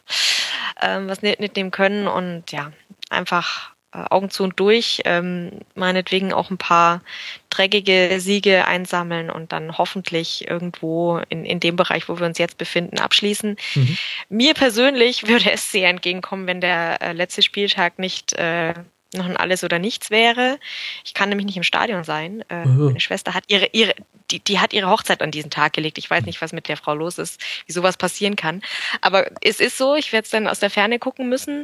[0.81, 2.71] ähm, was mitnehmen können und ja,
[3.09, 7.01] einfach Augen zu und durch, ähm, meinetwegen auch ein paar
[7.49, 12.57] dreckige Siege einsammeln und dann hoffentlich irgendwo in, in dem Bereich, wo wir uns jetzt
[12.57, 13.57] befinden, abschließen.
[13.75, 13.97] Mhm.
[14.29, 18.75] Mir persönlich würde es sehr entgegenkommen, wenn der äh, letzte Spieltag nicht äh,
[19.13, 20.59] noch ein Alles oder Nichts wäre.
[21.03, 22.43] Ich kann nämlich nicht im Stadion sein.
[22.49, 22.65] Äh.
[22.65, 23.95] Meine Schwester hat ihre, ihre,
[24.31, 25.97] die, die hat ihre Hochzeit an diesen Tag gelegt.
[25.97, 28.61] Ich weiß nicht, was mit der Frau los ist, wie sowas passieren kann.
[29.01, 31.63] Aber es ist so, ich werde es dann aus der Ferne gucken müssen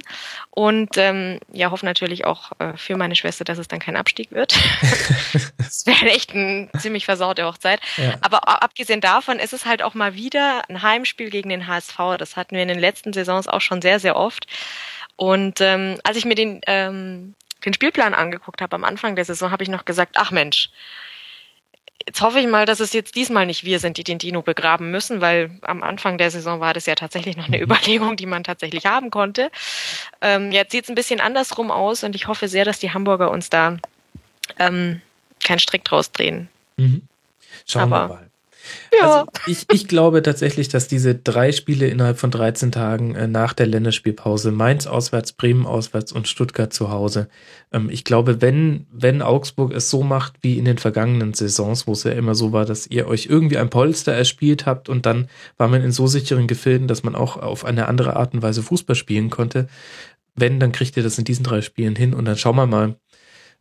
[0.49, 4.31] und ähm, ja, hoffe natürlich auch äh, für meine Schwester, dass es dann kein Abstieg
[4.31, 4.55] wird.
[5.57, 7.79] Es wäre echt eine ziemlich versaute Hochzeit.
[7.97, 8.15] Ja.
[8.21, 11.97] Aber abgesehen davon ist es halt auch mal wieder ein Heimspiel gegen den HSV.
[12.17, 14.47] Das hatten wir in den letzten Saisons auch schon sehr, sehr oft.
[15.15, 17.35] Und ähm, als ich mir den, ähm,
[17.65, 20.69] den Spielplan angeguckt habe am Anfang der Saison, habe ich noch gesagt, ach Mensch,
[22.07, 24.91] jetzt hoffe ich mal, dass es jetzt diesmal nicht wir sind, die den Dino begraben
[24.91, 27.63] müssen, weil am Anfang der Saison war das ja tatsächlich noch eine mhm.
[27.63, 29.51] Überlegung, die man tatsächlich haben konnte.
[30.21, 33.31] Ähm, jetzt sieht es ein bisschen andersrum aus und ich hoffe sehr, dass die Hamburger
[33.31, 33.77] uns da
[34.59, 35.01] ähm,
[35.43, 36.49] keinen Strick draus drehen.
[36.77, 37.01] Mhm.
[37.65, 38.24] Schauen Aber, wir mal.
[38.93, 39.19] Ja.
[39.19, 43.53] Also ich, ich glaube tatsächlich, dass diese drei Spiele innerhalb von 13 Tagen äh, nach
[43.53, 47.27] der Länderspielpause, Mainz auswärts, Bremen auswärts und Stuttgart zu Hause,
[47.71, 51.91] ähm, ich glaube, wenn, wenn Augsburg es so macht wie in den vergangenen Saisons, wo
[51.91, 55.27] es ja immer so war, dass ihr euch irgendwie ein Polster erspielt habt und dann
[55.57, 58.63] war man in so sicheren Gefilden, dass man auch auf eine andere Art und Weise
[58.63, 59.67] Fußball spielen konnte.
[60.35, 62.95] Wenn, dann kriegt ihr das in diesen drei Spielen hin und dann schauen wir mal.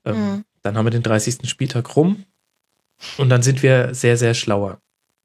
[0.05, 0.45] Ähm, mhm.
[0.63, 1.49] Dann haben wir den 30.
[1.49, 2.25] Spieltag rum
[3.19, 4.81] und dann sind wir sehr, sehr schlauer.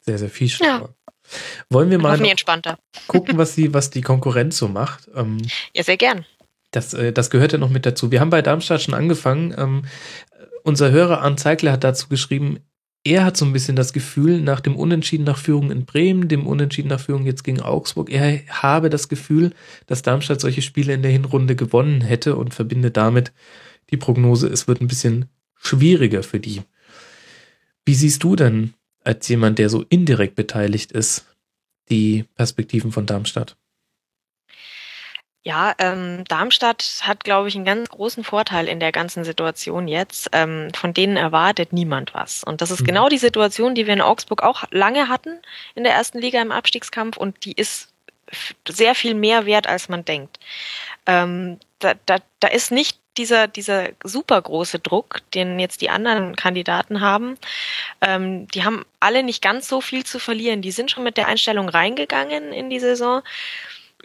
[0.10, 0.89] Sehr, sehr viel schlauer.
[0.89, 1.14] Ja.
[1.70, 2.18] Wollen wir mal
[3.07, 5.07] gucken, was die, was die Konkurrenz so macht?
[5.16, 5.38] Ähm,
[5.76, 6.26] ja, sehr gern.
[6.72, 8.10] Das, äh, das gehört ja noch mit dazu.
[8.10, 9.53] Wir haben bei Darmstadt schon angefangen.
[9.55, 9.84] Ähm,
[10.64, 12.57] unser Hörer Arndt Zeigler hat dazu geschrieben,
[13.03, 16.47] er hat so ein bisschen das Gefühl, nach dem Unentschieden nach Führung in Bremen, dem
[16.47, 19.53] Unentschieden nach Führung jetzt gegen Augsburg, er habe das Gefühl,
[19.86, 23.32] dass Darmstadt solche Spiele in der Hinrunde gewonnen hätte und verbindet damit
[23.91, 26.64] die Prognose, es wird ein bisschen schwieriger für die.
[27.86, 28.74] Wie siehst du denn
[29.10, 31.26] als jemand, der so indirekt beteiligt ist,
[31.89, 33.55] die Perspektiven von Darmstadt?
[35.41, 40.30] Ja, ähm, Darmstadt hat, glaube ich, einen ganz großen Vorteil in der ganzen Situation jetzt.
[40.34, 42.43] Ähm, von denen erwartet niemand was.
[42.43, 42.86] Und das ist mhm.
[42.86, 45.39] genau die Situation, die wir in Augsburg auch lange hatten
[45.74, 47.18] in der ersten Liga im Abstiegskampf.
[47.18, 47.91] Und die ist
[48.68, 50.39] sehr viel mehr wert, als man denkt.
[51.07, 56.36] Ähm, da, da, da ist nicht dieser, dieser super große Druck, den jetzt die anderen
[56.36, 57.38] Kandidaten haben,
[58.01, 60.61] ähm, die haben alle nicht ganz so viel zu verlieren.
[60.61, 63.22] Die sind schon mit der Einstellung reingegangen in die Saison.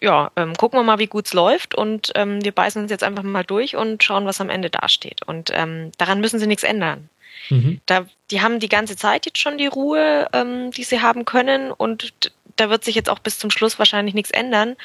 [0.01, 3.23] Ja, ähm, gucken wir mal, wie gut's läuft und ähm, wir beißen uns jetzt einfach
[3.23, 5.23] mal durch und schauen, was am Ende dasteht.
[5.27, 7.09] Und ähm, daran müssen sie nichts ändern.
[7.49, 7.81] Mhm.
[7.87, 11.71] Da, die haben die ganze Zeit jetzt schon die Ruhe, ähm, die sie haben können
[11.71, 12.12] und
[12.57, 14.77] da wird sich jetzt auch bis zum Schluss wahrscheinlich nichts ändern.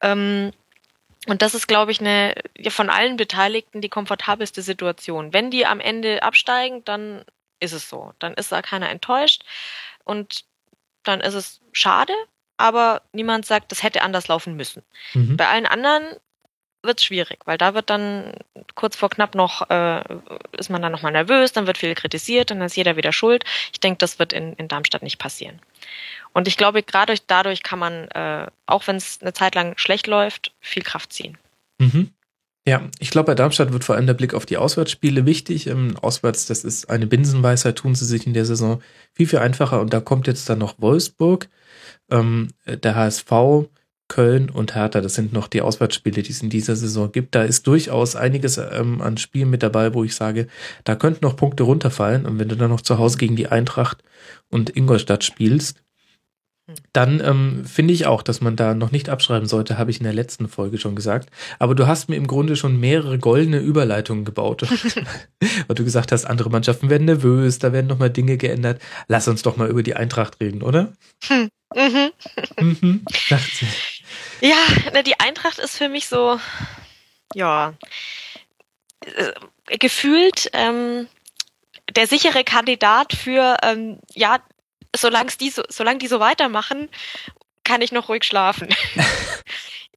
[0.00, 0.52] Ähm,
[1.26, 5.32] und das ist, glaube ich, eine ja, von allen Beteiligten die komfortabelste Situation.
[5.32, 7.24] Wenn die am Ende absteigen, dann
[7.60, 8.12] ist es so.
[8.18, 9.44] Dann ist da keiner enttäuscht
[10.04, 10.44] und
[11.02, 12.14] dann ist es schade,
[12.56, 14.82] aber niemand sagt, das hätte anders laufen müssen.
[15.14, 15.36] Mhm.
[15.36, 16.16] Bei allen anderen
[16.82, 18.32] wird es schwierig, weil da wird dann
[18.74, 20.02] kurz vor knapp noch, äh,
[20.56, 23.44] ist man dann nochmal nervös, dann wird viel kritisiert, dann ist jeder wieder schuld.
[23.72, 25.60] Ich denke, das wird in, in Darmstadt nicht passieren.
[26.32, 30.06] Und ich glaube, gerade dadurch kann man, äh, auch wenn es eine Zeit lang schlecht
[30.06, 31.36] läuft, viel Kraft ziehen.
[31.78, 32.10] Mhm.
[32.66, 35.66] Ja, ich glaube, bei Darmstadt wird vor allem der Blick auf die Auswärtsspiele wichtig.
[35.66, 39.80] Ähm, auswärts, das ist eine Binsenweisheit, tun sie sich in der Saison viel, viel einfacher.
[39.80, 41.48] Und da kommt jetzt dann noch Wolfsburg,
[42.10, 43.32] ähm, der HSV,
[44.08, 45.00] Köln und Hertha.
[45.00, 47.34] Das sind noch die Auswärtsspiele, die es in dieser Saison gibt.
[47.34, 50.46] Da ist durchaus einiges ähm, an Spielen mit dabei, wo ich sage,
[50.84, 52.26] da könnten noch Punkte runterfallen.
[52.26, 54.02] Und wenn du dann noch zu Hause gegen die Eintracht
[54.50, 55.82] und Ingolstadt spielst,
[56.92, 60.04] dann ähm, finde ich auch, dass man da noch nicht abschreiben sollte, habe ich in
[60.04, 61.30] der letzten Folge schon gesagt.
[61.58, 64.62] Aber du hast mir im Grunde schon mehrere goldene Überleitungen gebaut.
[65.40, 68.80] Weil du gesagt hast, andere Mannschaften werden nervös, da werden nochmal Dinge geändert.
[69.08, 70.92] Lass uns doch mal über die Eintracht reden, oder?
[71.24, 71.48] Hm.
[71.74, 72.10] Mhm.
[72.58, 73.04] mhm.
[74.40, 76.40] Ja, die Eintracht ist für mich so,
[77.34, 77.74] ja,
[79.04, 81.06] äh, gefühlt ähm,
[81.94, 84.38] der sichere Kandidat für ähm, ja
[84.94, 86.88] solange die so, solange die so weitermachen,
[87.64, 88.68] kann ich noch ruhig schlafen.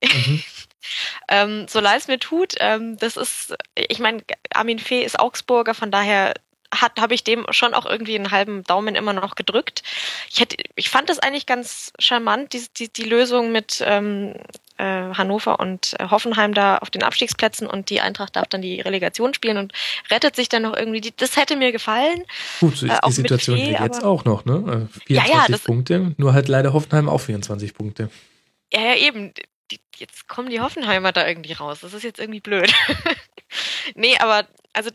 [0.02, 0.44] mhm.
[1.28, 4.24] ähm, so leid es mir tut, ähm, das ist, ich meine,
[4.54, 6.34] Armin Fee ist Augsburger, von daher
[6.74, 9.84] hat habe ich dem schon auch irgendwie einen halben Daumen immer noch gedrückt.
[10.32, 14.34] Ich hätte, ich fand das eigentlich ganz charmant, die, die, die Lösung mit ähm,
[14.78, 18.82] äh, Hannover und äh, Hoffenheim da auf den Abstiegsplätzen und die Eintracht darf dann die
[18.82, 19.74] Relegation spielen und
[20.10, 21.02] rettet sich dann noch irgendwie.
[21.02, 22.24] Die, das hätte mir gefallen.
[22.60, 24.88] Gut, so ist äh, die Situation Fee, jetzt auch noch, ne?
[25.06, 28.10] 24 äh, ja, ja, das, Punkte, nur halt leider Hoffenheim auch 24 Punkte.
[28.74, 29.34] Ja, ja, eben.
[29.72, 31.80] Die, jetzt kommen die Hoffenheimer da irgendwie raus.
[31.82, 32.74] Das ist jetzt irgendwie blöd.
[33.96, 34.90] nee, aber also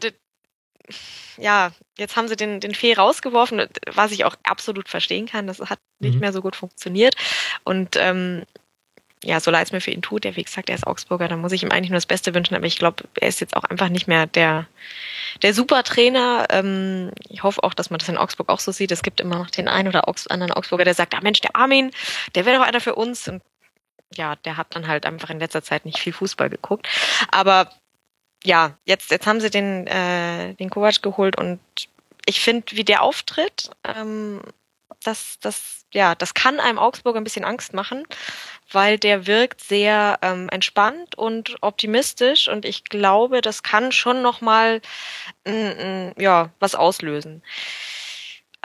[1.36, 5.46] ja, jetzt haben sie den, den Fee rausgeworfen, was ich auch absolut verstehen kann.
[5.46, 6.20] Das hat nicht mhm.
[6.20, 7.14] mehr so gut funktioniert.
[7.64, 8.44] Und ähm,
[9.24, 11.36] ja, so leid es mir für ihn tut, der wie gesagt, er ist Augsburger, da
[11.36, 13.64] muss ich ihm eigentlich nur das Beste wünschen, aber ich glaube, er ist jetzt auch
[13.64, 14.66] einfach nicht mehr der,
[15.42, 16.46] der Supertrainer.
[16.50, 18.92] Ähm, ich hoffe auch, dass man das in Augsburg auch so sieht.
[18.92, 21.90] Es gibt immer noch den einen oder anderen Augsburger, der sagt, ah Mensch, der Armin,
[22.34, 23.26] der wäre doch einer für uns.
[23.28, 23.42] Und
[24.14, 26.88] ja, der hat dann halt einfach in letzter Zeit nicht viel Fußball geguckt.
[27.30, 27.70] Aber
[28.44, 31.60] ja, jetzt, jetzt haben sie den, äh, den Kovac geholt und
[32.24, 34.42] ich finde, wie der auftritt, ähm,
[35.04, 38.04] das, das, ja, das kann einem Augsburger ein bisschen Angst machen,
[38.70, 44.80] weil der wirkt sehr ähm, entspannt und optimistisch und ich glaube, das kann schon nochmal
[46.18, 47.42] ja, was auslösen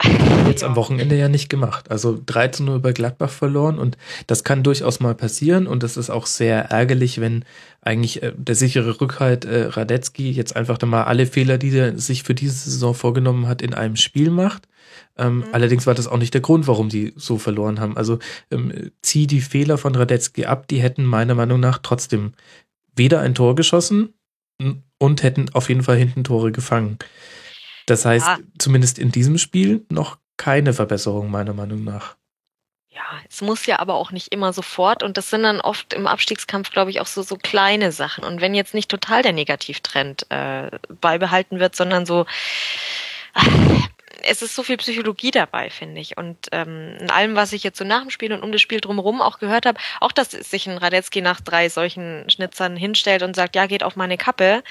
[0.46, 1.90] jetzt am Wochenende ja nicht gemacht.
[1.90, 6.10] Also 13 Uhr bei Gladbach verloren und das kann durchaus mal passieren und das ist
[6.10, 7.44] auch sehr ärgerlich, wenn
[7.80, 11.98] eigentlich äh, der sichere Rückhalt äh, Radetzky jetzt einfach dann mal alle Fehler, die er
[11.98, 14.68] sich für diese Saison vorgenommen hat, in einem Spiel macht.
[15.16, 15.44] Ähm, mhm.
[15.52, 17.96] Allerdings war das auch nicht der Grund, warum die so verloren haben.
[17.96, 18.18] Also
[18.50, 22.32] ähm, zieh die Fehler von Radetzky ab, die hätten meiner Meinung nach trotzdem
[22.96, 24.14] weder ein Tor geschossen
[24.98, 26.98] und hätten auf jeden Fall hinten Tore gefangen.
[27.86, 28.38] Das heißt, ja.
[28.58, 32.16] zumindest in diesem Spiel noch keine Verbesserung, meiner Meinung nach.
[32.90, 36.06] Ja, es muss ja aber auch nicht immer sofort und das sind dann oft im
[36.06, 38.22] Abstiegskampf, glaube ich, auch so, so kleine Sachen.
[38.24, 42.24] Und wenn jetzt nicht total der Negativtrend äh, beibehalten wird, sondern so,
[44.22, 46.16] es ist so viel Psychologie dabei, finde ich.
[46.16, 48.80] Und ähm, in allem, was ich jetzt so nach dem Spiel und um das Spiel
[48.80, 53.34] drumherum auch gehört habe, auch dass sich ein Radetzky nach drei solchen Schnitzern hinstellt und
[53.36, 54.62] sagt, ja, geht auf meine Kappe,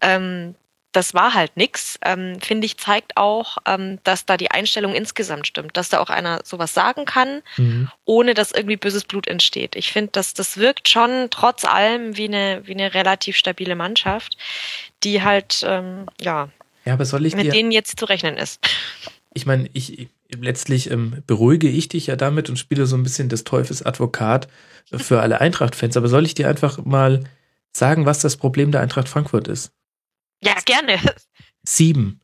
[0.00, 0.54] ähm,
[0.92, 5.46] das war halt nix, ähm, finde ich, zeigt auch, ähm, dass da die Einstellung insgesamt
[5.46, 7.88] stimmt, dass da auch einer sowas sagen kann, mhm.
[8.04, 9.76] ohne dass irgendwie böses Blut entsteht.
[9.76, 14.36] Ich finde, dass das wirkt schon trotz allem wie eine, wie eine relativ stabile Mannschaft,
[15.02, 16.48] die halt, ähm, ja,
[16.84, 18.60] ja aber soll ich mit dir, denen jetzt zu rechnen ist.
[19.32, 20.08] Ich meine, ich
[20.38, 24.48] letztlich ähm, beruhige ich dich ja damit und spiele so ein bisschen des Teufels Advokat
[24.92, 27.24] für alle Eintracht-Fans, aber soll ich dir einfach mal
[27.72, 29.72] sagen, was das Problem der Eintracht Frankfurt ist?
[30.42, 30.98] Ja, gerne.
[31.62, 32.20] Sieben.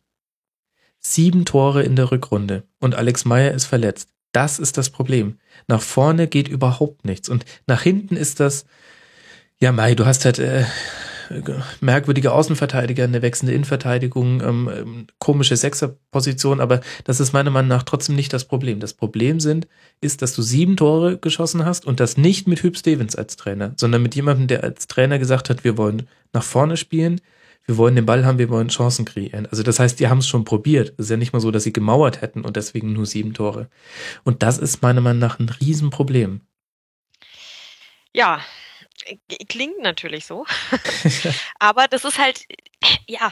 [0.98, 4.10] Sieben Tore in der Rückrunde und Alex Meyer ist verletzt.
[4.32, 5.38] Das ist das Problem.
[5.68, 8.66] Nach vorne geht überhaupt nichts und nach hinten ist das,
[9.58, 10.64] ja Mai, du hast halt äh,
[11.80, 17.82] merkwürdige Außenverteidiger, eine wechselnde Innenverteidigung, ähm, ähm, komische Sechserposition, aber das ist meiner Meinung nach
[17.82, 18.80] trotzdem nicht das Problem.
[18.80, 19.68] Das Problem sind,
[20.00, 23.74] ist, dass du sieben Tore geschossen hast und das nicht mit Hüb Stevens als Trainer,
[23.76, 27.20] sondern mit jemandem, der als Trainer gesagt hat, wir wollen nach vorne spielen,
[27.66, 29.46] wir wollen den Ball haben, wir wollen Chancen kreieren.
[29.46, 30.94] Also das heißt, die haben es schon probiert.
[30.98, 33.68] Es ist ja nicht mal so, dass sie gemauert hätten und deswegen nur sieben Tore.
[34.24, 36.42] Und das ist meiner Meinung nach ein Riesenproblem.
[38.12, 38.40] Ja,
[39.48, 40.46] klingt natürlich so.
[41.58, 42.42] Aber das ist halt,
[43.06, 43.30] ja.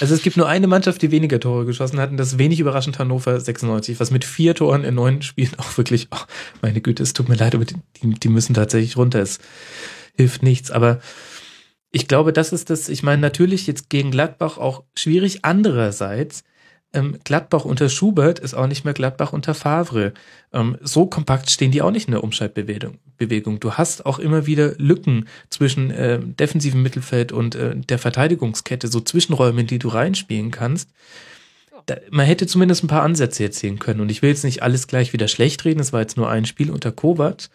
[0.00, 2.60] Also es gibt nur eine Mannschaft, die weniger Tore geschossen hat und das ist wenig
[2.60, 6.18] überraschend Hannover 96, was mit vier Toren in neun Spielen auch wirklich, oh,
[6.62, 9.20] meine Güte, es tut mir leid, aber die, die müssen tatsächlich runter.
[9.20, 9.38] Es
[10.16, 10.70] hilft nichts.
[10.70, 11.00] Aber
[11.90, 15.40] ich glaube, das ist das, ich meine, natürlich jetzt gegen Gladbach auch schwierig.
[15.42, 16.44] Andererseits,
[16.92, 20.12] ähm, Gladbach unter Schubert ist auch nicht mehr Gladbach unter Favre.
[20.52, 22.98] Ähm, so kompakt stehen die auch nicht in der Umschaltbewegung.
[23.18, 23.60] Bewegung.
[23.60, 29.00] Du hast auch immer wieder Lücken zwischen äh, defensivem Mittelfeld und äh, der Verteidigungskette, so
[29.00, 30.90] Zwischenräume, in die du reinspielen kannst.
[31.86, 34.00] Da, man hätte zumindest ein paar Ansätze erzählen können.
[34.00, 35.80] Und ich will jetzt nicht alles gleich wieder schlecht reden.
[35.80, 37.48] Es war jetzt nur ein Spiel unter Kovac.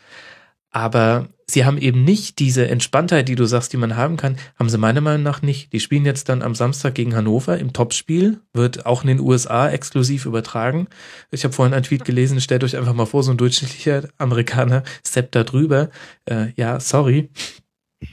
[0.74, 4.70] Aber sie haben eben nicht diese Entspanntheit, die du sagst, die man haben kann, haben
[4.70, 5.72] sie meiner Meinung nach nicht.
[5.72, 9.70] Die spielen jetzt dann am Samstag gegen Hannover im Topspiel, wird auch in den USA
[9.70, 10.88] exklusiv übertragen.
[11.30, 14.84] Ich habe vorhin einen Tweet gelesen, stellt euch einfach mal vor, so ein durchschnittlicher Amerikaner
[15.08, 15.92] steppt da drüber.
[16.26, 17.30] Äh, ja, sorry.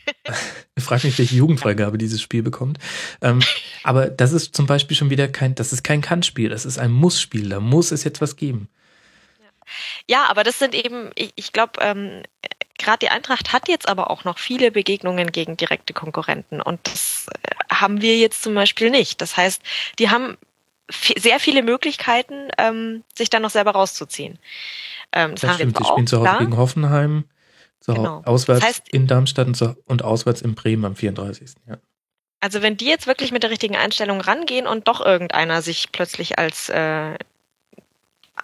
[0.76, 2.78] Ich frage mich, welche Jugendfreigabe dieses Spiel bekommt.
[3.20, 3.40] Ähm,
[3.82, 6.90] aber das ist zum Beispiel schon wieder kein, das ist kein Kann-Spiel, das ist ein
[6.90, 7.50] Muss-Spiel.
[7.50, 8.68] Da muss es jetzt was geben.
[10.08, 12.22] Ja, aber das sind eben, ich, ich glaube, ähm,
[12.78, 17.26] gerade die Eintracht hat jetzt aber auch noch viele Begegnungen gegen direkte Konkurrenten und das
[17.42, 19.20] äh, haben wir jetzt zum Beispiel nicht.
[19.20, 19.62] Das heißt,
[19.98, 20.36] die haben
[21.16, 24.38] sehr viele Möglichkeiten, ähm, sich dann noch selber rauszuziehen.
[25.12, 27.24] Ähm, das, das stimmt, die spielen zu Hause gegen Hoffenheim,
[27.80, 28.22] zu genau.
[28.24, 31.52] auswärts das heißt, in Darmstadt und, zu, und auswärts in Bremen am 34.
[31.68, 31.78] Ja.
[32.40, 36.38] Also wenn die jetzt wirklich mit der richtigen Einstellung rangehen und doch irgendeiner sich plötzlich
[36.38, 37.16] als äh,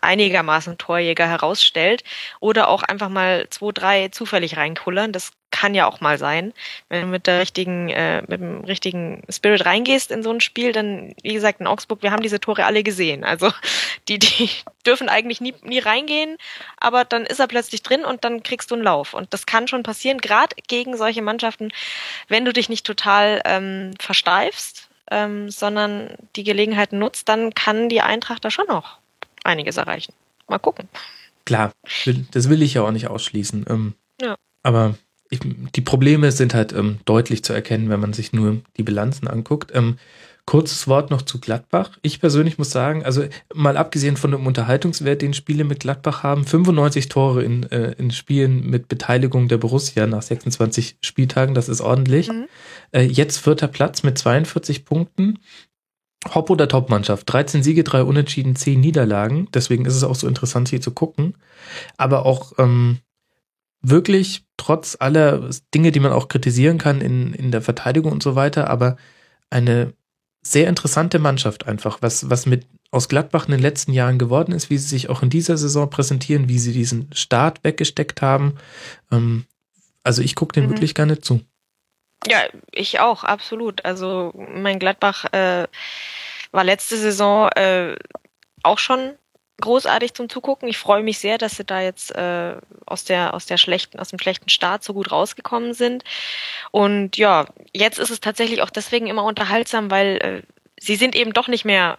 [0.07, 2.05] einigermaßen Torjäger herausstellt
[2.41, 5.13] oder auch einfach mal zwei, drei zufällig reinkullern.
[5.13, 6.53] Das kann ja auch mal sein.
[6.91, 10.73] Wenn du mit der richtigen, äh, mit dem richtigen Spirit reingehst in so ein Spiel,
[10.73, 13.25] dann, wie gesagt, in Augsburg, wir haben diese Tore alle gesehen.
[13.25, 13.51] Also
[14.09, 14.51] die, die
[14.87, 16.37] dürfen eigentlich nie, nie reingehen,
[16.79, 19.15] aber dann ist er plötzlich drin und dann kriegst du einen Lauf.
[19.15, 21.71] Und das kann schon passieren, gerade gegen solche Mannschaften,
[22.29, 28.03] wenn du dich nicht total ähm, versteifst, ähm, sondern die Gelegenheit nutzt, dann kann die
[28.03, 28.99] Eintracht da schon noch
[29.47, 30.13] einiges erreichen.
[30.49, 30.89] Mal gucken.
[31.45, 31.73] Klar,
[32.33, 33.67] das will ich ja auch nicht ausschließen.
[33.69, 34.37] Ähm, ja.
[34.63, 34.97] Aber
[35.31, 35.41] ich,
[35.75, 39.73] die Probleme sind halt ähm, deutlich zu erkennen, wenn man sich nur die Bilanzen anguckt.
[39.75, 39.99] Ähm,
[40.47, 41.99] kurzes Wort noch zu Gladbach.
[42.03, 46.47] Ich persönlich muss sagen, also mal abgesehen von dem Unterhaltungswert, den Spiele mit Gladbach haben,
[46.47, 51.81] 95 Tore in, äh, in Spielen mit Beteiligung der Borussia nach 26 Spieltagen, das ist
[51.81, 52.29] ordentlich.
[52.29, 52.47] Mhm.
[52.93, 55.41] Äh, jetzt vierter Platz mit 42 Punkten.
[56.35, 57.31] Hop oder Top-Mannschaft.
[57.33, 59.49] 13 Siege, 3 Unentschieden, 10 Niederlagen.
[59.53, 61.37] Deswegen ist es auch so interessant, hier zu gucken.
[61.97, 62.99] Aber auch ähm,
[63.83, 68.35] wirklich, trotz aller Dinge, die man auch kritisieren kann in, in der Verteidigung und so
[68.35, 68.97] weiter, aber
[69.51, 69.93] eine
[70.43, 74.71] sehr interessante Mannschaft einfach, was, was mit aus Gladbach in den letzten Jahren geworden ist,
[74.71, 78.55] wie sie sich auch in dieser Saison präsentieren, wie sie diesen Start weggesteckt haben.
[79.11, 79.45] Ähm,
[80.05, 80.71] also ich gucke den mhm.
[80.71, 81.41] wirklich gerne zu.
[82.27, 83.85] Ja, ich auch, absolut.
[83.85, 85.67] Also mein Gladbach äh,
[86.51, 87.97] war letzte Saison äh,
[88.63, 89.15] auch schon
[89.61, 90.69] großartig zum Zugucken.
[90.69, 94.09] Ich freue mich sehr, dass sie da jetzt äh, aus der aus der schlechten aus
[94.09, 96.05] dem schlechten Start so gut rausgekommen sind.
[96.73, 100.43] Und ja, jetzt ist es tatsächlich auch deswegen immer unterhaltsam, weil äh,
[100.79, 101.99] sie sind eben doch nicht mehr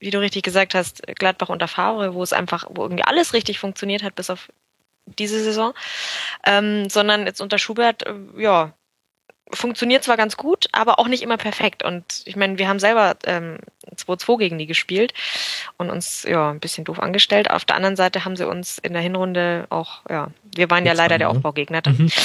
[0.00, 3.58] wie du richtig gesagt hast, Gladbach unter Favre, wo es einfach, wo irgendwie alles richtig
[3.58, 4.48] funktioniert hat, bis auf
[5.18, 5.74] diese Saison,
[6.46, 8.72] ähm, sondern jetzt unter Schubert, äh, ja,
[9.52, 11.82] funktioniert zwar ganz gut, aber auch nicht immer perfekt.
[11.82, 13.58] Und ich meine, wir haben selber ähm,
[13.94, 15.12] 2-2 gegen die gespielt
[15.76, 17.50] und uns ja ein bisschen doof angestellt.
[17.50, 20.92] Auf der anderen Seite haben sie uns in der Hinrunde auch, ja, wir waren ja
[20.92, 21.34] leider der ne?
[21.34, 21.82] Aufbaugegner.
[21.86, 22.10] Mhm.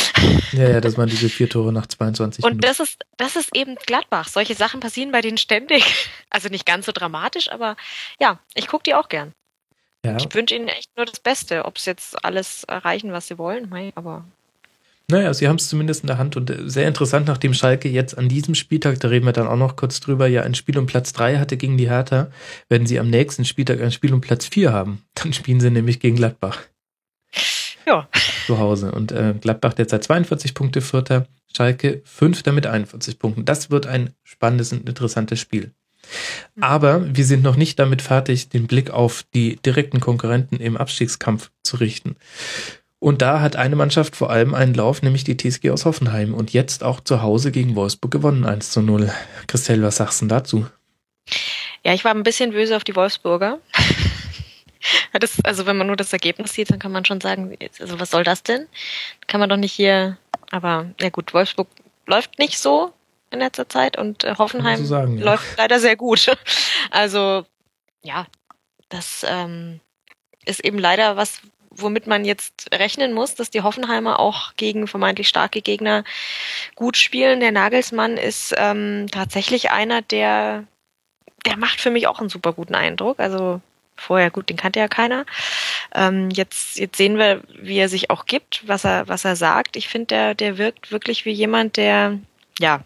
[0.52, 2.68] Ja, ja, das waren diese vier Tore nach 22 Und Minuten.
[2.68, 4.28] das ist, das ist eben Gladbach.
[4.28, 5.84] Solche Sachen passieren bei denen ständig.
[6.30, 7.78] Also nicht ganz so dramatisch, aber
[8.20, 9.32] ja, ich gucke die auch gern.
[10.06, 10.18] Ja.
[10.18, 11.64] Ich wünsche ihnen echt nur das Beste.
[11.64, 14.26] Ob sie jetzt alles erreichen, was sie wollen, aber
[15.10, 18.18] naja, sie haben es zumindest in der Hand und äh, sehr interessant, nachdem Schalke jetzt
[18.18, 20.86] an diesem Spieltag, da reden wir dann auch noch kurz drüber, ja ein Spiel um
[20.86, 22.30] Platz drei hatte gegen die Hertha,
[22.70, 25.04] werden sie am nächsten Spieltag ein Spiel um Platz vier haben.
[25.16, 26.60] Dann spielen sie nämlich gegen Gladbach.
[27.86, 28.08] Ja.
[28.48, 28.92] Zu Hause.
[28.92, 33.46] Und äh, Gladbach derzeit 42 Punkte, Vierter, Schalke Fünfter mit 41 Punkten.
[33.46, 35.72] Das wird ein spannendes und interessantes Spiel.
[36.60, 41.52] Aber wir sind noch nicht damit fertig, den Blick auf die direkten Konkurrenten im Abstiegskampf
[41.64, 42.16] zu richten.
[43.06, 46.34] Und da hat eine Mannschaft vor allem einen Lauf, nämlich die TSG aus Hoffenheim.
[46.34, 49.14] Und jetzt auch zu Hause gegen Wolfsburg gewonnen, 1 zu 0.
[49.46, 50.66] Christelle, was sagst du dazu?
[51.84, 53.60] Ja, ich war ein bisschen böse auf die Wolfsburger.
[55.20, 58.12] Das, also wenn man nur das Ergebnis sieht, dann kann man schon sagen, also was
[58.12, 58.68] soll das denn?
[59.26, 60.18] Kann man doch nicht hier,
[60.52, 61.68] aber ja gut, Wolfsburg
[62.06, 62.94] läuft nicht so
[63.32, 65.26] in letzter Zeit und äh, Hoffenheim so sagen, ja.
[65.26, 66.38] läuft leider sehr gut.
[66.92, 67.46] Also
[68.04, 68.28] ja,
[68.90, 69.80] das ähm,
[70.46, 71.42] ist eben leider was,
[71.78, 76.04] womit man jetzt rechnen muss, dass die Hoffenheimer auch gegen vermeintlich starke Gegner
[76.76, 77.40] gut spielen.
[77.40, 80.66] Der Nagelsmann ist ähm, tatsächlich einer, der,
[81.46, 83.20] der macht für mich auch einen super guten Eindruck.
[83.20, 83.62] Also
[83.96, 85.26] vorher gut, den kannte ja keiner.
[85.94, 89.76] Ähm, jetzt, jetzt sehen wir, wie er sich auch gibt, was er, was er sagt.
[89.76, 92.20] Ich finde, der, der wirkt wirklich wie jemand, der,
[92.60, 92.82] ja,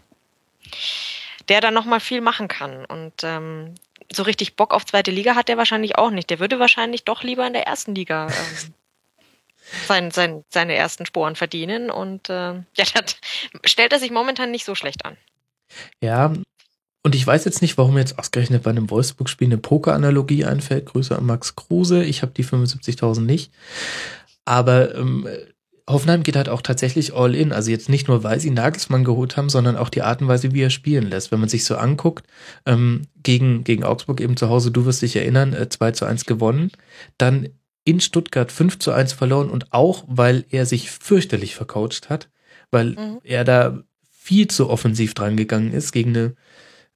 [1.47, 2.85] der da nochmal viel machen kann.
[2.85, 3.75] Und ähm,
[4.11, 6.29] so richtig Bock auf zweite Liga hat der wahrscheinlich auch nicht.
[6.29, 8.73] Der würde wahrscheinlich doch lieber in der ersten Liga ähm,
[9.87, 11.89] sein, sein, seine ersten Sporen verdienen.
[11.91, 12.63] Und äh, ja,
[12.93, 13.17] das
[13.65, 15.17] stellt er sich momentan nicht so schlecht an.
[16.01, 16.33] Ja,
[17.03, 20.87] und ich weiß jetzt nicht, warum jetzt ausgerechnet bei einem Wolfsburg-Spiel eine Poker-Analogie einfällt.
[20.87, 22.03] Grüße an Max Kruse.
[22.03, 23.53] Ich habe die 75.000 nicht.
[24.43, 25.27] Aber ähm,
[25.89, 27.51] Hoffenheim geht halt auch tatsächlich all in.
[27.51, 30.53] Also jetzt nicht nur, weil sie Nagelsmann geholt haben, sondern auch die Art und Weise,
[30.53, 31.31] wie er spielen lässt.
[31.31, 32.25] Wenn man sich so anguckt,
[32.65, 36.25] ähm, gegen, gegen Augsburg eben zu Hause, du wirst dich erinnern, äh, 2 zu 1
[36.25, 36.71] gewonnen.
[37.17, 37.49] Dann
[37.83, 42.29] in Stuttgart 5 zu 1 verloren und auch, weil er sich fürchterlich vercoacht hat,
[42.71, 43.19] weil mhm.
[43.23, 43.79] er da
[44.11, 46.35] viel zu offensiv dran gegangen ist gegen eine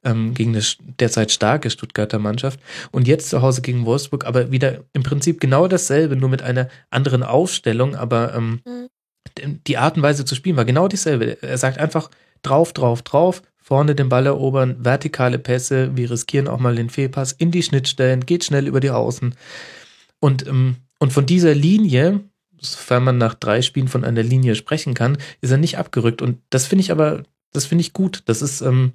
[0.03, 0.63] ähm, gegen eine
[0.99, 2.59] derzeit starke Stuttgarter Mannschaft
[2.91, 6.69] und jetzt zu Hause gegen Wolfsburg, aber wieder im Prinzip genau dasselbe, nur mit einer
[6.89, 9.59] anderen Aufstellung, aber ähm, mhm.
[9.67, 11.41] die Art und Weise zu spielen war genau dieselbe.
[11.41, 12.09] Er sagt einfach
[12.41, 17.31] drauf, drauf, drauf, vorne den Ball erobern, vertikale Pässe, wir riskieren auch mal den Fehlpass
[17.31, 19.33] in die Schnittstellen, geht schnell über die Außen.
[20.19, 22.21] Und, ähm, und von dieser Linie,
[22.59, 26.21] sofern man nach drei Spielen von einer Linie sprechen kann, ist er nicht abgerückt.
[26.21, 28.23] Und das finde ich aber, das finde ich gut.
[28.25, 28.93] Das ist, ähm,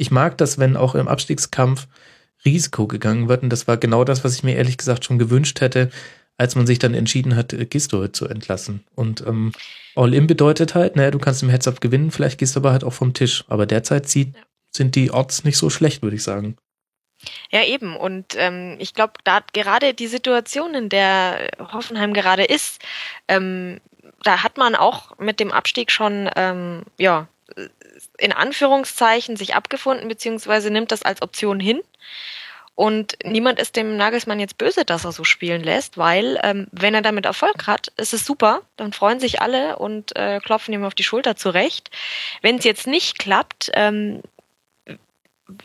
[0.00, 1.86] ich mag das, wenn auch im Abstiegskampf
[2.44, 3.42] Risiko gegangen wird.
[3.42, 5.90] Und das war genau das, was ich mir ehrlich gesagt schon gewünscht hätte,
[6.38, 8.82] als man sich dann entschieden hat, Gisto zu entlassen.
[8.94, 9.52] Und ähm,
[9.94, 12.94] All-In bedeutet halt, naja, du kannst im Heads-Up gewinnen, vielleicht gehst du aber halt auch
[12.94, 13.44] vom Tisch.
[13.48, 14.34] Aber derzeit sieht,
[14.70, 16.56] sind die Odds nicht so schlecht, würde ich sagen.
[17.50, 17.94] Ja, eben.
[17.94, 22.80] Und ähm, ich glaube, da gerade die Situation, in der Hoffenheim gerade ist,
[23.28, 23.80] ähm,
[24.22, 27.28] da hat man auch mit dem Abstieg schon ähm, ja,
[28.20, 31.80] in Anführungszeichen sich abgefunden, beziehungsweise nimmt das als Option hin.
[32.74, 36.94] Und niemand ist dem Nagelsmann jetzt böse, dass er so spielen lässt, weil ähm, wenn
[36.94, 40.84] er damit Erfolg hat, ist es super, dann freuen sich alle und äh, klopfen ihm
[40.84, 41.90] auf die Schulter zurecht.
[42.40, 44.22] Wenn es jetzt nicht klappt, ähm,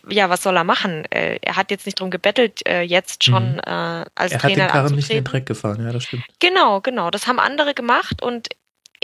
[0.10, 1.06] ja, was soll er machen?
[1.10, 3.60] Äh, er hat jetzt nicht drum gebettelt, äh, jetzt schon mhm.
[3.66, 6.04] äh, als er Trainer Er hat den Karren nicht in den Dreck gefahren, ja, das
[6.04, 6.26] stimmt.
[6.40, 7.12] Genau, genau.
[7.12, 8.50] Das haben andere gemacht und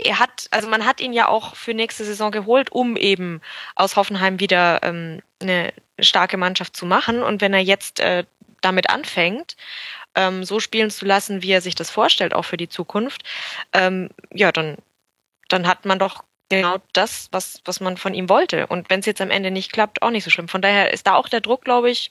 [0.04, 3.40] er hat, also man hat ihn ja auch für nächste Saison geholt, um eben
[3.74, 7.22] aus Hoffenheim wieder ähm, eine starke Mannschaft zu machen.
[7.22, 8.24] Und wenn er jetzt äh,
[8.60, 9.56] damit anfängt,
[10.14, 13.22] ähm, so spielen zu lassen, wie er sich das vorstellt, auch für die Zukunft,
[13.72, 14.76] ähm, ja, dann,
[15.48, 18.66] dann hat man doch genau das, was, was man von ihm wollte.
[18.66, 20.48] Und wenn es jetzt am Ende nicht klappt, auch nicht so schlimm.
[20.48, 22.10] Von daher ist da auch der Druck, glaube ich,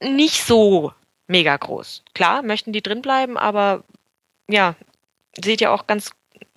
[0.00, 0.92] nicht so
[1.26, 2.04] mega groß.
[2.14, 3.84] Klar, möchten die drin bleiben, aber
[4.48, 4.74] ja,
[5.42, 6.10] sieht ja auch ganz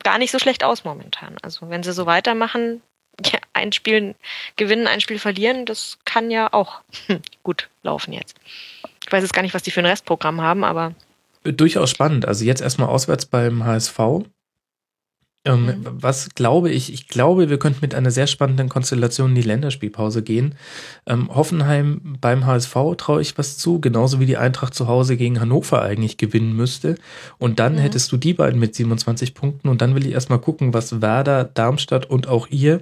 [0.04, 1.38] gar nicht so schlecht aus momentan.
[1.42, 2.82] Also wenn sie so weitermachen,
[3.26, 4.16] ja, ein Spiel
[4.56, 6.82] gewinnen, ein Spiel verlieren, das kann ja auch
[7.44, 8.36] gut laufen jetzt.
[9.06, 10.94] Ich weiß jetzt gar nicht, was die für ein Restprogramm haben, aber.
[11.44, 12.26] Durchaus spannend.
[12.26, 14.00] Also jetzt erstmal auswärts beim HSV.
[15.46, 15.86] Ähm, mhm.
[15.86, 16.94] Was glaube ich?
[16.94, 20.56] Ich glaube, wir könnten mit einer sehr spannenden Konstellation in die Länderspielpause gehen.
[21.06, 25.42] Ähm, Hoffenheim beim HSV traue ich was zu, genauso wie die Eintracht zu Hause gegen
[25.42, 26.96] Hannover eigentlich gewinnen müsste.
[27.40, 27.80] Und dann mhm.
[27.80, 31.44] hättest du die beiden mit 27 Punkten und dann will ich erstmal gucken, was Werder,
[31.44, 32.82] Darmstadt und auch ihr,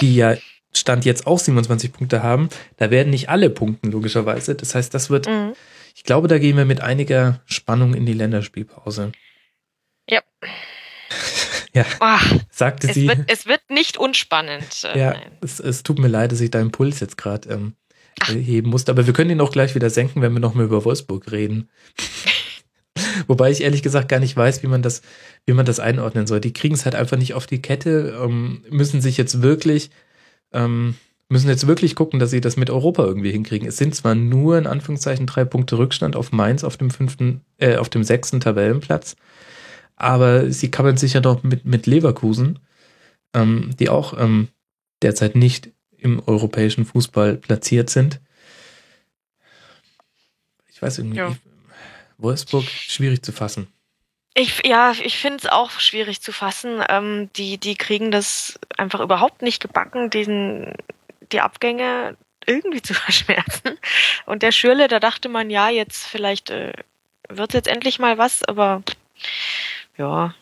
[0.00, 0.36] die ja
[0.72, 4.54] Stand jetzt auch 27 Punkte haben, da werden nicht alle punkten, logischerweise.
[4.54, 5.54] Das heißt, das wird, mhm.
[5.94, 9.12] ich glaube, da gehen wir mit einiger Spannung in die Länderspielpause.
[10.08, 10.20] Ja.
[11.76, 13.06] Ja, oh, sagte es sie.
[13.06, 14.84] Wird, es wird nicht unspannend.
[14.94, 17.74] Äh, ja, es, es, tut mir leid, dass ich deinen Puls jetzt gerade ähm,
[18.26, 20.86] heben musste, aber wir können ihn auch gleich wieder senken, wenn wir noch mal über
[20.86, 21.68] Wolfsburg reden.
[23.26, 25.02] Wobei ich ehrlich gesagt gar nicht weiß, wie man das,
[25.44, 26.40] wie man das einordnen soll.
[26.40, 29.90] Die kriegen es halt einfach nicht auf die Kette, ähm, müssen sich jetzt wirklich,
[30.54, 30.94] ähm,
[31.28, 33.68] müssen jetzt wirklich gucken, dass sie das mit Europa irgendwie hinkriegen.
[33.68, 37.76] Es sind zwar nur in Anführungszeichen drei Punkte Rückstand auf Mainz auf dem fünften, äh,
[37.76, 39.16] auf dem sechsten Tabellenplatz
[39.96, 42.60] aber sie kabbeln sich ja doch mit, mit Leverkusen,
[43.34, 44.48] ähm, die auch ähm,
[45.02, 48.20] derzeit nicht im europäischen Fußball platziert sind.
[50.68, 51.34] Ich weiß irgendwie, ja.
[52.18, 53.68] Wolfsburg schwierig zu fassen.
[54.34, 56.82] Ich, ja, ich finde es auch schwierig zu fassen.
[56.90, 60.74] Ähm, die, die kriegen das einfach überhaupt nicht gebacken, diesen,
[61.32, 63.78] die Abgänge irgendwie zu verschmerzen.
[64.26, 66.74] Und der Schürle, da dachte man, ja, jetzt vielleicht äh,
[67.30, 68.82] wird jetzt endlich mal was, aber
[69.98, 70.34] ja,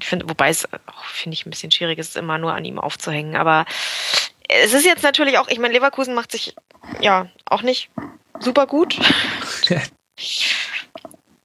[0.00, 2.78] ich finde, wobei es auch, finde ich, ein bisschen schwierig ist, immer nur an ihm
[2.78, 3.36] aufzuhängen.
[3.36, 3.66] Aber
[4.48, 6.54] es ist jetzt natürlich auch, ich meine, Leverkusen macht sich
[7.00, 7.90] ja auch nicht
[8.38, 8.98] super gut.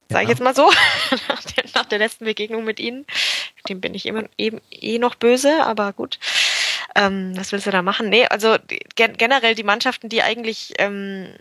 [0.08, 0.70] Sag ich jetzt mal so,
[1.28, 3.04] nach der, nach der, letzten Begegnung mit ihnen.
[3.68, 6.18] Dem bin ich immer eben eh noch böse, aber gut.
[6.94, 8.08] Ähm, was willst du da machen?
[8.08, 8.56] Nee, also
[8.94, 11.34] gen generell die Mannschaften, die eigentlich ähm,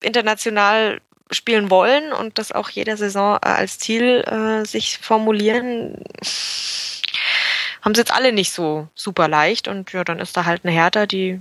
[0.00, 1.00] international
[1.34, 6.04] spielen wollen und das auch jede Saison äh, als Ziel äh, sich formulieren,
[7.82, 10.72] haben es jetzt alle nicht so super leicht und ja, dann ist da halt eine
[10.72, 11.40] Hertha, die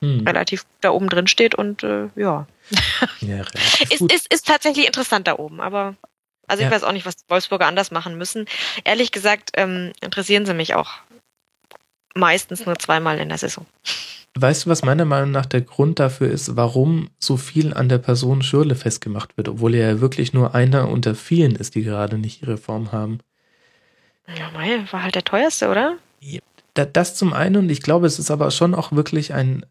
[0.00, 0.26] hm.
[0.26, 2.46] relativ da oben drin steht und äh, ja.
[3.20, 3.42] ja
[3.90, 5.96] ist, ist, ist tatsächlich interessant da oben, aber
[6.46, 6.74] also ich ja.
[6.74, 8.46] weiß auch nicht, was die Wolfsburger anders machen müssen.
[8.82, 10.90] Ehrlich gesagt ähm, interessieren sie mich auch
[12.14, 13.66] meistens nur zweimal in der Saison.
[14.38, 17.98] Weißt du, was meiner Meinung nach der Grund dafür ist, warum so viel an der
[17.98, 22.16] Person Schürle festgemacht wird, obwohl er ja wirklich nur einer unter vielen ist, die gerade
[22.16, 23.18] nicht ihre Form haben?
[24.28, 25.96] Ja, mei, war halt der teuerste, oder?
[26.20, 26.40] Ja,
[26.74, 29.66] das zum einen und ich glaube, es ist aber schon auch wirklich ein,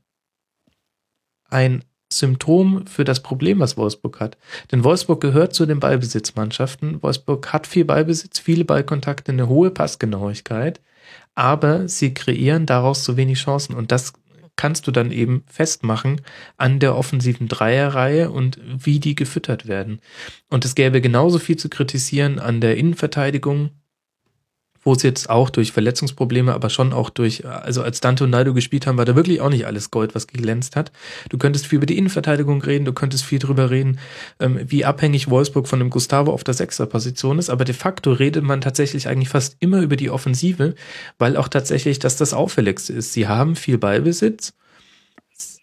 [1.50, 4.38] ein Symptom für das Problem, was Wolfsburg hat.
[4.72, 7.02] Denn Wolfsburg gehört zu den Ballbesitzmannschaften.
[7.04, 10.82] Wolfsburg hat viel Ballbesitz, viele Ballkontakte, eine hohe Passgenauigkeit,
[11.36, 14.14] aber sie kreieren daraus zu wenig Chancen und das
[14.60, 16.20] kannst du dann eben festmachen
[16.58, 20.02] an der offensiven Dreierreihe und wie die gefüttert werden.
[20.50, 23.70] Und es gäbe genauso viel zu kritisieren an der Innenverteidigung,
[24.84, 28.54] wo es jetzt auch durch Verletzungsprobleme, aber schon auch durch, also als Dante und Naldo
[28.54, 30.92] gespielt haben, war da wirklich auch nicht alles Gold, was geglänzt hat.
[31.30, 34.00] Du könntest viel über die Innenverteidigung reden, du könntest viel drüber reden,
[34.40, 38.44] ähm, wie abhängig Wolfsburg von dem Gustavo auf der Sechserposition ist, aber de facto redet
[38.44, 40.76] man tatsächlich eigentlich fast immer über die Offensive,
[41.18, 43.14] weil auch tatsächlich das das Auffälligste ist.
[43.14, 44.54] Sie haben viel Ballbesitz,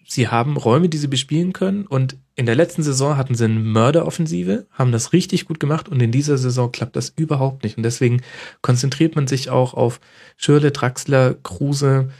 [0.06, 3.58] sie haben Räume, die sie bespielen können und in der letzten Saison hatten sie eine
[3.58, 7.82] Mörderoffensive, haben das richtig gut gemacht und in dieser Saison klappt das überhaupt nicht und
[7.82, 8.22] deswegen
[8.62, 10.00] konzentriert man sich auch auf
[10.36, 12.10] Schürle, Draxler, Kruse,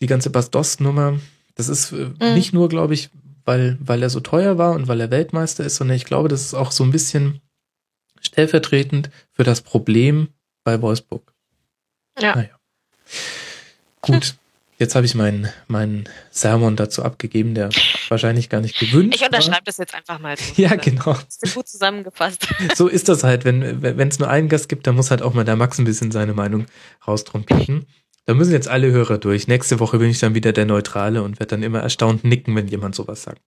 [0.00, 1.18] die ganze Bastos-Nummer.
[1.54, 2.34] Das ist äh, mhm.
[2.34, 3.10] nicht nur, glaube ich,
[3.44, 6.42] weil, weil er so teuer war und weil er Weltmeister ist, sondern ich glaube, das
[6.42, 7.40] ist auch so ein bisschen
[8.20, 10.28] stellvertretend für das Problem
[10.64, 11.34] bei Wolfsburg.
[12.18, 12.36] Ja.
[12.36, 12.50] Naja.
[14.00, 14.36] Gut.
[14.82, 17.68] Jetzt habe ich meinen mein Sermon dazu abgegeben, der
[18.08, 20.36] wahrscheinlich gar nicht gewünscht Ich unterschreibe das jetzt einfach mal.
[20.36, 20.60] So.
[20.60, 21.12] Ja, genau.
[21.12, 22.48] Das ist gut zusammengefasst.
[22.74, 25.34] So ist das halt, wenn wenn es nur einen Gast gibt, dann muss halt auch
[25.34, 26.66] mal der Max ein bisschen seine Meinung
[27.06, 27.86] raustrumpeten.
[28.26, 29.46] Da müssen jetzt alle Hörer durch.
[29.46, 32.66] Nächste Woche bin ich dann wieder der Neutrale und werde dann immer erstaunt nicken, wenn
[32.66, 33.40] jemand sowas sagt.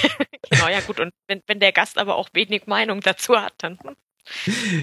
[0.50, 0.98] genau, ja gut.
[0.98, 3.78] Und wenn, wenn der Gast aber auch wenig Meinung dazu hat, dann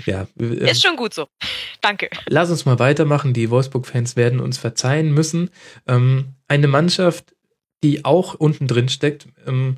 [0.05, 0.27] ja.
[0.39, 1.27] Äh, ist schon gut so.
[1.81, 2.09] Danke.
[2.27, 3.33] Lass uns mal weitermachen.
[3.33, 5.49] Die Wolfsburg-Fans werden uns verzeihen müssen.
[5.87, 7.35] Ähm, eine Mannschaft,
[7.83, 9.77] die auch unten drin steckt, ähm,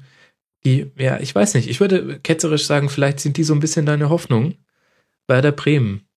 [0.66, 3.86] die, ja, ich weiß nicht, ich würde ketzerisch sagen, vielleicht sind die so ein bisschen
[3.86, 4.56] deine Hoffnung.
[5.28, 6.08] Werder Bremen.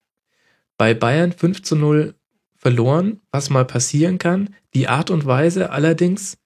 [0.77, 2.15] Bei Bayern 5 zu 0
[2.57, 4.55] verloren, was mal passieren kann.
[4.75, 6.39] Die Art und Weise allerdings,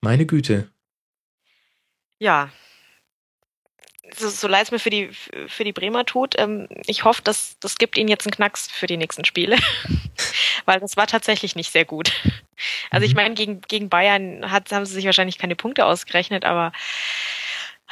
[0.00, 0.70] meine Güte.
[2.18, 2.50] Ja,
[4.16, 5.10] so, so leid es mir für die,
[5.46, 8.86] für die Bremer tut, ähm, ich hoffe, dass das gibt ihnen jetzt einen Knacks für
[8.86, 9.56] die nächsten Spiele.
[10.64, 12.12] Weil das war tatsächlich nicht sehr gut.
[12.90, 13.16] Also ich mhm.
[13.16, 16.72] meine, gegen, gegen Bayern hat, haben sie sich wahrscheinlich keine Punkte ausgerechnet, aber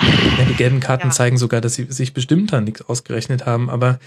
[0.01, 1.13] ja, die gelben Karten ja.
[1.13, 3.99] zeigen sogar, dass sie sich bestimmt da nichts ausgerechnet haben, aber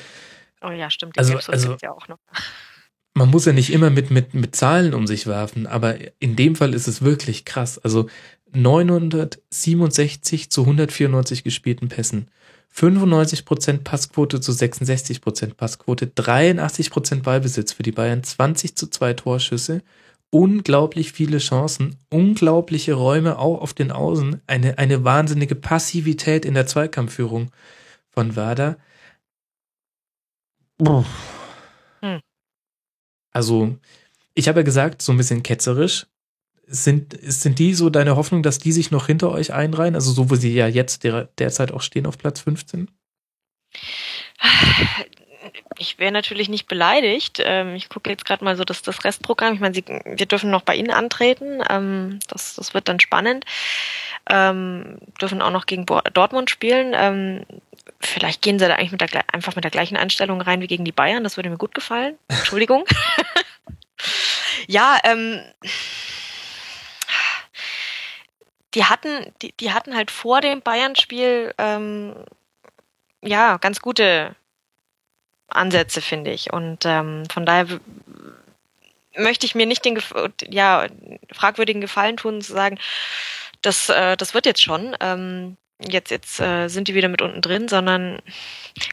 [0.66, 2.18] Oh ja, stimmt, die also, also, ja auch noch.
[3.18, 6.58] Man muss ja nicht immer mit, mit, mit Zahlen um sich werfen, aber in dem
[6.58, 7.80] Fall ist es wirklich krass.
[7.80, 8.10] Also
[8.56, 12.30] 967 zu 194 gespielten Pässen.
[12.74, 19.82] 95% Passquote zu 66% Passquote, 83% Ballbesitz für die Bayern, 20 zu 2 Torschüsse,
[20.30, 26.68] unglaublich viele Chancen, unglaubliche Räume auch auf den Außen, eine, eine wahnsinnige Passivität in der
[26.68, 27.52] Zweikampfführung
[28.10, 28.78] von Werder.
[32.02, 32.20] Hm.
[33.32, 33.78] Also,
[34.34, 36.08] ich habe ja gesagt, so ein bisschen ketzerisch,
[36.68, 39.96] sind, sind die so deine Hoffnung, dass die sich noch hinter euch einreihen?
[39.96, 42.90] Also so, wo sie ja jetzt der, derzeit auch stehen auf Platz 15?
[45.78, 47.42] Ich wäre natürlich nicht beleidigt.
[47.44, 49.54] Ähm, ich gucke jetzt gerade mal so das, das Restprogramm.
[49.54, 51.62] Ich meine, wir dürfen noch bei Ihnen antreten.
[51.70, 53.46] Ähm, das, das wird dann spannend.
[54.30, 57.46] Ähm, dürfen auch noch gegen Dortmund spielen.
[58.00, 60.86] Vielleicht gehen sie da eigentlich mit der, einfach mit der gleichen Einstellung rein wie gegen
[60.86, 61.24] die Bayern.
[61.24, 62.18] Das würde mir gut gefallen.
[62.28, 62.86] Entschuldigung.
[64.68, 65.42] ja, ähm,
[68.76, 72.14] die hatten, die, die hatten halt vor dem Bayern-Spiel ähm,
[73.22, 74.36] ja ganz gute
[75.48, 76.52] Ansätze, finde ich.
[76.52, 77.68] Und ähm, von daher
[79.16, 80.00] möchte ich mir nicht den
[80.50, 80.88] ja,
[81.32, 82.78] fragwürdigen Gefallen tun, zu sagen,
[83.62, 84.96] das, äh, das wird jetzt schon.
[85.00, 88.20] Ähm, jetzt jetzt äh, sind die wieder mit unten drin, sondern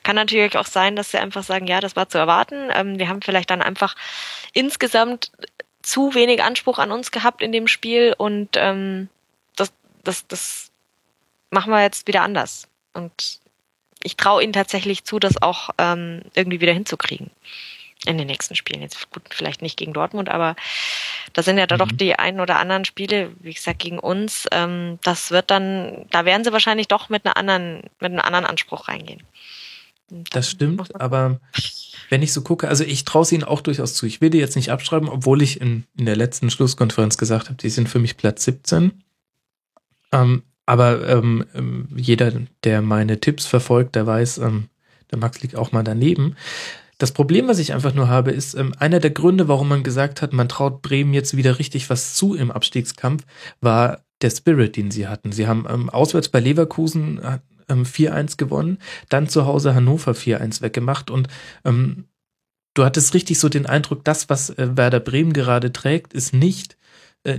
[0.03, 2.71] kann natürlich auch sein, dass sie einfach sagen, ja, das war zu erwarten.
[2.73, 3.97] Ähm, wir haben vielleicht dann einfach
[4.53, 5.33] insgesamt
[5.83, 9.09] zu wenig Anspruch an uns gehabt in dem Spiel und ähm,
[10.05, 10.73] das, das,
[11.53, 12.66] machen wir jetzt wieder anders.
[12.95, 13.39] Und
[14.03, 17.31] ich traue ihnen tatsächlich zu, das auch ähm, irgendwie wieder hinzukriegen
[18.05, 18.83] in den nächsten Spielen.
[18.83, 20.57] Jetzt gut, vielleicht nicht gegen Dortmund, aber
[21.35, 21.79] da sind ja da mhm.
[21.79, 24.47] doch die ein oder anderen Spiele, wie gesagt, gegen uns.
[24.51, 28.47] Ähm, das wird dann, da werden sie wahrscheinlich doch mit einer anderen, mit einem anderen
[28.47, 29.23] Anspruch reingehen.
[30.31, 31.41] Das stimmt, aber
[32.11, 34.05] wenn ich so gucke, also ich traue es ihnen auch durchaus zu.
[34.05, 37.57] Ich will die jetzt nicht abschreiben, obwohl ich in, in der letzten Schlusskonferenz gesagt habe,
[37.57, 39.03] die sind für mich Platz 17.
[40.12, 42.32] Ähm, aber ähm, ähm, jeder,
[42.64, 44.68] der meine Tipps verfolgt, der weiß, ähm,
[45.10, 46.36] der Max liegt auch mal daneben.
[46.98, 50.22] Das Problem, was ich einfach nur habe, ist ähm, einer der Gründe, warum man gesagt
[50.22, 53.24] hat, man traut Bremen jetzt wieder richtig was zu im Abstiegskampf,
[53.60, 55.32] war der Spirit, den sie hatten.
[55.32, 57.20] Sie haben ähm, auswärts bei Leverkusen
[57.68, 58.78] ähm, 4-1 gewonnen,
[59.09, 61.26] dann zu Hause Hannover 4-1 weggemacht und
[61.64, 62.05] ähm,
[62.74, 66.74] du hattest richtig so den Eindruck, das, was äh, Werder Bremen gerade trägt, ist nicht
[66.74, 66.76] äh,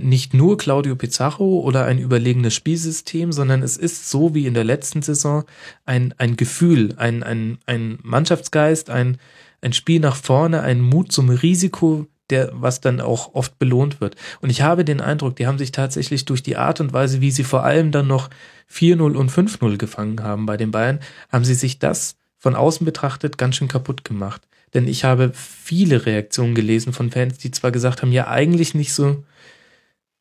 [0.00, 4.64] nicht nur Claudio Pizarro oder ein überlegenes Spielsystem, sondern es ist so wie in der
[4.64, 5.44] letzten Saison
[5.84, 9.18] ein, ein Gefühl, ein, ein, ein Mannschaftsgeist, ein,
[9.60, 14.16] ein Spiel nach vorne, ein Mut zum Risiko, der, was dann auch oft belohnt wird.
[14.40, 17.30] Und ich habe den Eindruck, die haben sich tatsächlich durch die Art und Weise, wie
[17.30, 18.30] sie vor allem dann noch
[18.72, 21.00] 4-0 und 5-0 gefangen haben bei den Bayern,
[21.30, 24.42] haben sie sich das von außen betrachtet ganz schön kaputt gemacht.
[24.72, 28.92] Denn ich habe viele Reaktionen gelesen von Fans, die zwar gesagt haben, ja, eigentlich nicht
[28.92, 29.24] so,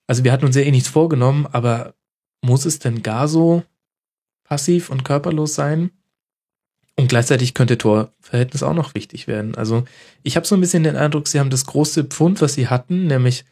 [0.07, 1.95] also wir hatten uns ja eh nichts vorgenommen, aber
[2.41, 3.63] muss es denn gar so
[4.43, 5.91] passiv und körperlos sein?
[6.95, 9.55] Und gleichzeitig könnte Torverhältnis auch noch wichtig werden.
[9.55, 9.85] Also
[10.21, 13.07] ich habe so ein bisschen den Eindruck, sie haben das große Pfund, was sie hatten,
[13.07, 13.45] nämlich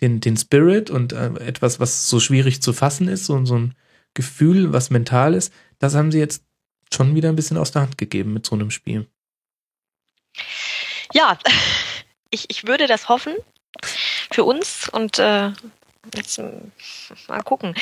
[0.00, 3.74] den, den Spirit und äh, etwas, was so schwierig zu fassen ist, so, so ein
[4.12, 6.44] Gefühl, was mental ist, das haben sie jetzt
[6.92, 9.08] schon wieder ein bisschen aus der Hand gegeben mit so einem Spiel.
[11.12, 11.38] Ja,
[12.30, 13.34] ich, ich würde das hoffen
[14.30, 15.50] für uns und äh,
[16.14, 16.40] jetzt
[17.28, 17.74] mal gucken.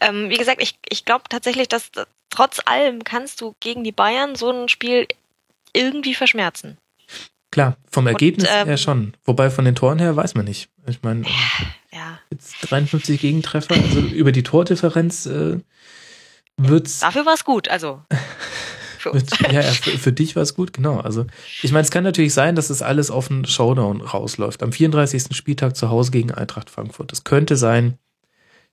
[0.00, 1.90] Ähm, wie gesagt, ich, ich glaube tatsächlich, dass
[2.30, 5.06] trotz allem kannst du gegen die Bayern so ein Spiel
[5.72, 6.78] irgendwie verschmerzen.
[7.50, 9.14] Klar, vom Ergebnis Und, ähm, her schon.
[9.24, 10.68] Wobei von den Toren her weiß man nicht.
[10.86, 11.24] Ich meine,
[11.92, 12.20] ja.
[12.30, 15.58] jetzt 53 Gegentreffer, also über die Tordifferenz äh,
[16.56, 17.00] wird's.
[17.00, 18.02] Dafür war es gut, also.
[19.00, 19.30] Für uns.
[19.40, 20.98] ja, ja für, für, dich war es gut, genau.
[20.98, 21.24] Also,
[21.62, 24.62] ich meine, es kann natürlich sein, dass es alles auf einen Showdown rausläuft.
[24.62, 25.34] Am 34.
[25.34, 27.10] Spieltag zu Hause gegen Eintracht Frankfurt.
[27.10, 27.96] Es könnte sein,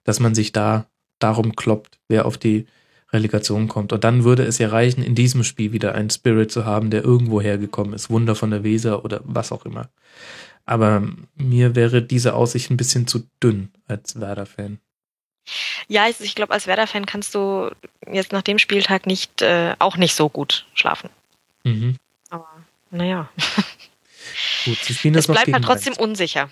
[0.04, 0.88] dass man sich da
[1.20, 2.68] darum kloppt, wer auf die
[3.14, 3.94] Relegation kommt.
[3.94, 7.06] Und dann würde es ja reichen, in diesem Spiel wieder einen Spirit zu haben, der
[7.06, 8.10] irgendwo hergekommen ist.
[8.10, 9.90] Wunder von der Weser oder was auch immer.
[10.66, 14.80] Aber mir wäre diese Aussicht ein bisschen zu dünn als Werder-Fan.
[15.88, 17.72] Ja, ich glaube, als Werder-Fan kannst du
[18.12, 21.10] jetzt nach dem Spieltag nicht äh, auch nicht so gut schlafen.
[21.64, 21.96] Mhm.
[22.30, 22.48] Aber
[22.92, 23.30] naja.
[24.66, 26.04] Gut, sie spielen das es bleibt halt trotzdem Mainz.
[26.04, 26.50] unsicher.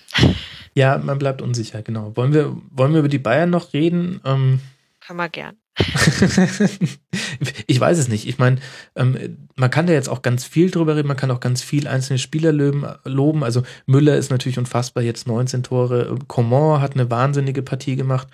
[0.74, 2.14] Ja, man bleibt unsicher, genau.
[2.16, 4.20] Wollen wir, wollen wir über die Bayern noch reden?
[4.24, 4.60] Ähm,
[5.00, 5.56] Können wir gern.
[7.66, 8.26] ich weiß es nicht.
[8.26, 8.56] Ich meine,
[8.94, 11.86] ähm, man kann da jetzt auch ganz viel drüber reden, man kann auch ganz viel
[11.86, 13.44] einzelne Spieler loben.
[13.44, 16.18] Also Müller ist natürlich unfassbar, jetzt 19 Tore.
[16.28, 18.28] Coman hat eine wahnsinnige Partie gemacht.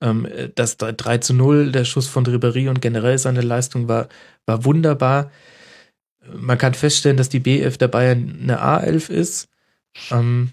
[0.00, 4.08] Ähm, das 3 zu 0, der Schuss von Ribéry und generell seine Leistung war,
[4.46, 5.30] war wunderbar.
[6.34, 9.48] Man kann feststellen, dass die B11 der Bayern eine A11 ist.
[10.10, 10.50] Ähm,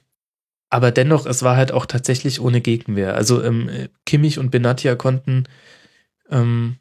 [0.69, 3.15] aber dennoch, es war halt auch tatsächlich ohne Gegenwehr.
[3.15, 3.69] Also ähm,
[4.05, 5.45] Kimmich und Benatia konnten
[6.33, 6.77] ähm,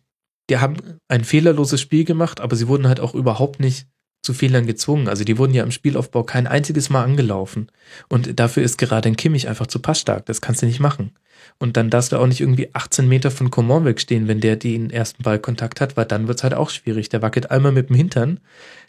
[0.51, 0.77] die haben
[1.09, 3.87] ein fehlerloses Spiel gemacht, aber sie wurden halt auch überhaupt nicht
[4.23, 5.09] zu Fehlern gezwungen.
[5.09, 7.71] Also die wurden ja im Spielaufbau kein einziges Mal angelaufen.
[8.09, 10.27] Und dafür ist gerade ein Kimmich einfach zu passstark.
[10.27, 11.13] Das kannst du nicht machen.
[11.59, 14.91] Und dann darfst du auch nicht irgendwie 18 Meter von Coman wegstehen, wenn der den
[14.91, 17.09] ersten Ballkontakt hat, weil dann wird's halt auch schwierig.
[17.09, 18.39] Der wackelt einmal mit dem Hintern,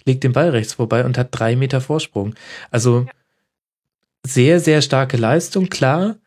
[0.06, 2.36] legt den Ball rechts vorbei und hat drei Meter Vorsprung.
[2.70, 3.08] Also
[4.26, 6.18] sehr, sehr starke Leistung, klar.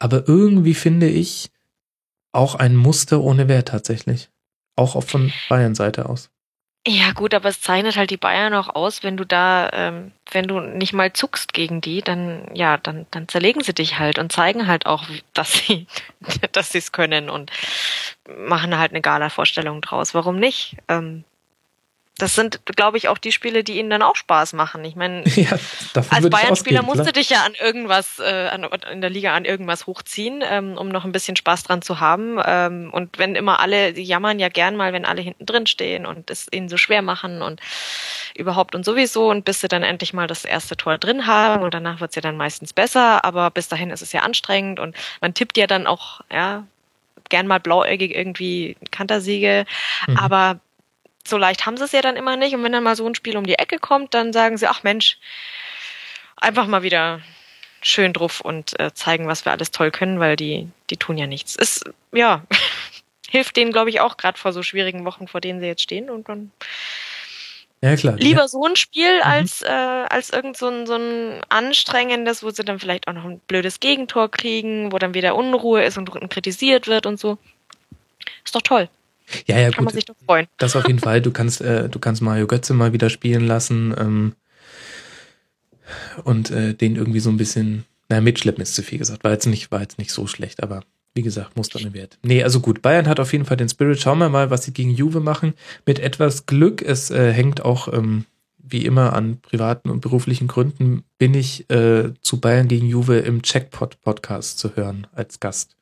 [0.00, 1.50] Aber irgendwie finde ich,
[2.32, 4.28] auch ein Muster ohne Wert tatsächlich.
[4.76, 6.30] Auch von Bayern-Seite aus.
[6.86, 10.46] Ja, gut, aber es zeichnet halt die Bayern auch aus, wenn du da, ähm, wenn
[10.46, 14.32] du nicht mal zuckst gegen die, dann, ja, dann, dann zerlegen sie dich halt und
[14.32, 15.86] zeigen halt auch, dass sie,
[16.52, 17.50] dass sie es können und
[18.38, 20.14] machen halt eine Gala-Vorstellung draus.
[20.14, 20.76] Warum nicht?
[20.88, 21.24] Ähm,
[22.18, 24.84] das sind, glaube ich, auch die Spiele, die ihnen dann auch Spaß machen.
[24.84, 25.52] Ich meine, Ja,
[26.10, 29.86] als Bayern-Spieler musst du dich ja an irgendwas, äh, an, in der Liga an irgendwas
[29.86, 32.38] hochziehen, ähm, um noch ein bisschen Spaß dran zu haben.
[32.44, 36.06] Ähm, und wenn immer alle, die jammern ja gern mal, wenn alle hinten drin stehen
[36.06, 37.60] und es ihnen so schwer machen und
[38.34, 41.72] überhaupt und sowieso und bis sie dann endlich mal das erste Tor drin haben und
[41.72, 45.34] danach wird's ja dann meistens besser, aber bis dahin ist es ja anstrengend und man
[45.34, 46.64] tippt ja dann auch, ja,
[47.28, 49.66] gern mal blauäugig irgendwie Kantersiege,
[50.06, 50.16] Mhm.
[50.16, 50.60] aber
[51.28, 52.54] so leicht haben sie es ja dann immer nicht.
[52.54, 54.82] Und wenn dann mal so ein Spiel um die Ecke kommt, dann sagen sie, ach
[54.82, 55.18] Mensch,
[56.36, 57.20] einfach mal wieder
[57.80, 61.26] schön drauf und äh, zeigen, was wir alles toll können, weil die, die tun ja
[61.26, 61.54] nichts.
[61.56, 62.42] Ist, ja,
[63.28, 66.10] hilft denen, glaube ich, auch gerade vor so schwierigen Wochen, vor denen sie jetzt stehen.
[66.10, 66.50] Und dann
[67.80, 68.16] Ja, klar.
[68.16, 69.22] lieber so ein Spiel Mhm.
[69.22, 73.24] als, äh, als irgend so ein, so ein anstrengendes, wo sie dann vielleicht auch noch
[73.24, 77.38] ein blödes Gegentor kriegen, wo dann wieder Unruhe ist und kritisiert wird und so.
[78.44, 78.88] Ist doch toll.
[79.46, 79.94] Ja, ja, Kann man gut.
[79.94, 80.46] sich doch freuen.
[80.58, 81.20] Das auf jeden Fall.
[81.20, 84.32] Du kannst, äh, du kannst Mario Götze mal wieder spielen lassen ähm,
[86.24, 89.24] und äh, den irgendwie so ein bisschen, naja, mitschleppen ist zu viel gesagt.
[89.24, 90.82] War jetzt nicht, war jetzt nicht so schlecht, aber
[91.14, 92.18] wie gesagt, muss dann Wert.
[92.22, 92.80] Nee, also gut.
[92.82, 94.00] Bayern hat auf jeden Fall den Spirit.
[94.00, 95.54] Schauen wir mal, was sie gegen Juve machen.
[95.84, 96.80] Mit etwas Glück.
[96.82, 98.24] Es äh, hängt auch ähm,
[98.58, 101.02] wie immer an privaten und beruflichen Gründen.
[101.18, 105.77] Bin ich äh, zu Bayern gegen Juve im Checkpot Podcast zu hören als Gast.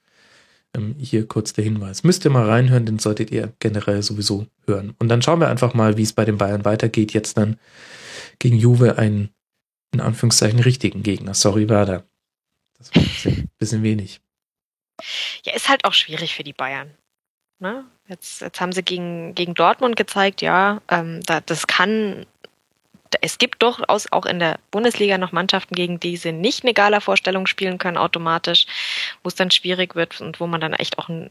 [0.76, 2.04] Ähm, hier kurz der Hinweis.
[2.04, 4.94] Müsst ihr mal reinhören, den solltet ihr generell sowieso hören.
[4.98, 7.12] Und dann schauen wir einfach mal, wie es bei den Bayern weitergeht.
[7.12, 7.58] Jetzt dann
[8.38, 9.30] gegen Juve einen,
[9.92, 11.34] in Anführungszeichen, richtigen Gegner.
[11.34, 12.04] Sorry, Werder.
[12.78, 14.20] Das war ein bisschen, wenig.
[15.44, 16.90] Ja, ist halt auch schwierig für die Bayern.
[17.58, 17.86] Ne?
[18.08, 22.26] Jetzt, jetzt haben sie gegen, gegen Dortmund gezeigt, ja, ähm, da, das kann,
[23.20, 27.46] es gibt durchaus auch in der Bundesliga noch Mannschaften, gegen die sie nicht eine Gala-Vorstellung
[27.46, 28.66] spielen können automatisch,
[29.22, 31.30] wo es dann schwierig wird und wo man dann echt auch ein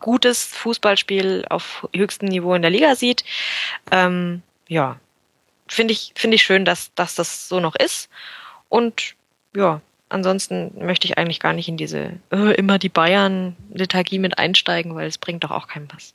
[0.00, 3.24] gutes Fußballspiel auf höchstem Niveau in der Liga sieht.
[3.90, 4.98] Ähm, ja,
[5.68, 8.08] finde ich, finde ich schön, dass, dass das so noch ist.
[8.68, 9.14] Und
[9.54, 14.94] ja, ansonsten möchte ich eigentlich gar nicht in diese äh, immer die Bayern-Lethargie mit einsteigen,
[14.94, 16.14] weil es bringt doch auch keinem was.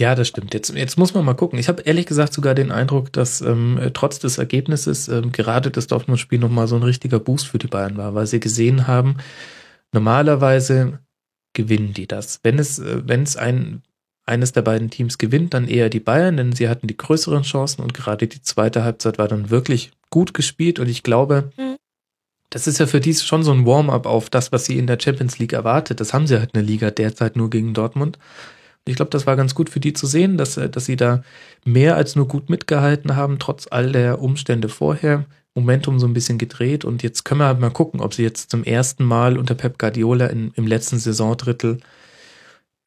[0.00, 0.54] Ja, das stimmt.
[0.54, 1.58] Jetzt, jetzt muss man mal gucken.
[1.58, 5.70] Ich habe ehrlich gesagt sogar den Eindruck, dass ähm, äh, trotz des Ergebnisses ähm, gerade
[5.70, 9.16] das Dortmund-Spiel nochmal so ein richtiger Boost für die Bayern war, weil sie gesehen haben,
[9.92, 10.98] normalerweise
[11.52, 12.40] gewinnen die das.
[12.42, 13.82] Wenn es, äh, wenn es ein,
[14.26, 17.82] eines der beiden Teams gewinnt, dann eher die Bayern, denn sie hatten die größeren Chancen
[17.82, 21.76] und gerade die zweite Halbzeit war dann wirklich gut gespielt und ich glaube, Mhm.
[22.50, 24.98] das ist ja für die schon so ein Warm-up auf das, was sie in der
[25.00, 26.00] Champions League erwartet.
[26.00, 28.18] Das haben sie halt in der Liga derzeit nur gegen Dortmund.
[28.86, 31.22] Ich glaube, das war ganz gut für die zu sehen, dass, äh, dass sie da
[31.64, 35.24] mehr als nur gut mitgehalten haben, trotz all der Umstände vorher.
[35.54, 38.50] Momentum so ein bisschen gedreht und jetzt können wir halt mal gucken, ob sie jetzt
[38.50, 41.78] zum ersten Mal unter Pep Guardiola in, im letzten Saisondrittel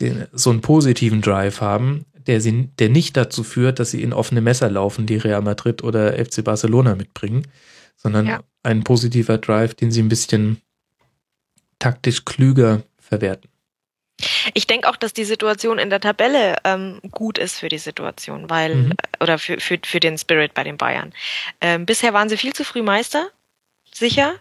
[0.01, 4.11] den, so einen positiven Drive haben, der sie, der nicht dazu führt, dass sie in
[4.11, 7.47] offene Messer laufen, die Real Madrid oder FC Barcelona mitbringen,
[7.95, 8.41] sondern Ja.
[8.63, 10.61] ein positiver Drive, den sie ein bisschen
[11.79, 13.49] taktisch klüger verwerten.
[14.53, 18.49] Ich denke auch, dass die Situation in der Tabelle ähm, gut ist für die Situation,
[18.49, 18.91] weil, Mhm.
[18.91, 21.14] äh, oder für, für, für den Spirit bei den Bayern.
[21.61, 23.30] Ähm, bisher waren sie viel zu früh Meister,
[23.94, 24.34] sicher,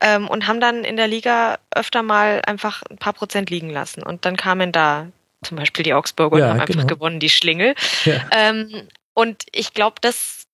[0.00, 4.02] ähm, und haben dann in der Liga öfter mal einfach ein paar Prozent liegen lassen.
[4.02, 5.08] Und dann kamen da
[5.42, 6.86] zum Beispiel die Augsburger Ja, und haben einfach genau.
[6.86, 7.74] gewonnen, die Schlingel.
[8.04, 8.20] Ja.
[8.30, 10.46] Ähm, und ich glaube, das,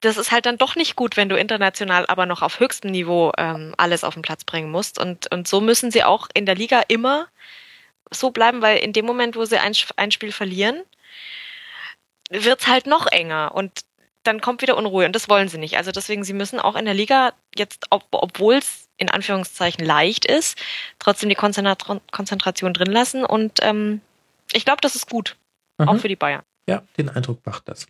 [0.00, 3.32] das ist halt dann doch nicht gut, wenn du international aber noch auf höchstem Niveau
[3.36, 4.98] ähm, alles auf den Platz bringen musst.
[4.98, 7.26] Und, und so müssen sie auch in der Liga immer
[8.12, 10.82] so bleiben, weil in dem Moment, wo sie ein, ein Spiel verlieren,
[12.30, 13.84] wird's halt noch enger und
[14.22, 15.76] dann kommt wieder Unruhe und das wollen sie nicht.
[15.76, 20.26] Also deswegen, sie müssen auch in der Liga jetzt, ob, obwohl es in Anführungszeichen leicht
[20.26, 20.58] ist,
[20.98, 21.76] trotzdem die Konzentra
[22.10, 24.02] Konzentration drin lassen und ähm,
[24.52, 25.36] ich glaube, das ist gut,
[25.78, 25.98] auch Aha.
[25.98, 26.42] für die Bayern.
[26.68, 27.86] Ja, den Eindruck macht das.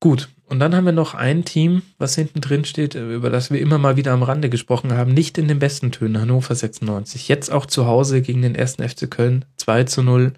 [0.00, 3.52] Gut, und dann haben wir noch ein Team, was hinten drin steht, äh, über das
[3.52, 7.28] wir immer mal wieder am Rande gesprochen haben, nicht in den besten Tönen, Hannover 96.
[7.28, 10.32] Jetzt auch zu Hause gegen den ersten FC Köln, 2 zu 0.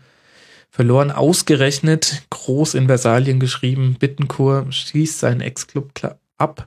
[0.68, 6.66] Verloren, ausgerechnet, groß in Versalien geschrieben, Bittenkur schießt seinen Ex-Club ab.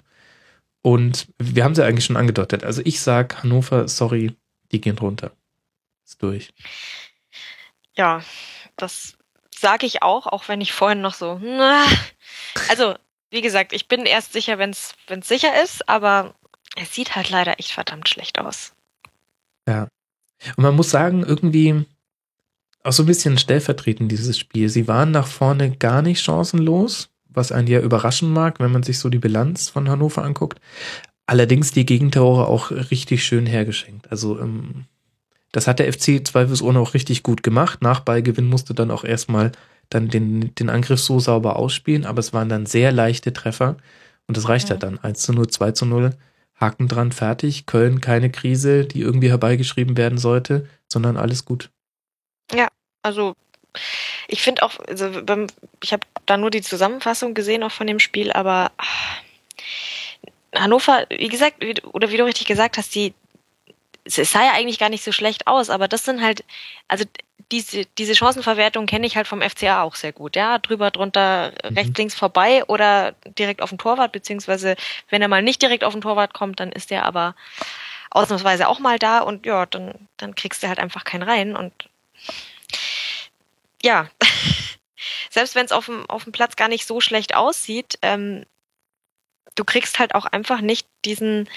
[0.82, 2.64] Und wir haben sie eigentlich schon angedeutet.
[2.64, 4.36] Also ich sag Hannover, sorry,
[4.72, 5.32] die gehen runter.
[6.06, 6.54] Ist durch.
[7.96, 8.22] Ja,
[8.78, 9.15] das
[9.66, 11.40] sage ich auch, auch wenn ich vorhin noch so.
[11.42, 11.84] na.
[12.70, 12.94] Also,
[13.32, 14.94] wie gesagt, ich bin erst sicher, wenn es
[15.24, 16.36] sicher ist, aber
[16.76, 18.74] es sieht halt leider echt verdammt schlecht aus.
[20.56, 21.84] Und man muss sagen, irgendwie
[22.84, 24.70] auch so ein bisschen stellvertretend dieses Spiel.
[24.70, 29.00] Sie waren nach vorne gar nicht chancenlos, was einen ja überraschen mag, wenn man sich
[29.00, 30.62] so die Bilanz von Hannover anguckt.
[31.26, 34.12] Allerdings die Gegentore auch richtig schön hergeschenkt.
[34.12, 34.86] Also ähm,
[35.52, 37.82] das hat der FC zweifelsohne auch richtig gut gemacht.
[37.82, 39.52] Nach Ballgewinn musste dann auch erstmal
[39.90, 43.78] dann den, den Angriff so sauber ausspielen, aber es waren dann sehr leichte Treffer
[44.28, 44.72] und das reicht ja.
[44.72, 45.00] halt dann.
[45.00, 46.12] 1 zu 0, 2 zu 0,
[46.60, 47.66] Haken dran, fertig.
[47.66, 51.70] Köln keine Krise, die irgendwie herbeigeschrieben werden sollte, sondern alles gut.
[52.54, 52.70] Ja,
[53.02, 53.36] also
[54.28, 55.12] ich finde auch, also
[55.84, 58.72] ich habe da nur die Zusammenfassung gesehen auch von dem Spiel, aber
[60.56, 63.14] Hannover, wie gesagt, oder wie du richtig gesagt hast, die,
[64.06, 66.44] es sah ja eigentlich gar nicht so schlecht aus, aber das sind halt,
[66.88, 67.06] also
[67.52, 71.78] diese, diese Chancenverwertung kenne ich halt vom FCA auch sehr gut, ja, drüber, drunter, mhm.
[71.78, 74.76] rechts, links vorbei oder direkt auf den Torwart, beziehungsweise
[75.10, 77.36] wenn er mal nicht direkt auf den Torwart kommt, dann ist er aber
[78.12, 81.74] ausnahmsweise auch mal da und ja, dann, dann kriegst du halt einfach keinen rein und
[83.84, 84.10] ja,
[85.30, 88.46] selbst wenn es auf dem, auf dem Platz gar nicht so schlecht aussieht, ähm,
[89.56, 91.50] du kriegst halt auch einfach nicht diesen,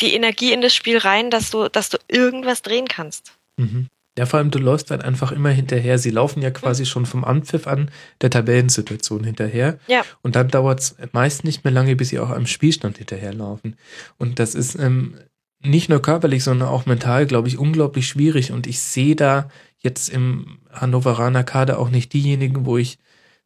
[0.00, 3.32] die Energie in das Spiel rein, dass du, dass du irgendwas drehen kannst.
[3.56, 3.88] Mhm.
[4.18, 5.98] Ja, vor allem, du läufst halt einfach immer hinterher.
[5.98, 6.86] Sie laufen ja quasi mhm.
[6.86, 7.90] schon vom Anpfiff an
[8.22, 9.78] der Tabellensituation hinterher.
[9.88, 10.04] Ja.
[10.22, 13.76] Und dann dauert es meist nicht mehr lange, bis sie auch am Spielstand hinterherlaufen.
[14.16, 15.18] Und das ist ähm,
[15.60, 18.52] nicht nur körperlich, sondern auch mental, glaube ich, unglaublich schwierig.
[18.52, 22.98] Und ich sehe da jetzt im Hannoveraner Kader auch nicht diejenigen, wo ich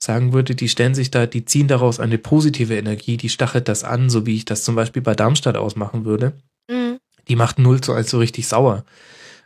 [0.02, 3.85] sagen würde, die stellen sich da, die ziehen daraus eine positive Energie, die stachelt das
[3.85, 6.32] an, so wie ich das zum Beispiel bei Darmstadt ausmachen würde.
[6.68, 6.98] Mhm.
[7.28, 8.85] Die macht 0 zu 1 so richtig sauer.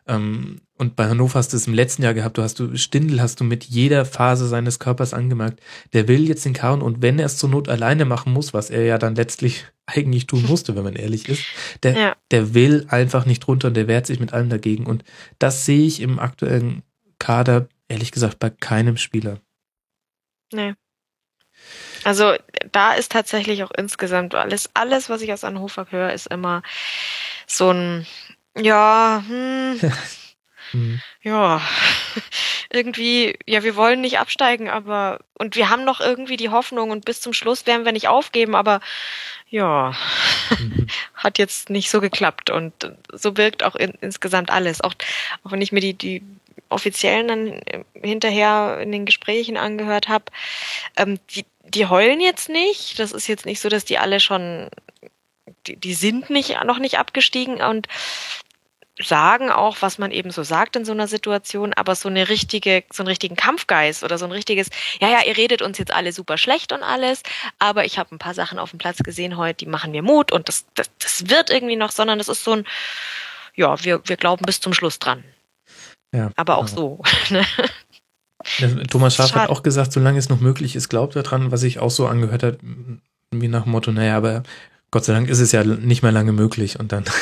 [0.07, 3.21] Ähm, und bei Hannover hast du es im letzten Jahr gehabt, du hast du, Stindl
[3.21, 5.61] hast du mit jeder Phase seines Körpers angemerkt,
[5.93, 8.71] der will jetzt den Karren und wenn er es zur Not alleine machen muss, was
[8.71, 11.45] er ja dann letztlich eigentlich tun musste, wenn man ehrlich ist,
[11.83, 12.17] der, ja.
[12.31, 14.87] der will einfach nicht runter und der wehrt sich mit allem dagegen.
[14.87, 15.05] Und
[15.39, 16.83] das sehe ich im aktuellen
[17.19, 19.41] Kader, ehrlich gesagt, bei keinem Spieler.
[20.53, 20.75] Nee.
[22.05, 22.35] Also
[22.73, 26.63] da ist tatsächlich auch insgesamt alles, alles, was ich aus Hannover höre, ist immer
[27.47, 28.07] so ein,
[28.57, 29.81] ja, hm,
[30.73, 31.01] hm.
[31.23, 31.63] ja,
[32.71, 37.05] irgendwie, ja, wir wollen nicht absteigen, aber, und wir haben noch irgendwie die Hoffnung und
[37.05, 38.81] bis zum Schluss werden wir nicht aufgeben, aber
[39.49, 39.95] ja,
[40.59, 40.87] mhm.
[41.15, 42.73] hat jetzt nicht so geklappt und
[43.13, 44.81] so wirkt auch in, insgesamt alles.
[44.81, 44.95] Auch,
[45.45, 46.23] auch wenn ich mir die, die
[46.69, 47.61] Offiziellen dann
[48.01, 50.25] hinterher in den Gesprächen angehört habe,
[50.97, 52.99] ähm, die, die heulen jetzt nicht.
[52.99, 54.69] Das ist jetzt nicht so, dass die alle schon,
[55.67, 57.89] die, die sind nicht, noch nicht abgestiegen und
[59.03, 62.85] sagen auch, was man eben so sagt in so einer Situation, aber so eine richtige,
[62.93, 64.69] so einen richtigen Kampfgeist oder so ein richtiges,
[65.01, 67.23] ja, ja, ihr redet uns jetzt alle super schlecht und alles,
[67.59, 70.31] aber ich habe ein paar Sachen auf dem Platz gesehen heute, die machen mir Mut
[70.31, 72.67] und das, das, das wird irgendwie noch, sondern das ist so ein,
[73.57, 75.25] ja, wir, wir glauben bis zum Schluss dran.
[76.15, 77.03] Ja, aber auch so.
[77.31, 78.85] Ne?
[78.91, 81.79] Thomas Schaaf hat auch gesagt, solange es noch möglich ist, glaubt er dran, was ich
[81.79, 82.59] auch so angehört hat,
[83.31, 84.43] wie nach dem Motto, naja, aber
[84.91, 87.05] Gott sei Dank ist es ja nicht mehr lange möglich und dann.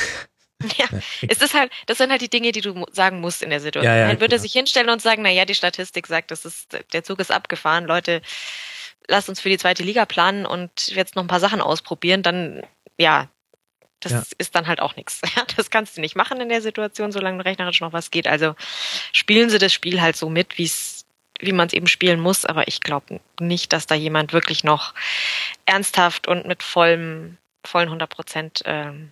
[0.78, 0.86] Ja,
[1.28, 3.93] es ist halt, das sind halt die Dinge, die du sagen musst in der Situation.
[3.93, 6.78] Ja, ja, dann würde er sich hinstellen und sagen, naja, die Statistik sagt, das ist,
[6.93, 8.23] der Zug ist abgefahren, Leute,
[9.09, 12.62] lasst uns für die zweite Liga planen und jetzt noch ein paar Sachen ausprobieren, dann,
[12.97, 13.28] ja,
[14.03, 14.23] das ja.
[14.39, 15.20] ist dann halt auch nichts.
[15.57, 18.27] Das kannst du nicht machen in der Situation, solange rechnerisch noch was geht.
[18.27, 18.55] Also
[19.12, 21.05] spielen sie das Spiel halt so mit, wie es
[21.41, 24.95] wie man es eben spielen muss, aber ich glaube nicht, dass da jemand wirklich noch
[25.66, 29.11] ernsthaft und mit vollem, vollen 100 Prozent ähm,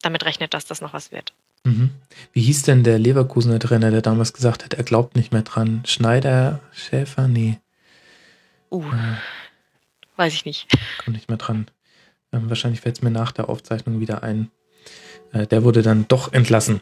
[0.00, 1.34] damit rechnet, dass das noch was wird.
[1.64, 1.90] Mhm.
[2.32, 5.82] Wie hieß denn der Leverkusener Trainer, der damals gesagt hat, er glaubt nicht mehr dran?
[5.86, 7.28] Schneider, Schäfer?
[7.28, 7.58] Nee.
[8.70, 9.16] Uh, äh,
[10.16, 10.68] weiß ich nicht.
[11.04, 11.66] Kommt nicht mehr dran.
[12.32, 14.50] Ähm, wahrscheinlich fällt es mir nach der Aufzeichnung wieder ein.
[15.32, 16.80] Äh, der wurde dann doch entlassen.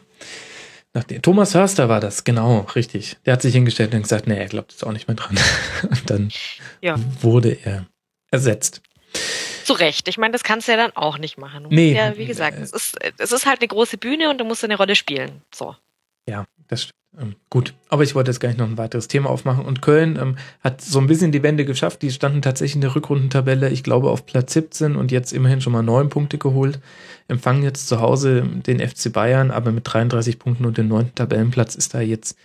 [0.93, 3.17] Nachdem, Thomas Hörster war das, genau, richtig.
[3.25, 5.37] Der hat sich hingestellt und gesagt, nee, er glaubt jetzt auch nicht mehr dran.
[5.83, 6.31] und dann
[6.81, 6.95] ja.
[7.21, 7.85] wurde er
[8.31, 8.81] ersetzt.
[9.63, 10.07] Zu Recht.
[10.07, 11.67] Ich meine, das kannst du ja dann auch nicht machen.
[11.69, 11.93] Nee.
[11.93, 14.63] Ja, wie gesagt, äh, es, ist, es ist halt eine große Bühne und du musst
[14.63, 15.43] eine Rolle spielen.
[15.53, 15.75] So.
[16.27, 16.98] Ja, das stimmt.
[17.17, 19.65] Ähm, gut, aber ich wollte jetzt gar nicht noch ein weiteres Thema aufmachen.
[19.65, 22.01] Und Köln ähm, hat so ein bisschen die Wende geschafft.
[22.01, 25.73] Die standen tatsächlich in der Rückrundentabelle, ich glaube, auf Platz 17 und jetzt immerhin schon
[25.73, 26.79] mal neun Punkte geholt.
[27.27, 31.75] Empfangen jetzt zu Hause den FC Bayern, aber mit 33 Punkten und dem neunten Tabellenplatz
[31.75, 32.37] ist da jetzt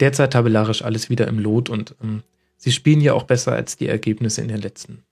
[0.00, 2.22] derzeit tabellarisch alles wieder im Lot und ähm,
[2.56, 5.02] sie spielen ja auch besser als die Ergebnisse in den letzten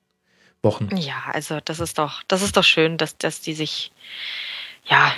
[0.62, 0.88] Wochen.
[0.96, 3.92] Ja, also das ist doch, das ist doch schön, dass, dass die sich,
[4.84, 5.12] ja,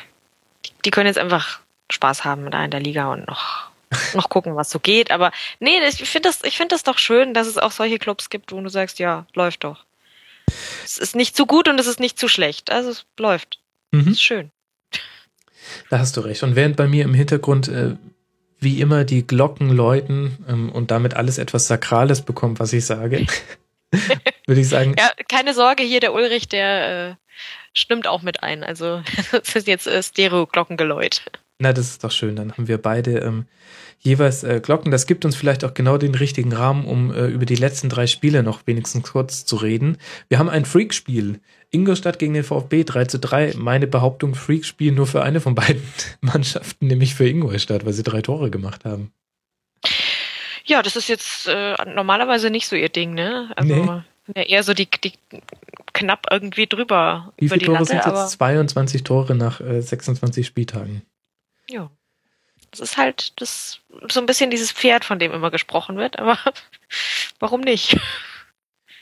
[0.65, 1.61] die, die können jetzt einfach
[1.91, 3.71] Spaß haben da in der Liga und noch
[4.15, 5.11] noch gucken, was so geht.
[5.11, 8.31] Aber nee, ich finde das, ich finde das doch schön, dass es auch solche Clubs
[8.31, 9.85] gibt, wo du sagst, ja, läuft doch.
[10.85, 12.71] Es ist nicht zu gut und es ist nicht zu schlecht.
[12.71, 13.59] Also es läuft.
[13.91, 14.09] Mhm.
[14.09, 14.51] ist schön.
[15.91, 16.43] Da hast du recht.
[16.43, 17.97] Und während bei mir im Hintergrund äh,
[18.59, 23.27] wie immer die Glocken läuten ähm, und damit alles etwas Sakrales bekommt, was ich sage,
[24.47, 24.95] würde ich sagen.
[24.99, 27.15] Ja, keine Sorge, hier der Ulrich, der äh,
[27.73, 28.65] stimmt auch mit ein.
[28.65, 29.03] Also
[29.33, 31.23] es ist jetzt äh, Stereo-Glockengeläut.
[31.59, 32.37] Na, das ist doch schön.
[32.37, 33.47] Dann haben wir beide ähm,
[34.01, 34.91] jeweils äh, Glocken.
[34.91, 38.07] Das gibt uns vielleicht auch genau den richtigen Rahmen, um äh, über die letzten drei
[38.07, 39.97] Spiele noch wenigstens kurz zu reden.
[40.29, 41.41] Wir haben ein Freak-Spiel.
[41.71, 43.55] Ingolstadt gegen den VfB 3 zu 3.
[43.57, 45.83] Meine Behauptung, Freak-Spiel nur für eine von beiden
[46.21, 49.13] Mannschaften, nämlich für Ingolstadt, weil sie drei Tore gemacht haben.
[50.65, 53.51] Ja, das ist jetzt äh, normalerweise nicht so ihr Ding, ne?
[53.57, 54.03] Also Nee.
[54.37, 55.13] ja, eher so die, die
[55.93, 58.31] knapp irgendwie drüber Wie viele die Tore Latte, sind jetzt?
[58.33, 61.03] 22 Tore nach äh, 26 Spieltagen.
[61.69, 61.91] Ja.
[62.71, 63.81] Das ist halt das
[64.11, 66.39] so ein bisschen dieses Pferd, von dem immer gesprochen wird, aber
[67.39, 67.99] warum nicht?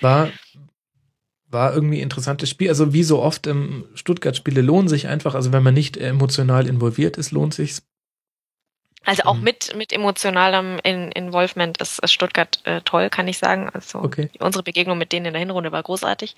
[0.01, 0.31] War,
[1.49, 2.69] war irgendwie ein interessantes Spiel.
[2.69, 7.16] Also wie so oft im Stuttgart-Spiele lohnen sich einfach, also wenn man nicht emotional involviert
[7.16, 7.82] ist, lohnt sich's.
[9.05, 9.44] Also auch Mhm.
[9.44, 13.68] mit, mit emotionalem In Involvement ist, ist Stuttgart äh, toll, kann ich sagen.
[13.72, 14.31] Also Okay.
[14.40, 16.35] unsere Begegnung mit denen in der Hinrunde war großartig.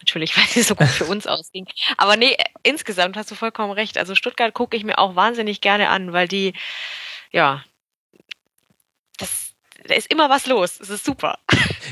[0.00, 1.66] Natürlich, weil sie so gut für uns ausging.
[1.96, 3.98] Aber nee, insgesamt hast du vollkommen recht.
[3.98, 6.54] Also Stuttgart gucke ich mir auch wahnsinnig gerne an, weil die,
[7.32, 7.62] ja,
[9.86, 10.78] da ist immer was los.
[10.80, 11.38] Es ist super.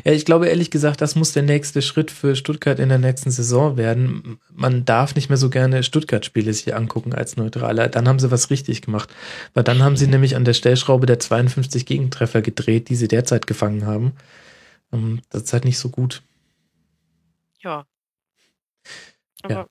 [0.05, 3.31] Ja, ich glaube ehrlich gesagt, das muss der nächste Schritt für Stuttgart in der nächsten
[3.31, 4.39] Saison werden.
[4.53, 7.89] Man darf nicht mehr so gerne Stuttgart-Spiele sich angucken als Neutraler.
[7.89, 9.09] Dann haben sie was richtig gemacht.
[9.55, 13.47] Weil dann haben sie nämlich an der Stellschraube der 52 Gegentreffer gedreht, die sie derzeit
[13.47, 14.13] gefangen haben.
[14.93, 16.23] Ähm, Das ist halt nicht so gut.
[17.63, 17.87] Ja.
[19.43, 19.67] Aber Ja.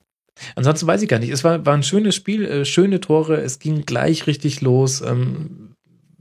[0.56, 1.30] Ansonsten weiß ich gar nicht.
[1.30, 3.38] Es war, war ein schönes Spiel, äh, schöne Tore.
[3.38, 5.02] Es ging gleich richtig los.
[5.02, 5.73] Ähm,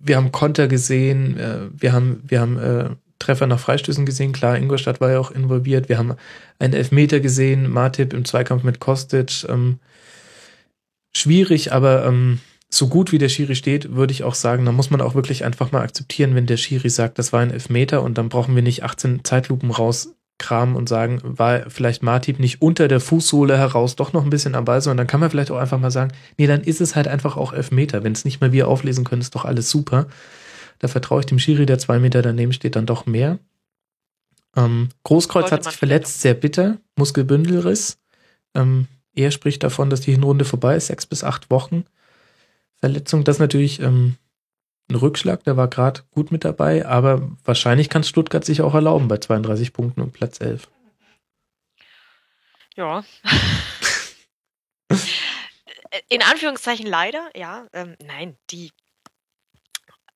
[0.02, 1.38] wir haben Konter gesehen.
[1.38, 4.32] Äh, wir haben, wir haben äh, Treffer nach Freistößen gesehen.
[4.32, 5.88] Klar, Ingolstadt war ja auch involviert.
[5.88, 6.14] Wir haben
[6.58, 7.70] einen Elfmeter gesehen.
[7.70, 9.44] Martip im Zweikampf mit Kostic.
[9.48, 9.78] Ähm,
[11.14, 14.90] schwierig, aber ähm, so gut wie der Schiri steht, würde ich auch sagen, da muss
[14.90, 18.16] man auch wirklich einfach mal akzeptieren, wenn der Schiri sagt, das war ein Elfmeter und
[18.18, 19.70] dann brauchen wir nicht 18 Zeitlupen
[20.42, 24.54] rauskramen und sagen, war vielleicht Martip nicht unter der Fußsohle heraus doch noch ein bisschen
[24.54, 26.94] am Ball, sondern dann kann man vielleicht auch einfach mal sagen, nee, dann ist es
[26.96, 28.04] halt einfach auch Elfmeter.
[28.04, 30.06] Wenn es nicht mal wir auflesen können, ist doch alles super.
[30.78, 33.38] Da vertraue ich dem Schiri, der zwei Meter daneben steht, dann doch mehr.
[34.56, 37.98] Ähm, Großkreuz hat sich verletzt, sehr bitter, Muskelbündelriss.
[38.54, 41.84] Ähm, er spricht davon, dass die Hinrunde vorbei ist, sechs bis acht Wochen.
[42.80, 44.16] Verletzung, das natürlich ähm,
[44.92, 49.08] ein Rückschlag, der war gerade gut mit dabei, aber wahrscheinlich kann Stuttgart sich auch erlauben
[49.08, 50.68] bei 32 Punkten und Platz 11.
[52.76, 53.04] Ja.
[56.08, 57.66] In Anführungszeichen leider, ja.
[57.72, 58.70] Ähm, nein, die.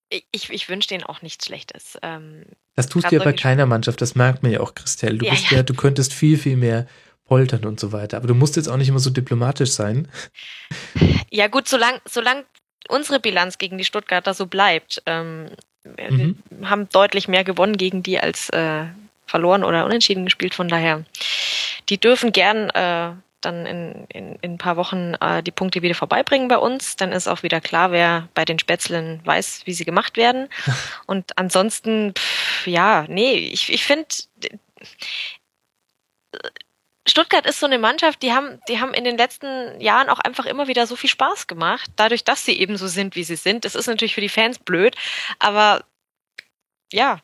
[0.08, 1.98] Ich, ich wünsche denen auch nichts Schlechtes.
[2.02, 2.44] Ähm,
[2.76, 5.18] Das tust du ja bei keiner Mannschaft, das merkt man ja auch, Christelle.
[5.18, 5.56] Du Ja, ja.
[5.56, 6.86] ja, du könntest viel, viel mehr
[7.24, 8.16] poltern und so weiter.
[8.16, 10.08] Aber du musst jetzt auch nicht immer so diplomatisch sein.
[11.30, 12.44] ja, gut, solange solang
[12.88, 15.50] unsere Bilanz gegen die Stuttgarter so bleibt, ähm,
[15.84, 16.42] wir Mhm.
[16.50, 18.84] wir haben deutlich mehr gewonnen gegen die als äh,
[19.26, 20.54] verloren oder unentschieden gespielt.
[20.54, 21.04] Von daher,
[21.88, 25.94] die dürfen gern äh, dann in, in, in ein paar Wochen äh, die Punkte wieder
[25.94, 26.96] vorbeibringen bei uns.
[26.96, 30.48] Dann ist auch wieder klar, wer bei den Spätzlen weiß, wie sie gemacht werden.
[31.06, 34.08] Und ansonsten, pff, ja, nee, ich, ich finde,
[37.08, 40.44] Stuttgart ist so eine Mannschaft, die haben, die haben in den letzten Jahren auch einfach
[40.44, 43.64] immer wieder so viel Spaß gemacht, dadurch, dass sie eben so sind, wie sie sind.
[43.64, 44.96] Das ist natürlich für die Fans blöd,
[45.38, 45.84] aber
[46.92, 47.20] ja,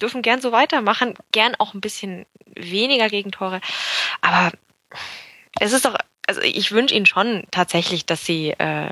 [0.00, 3.60] dürfen gern so weitermachen, gern auch ein bisschen weniger Gegentore.
[4.20, 4.52] Aber
[5.60, 5.96] es ist doch,
[6.26, 8.90] also ich wünsche ihnen schon tatsächlich, dass sie, äh,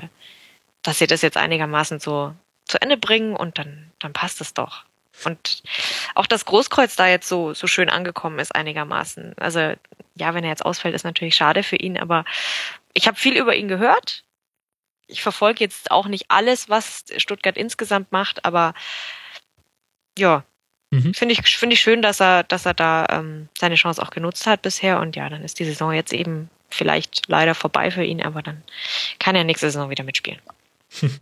[0.81, 2.33] dass sie das jetzt einigermaßen so
[2.65, 4.85] zu Ende bringen und dann, dann passt es doch.
[5.23, 5.63] Und
[6.13, 9.33] auch das Großkreuz da jetzt so, so schön angekommen ist einigermaßen.
[9.37, 9.73] Also
[10.15, 12.25] ja, wenn er jetzt ausfällt, ist natürlich schade für ihn, aber
[12.93, 14.23] ich habe viel über ihn gehört.
[15.07, 18.73] Ich verfolge jetzt auch nicht alles, was Stuttgart insgesamt macht, aber
[20.17, 20.43] ja,
[20.91, 21.13] Mhm.
[21.13, 24.47] finde ich, finde ich schön, dass er, dass er da ähm, seine Chance auch genutzt
[24.47, 24.99] hat bisher.
[24.99, 28.63] Und ja, dann ist die Saison jetzt eben vielleicht leider vorbei für ihn, aber dann
[29.19, 30.39] kann er nächste Saison wieder mitspielen.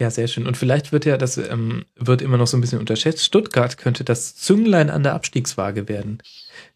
[0.00, 0.46] Ja, sehr schön.
[0.46, 4.04] Und vielleicht wird ja, das ähm, wird immer noch so ein bisschen unterschätzt, Stuttgart könnte
[4.04, 6.22] das Zünglein an der Abstiegswaage werden.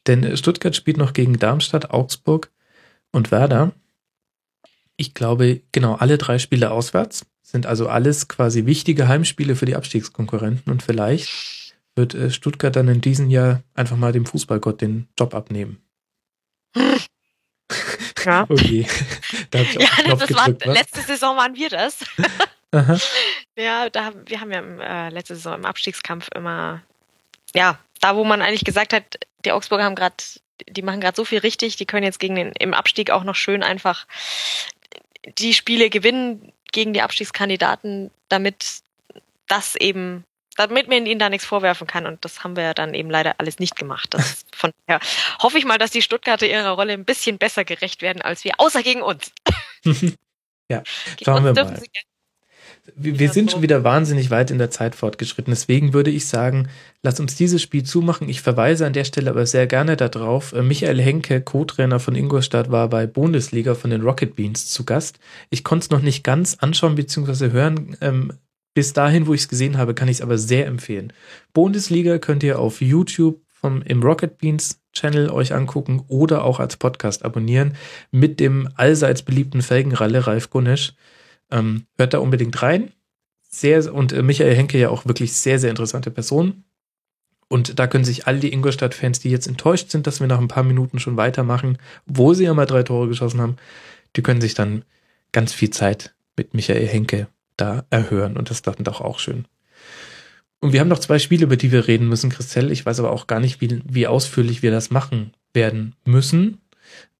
[0.08, 2.50] Denn äh, Stuttgart spielt noch gegen Darmstadt, Augsburg
[3.12, 3.72] und Werder.
[4.96, 9.76] Ich glaube, genau, alle drei Spiele auswärts sind also alles quasi wichtige Heimspiele für die
[9.76, 11.28] Abstiegskonkurrenten und vielleicht
[11.94, 15.78] wird äh, Stuttgart dann in diesem Jahr einfach mal dem Fußballgott den Job abnehmen.
[18.24, 18.46] Ja.
[18.48, 18.86] Oh je.
[19.50, 20.74] da ich auf Ja, den Knopf das war, gedrückt, was?
[20.78, 21.98] letzte Saison waren wir das.
[22.72, 22.98] Aha.
[23.56, 26.82] Ja, da haben, wir haben ja im, äh, letzte Saison im Abstiegskampf immer,
[27.54, 30.16] ja, da wo man eigentlich gesagt hat, die Augsburger haben gerade,
[30.68, 33.34] die machen gerade so viel richtig, die können jetzt gegen den im Abstieg auch noch
[33.34, 34.06] schön einfach
[35.38, 38.82] die Spiele gewinnen gegen die Abstiegskandidaten, damit
[39.46, 40.24] das eben,
[40.56, 42.06] damit man ihnen da nichts vorwerfen kann.
[42.06, 44.14] Und das haben wir ja dann eben leider alles nicht gemacht.
[44.14, 45.00] Das, von daher
[45.40, 48.54] hoffe ich mal, dass die Stuttgarter ihrer Rolle ein bisschen besser gerecht werden als wir,
[48.58, 49.32] außer gegen uns.
[50.70, 50.82] Ja,
[51.22, 51.82] schauen wir mal.
[52.96, 55.52] Wir, wir sind schon wieder wahnsinnig weit in der Zeit fortgeschritten.
[55.52, 56.68] Deswegen würde ich sagen,
[57.02, 58.28] lass uns dieses Spiel zumachen.
[58.28, 60.52] Ich verweise an der Stelle aber sehr gerne darauf.
[60.52, 65.20] Äh, Michael Henke, Co-Trainer von Ingolstadt, war bei Bundesliga von den Rocket Beans zu Gast.
[65.50, 67.52] Ich konnte es noch nicht ganz anschauen bzw.
[67.52, 67.96] hören.
[68.00, 68.32] Ähm,
[68.74, 71.12] bis dahin, wo ich es gesehen habe, kann ich es aber sehr empfehlen.
[71.52, 76.76] Bundesliga könnt ihr auf YouTube vom, im Rocket Beans Channel euch angucken oder auch als
[76.76, 77.76] Podcast abonnieren
[78.10, 80.94] mit dem allseits beliebten Felgenralle Ralf Gunesch.
[81.52, 82.90] Ähm, hört da unbedingt rein.
[83.42, 86.64] Sehr, und äh, Michael Henke ja auch wirklich sehr, sehr interessante Person.
[87.48, 90.48] Und da können sich all die Ingolstadt-Fans, die jetzt enttäuscht sind, dass wir nach ein
[90.48, 91.76] paar Minuten schon weitermachen,
[92.08, 93.56] obwohl sie ja mal drei Tore geschossen haben,
[94.16, 94.84] die können sich dann
[95.32, 98.38] ganz viel Zeit mit Michael Henke da erhören.
[98.38, 99.44] Und das ist dann doch auch schön.
[100.60, 102.72] Und wir haben noch zwei Spiele, über die wir reden müssen, Christelle.
[102.72, 106.62] Ich weiß aber auch gar nicht, wie, wie ausführlich wir das machen werden müssen.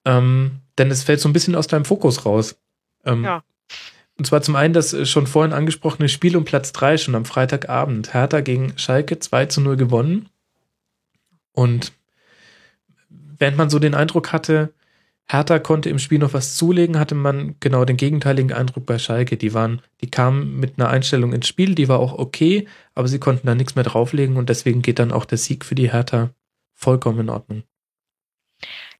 [0.04, 2.56] Ähm, denn es fällt so ein bisschen aus deinem Fokus raus.
[3.04, 3.42] Ähm, ja.
[4.22, 7.24] Und zwar zum einen das äh, schon vorhin angesprochene Spiel um Platz 3 schon am
[7.24, 8.14] Freitagabend.
[8.14, 10.28] Hertha gegen Schalke 2 zu 0 gewonnen.
[11.50, 11.92] Und
[13.10, 14.72] während man so den Eindruck hatte,
[15.26, 19.36] Hertha konnte im Spiel noch was zulegen, hatte man genau den gegenteiligen Eindruck bei Schalke.
[19.36, 23.18] Die waren, die kamen mit einer Einstellung ins Spiel, die war auch okay, aber sie
[23.18, 26.30] konnten da nichts mehr drauflegen und deswegen geht dann auch der Sieg für die Hertha
[26.74, 27.64] vollkommen in Ordnung.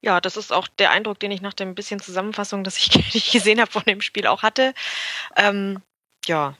[0.01, 3.31] Ja, das ist auch der Eindruck, den ich nach dem bisschen Zusammenfassung, das ich, ich
[3.31, 4.73] gesehen habe von dem Spiel auch hatte.
[5.35, 5.81] Ähm,
[6.25, 6.55] ja,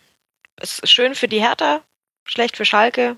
[0.58, 1.82] es ist schön für die Hertha,
[2.26, 3.18] schlecht für Schalke.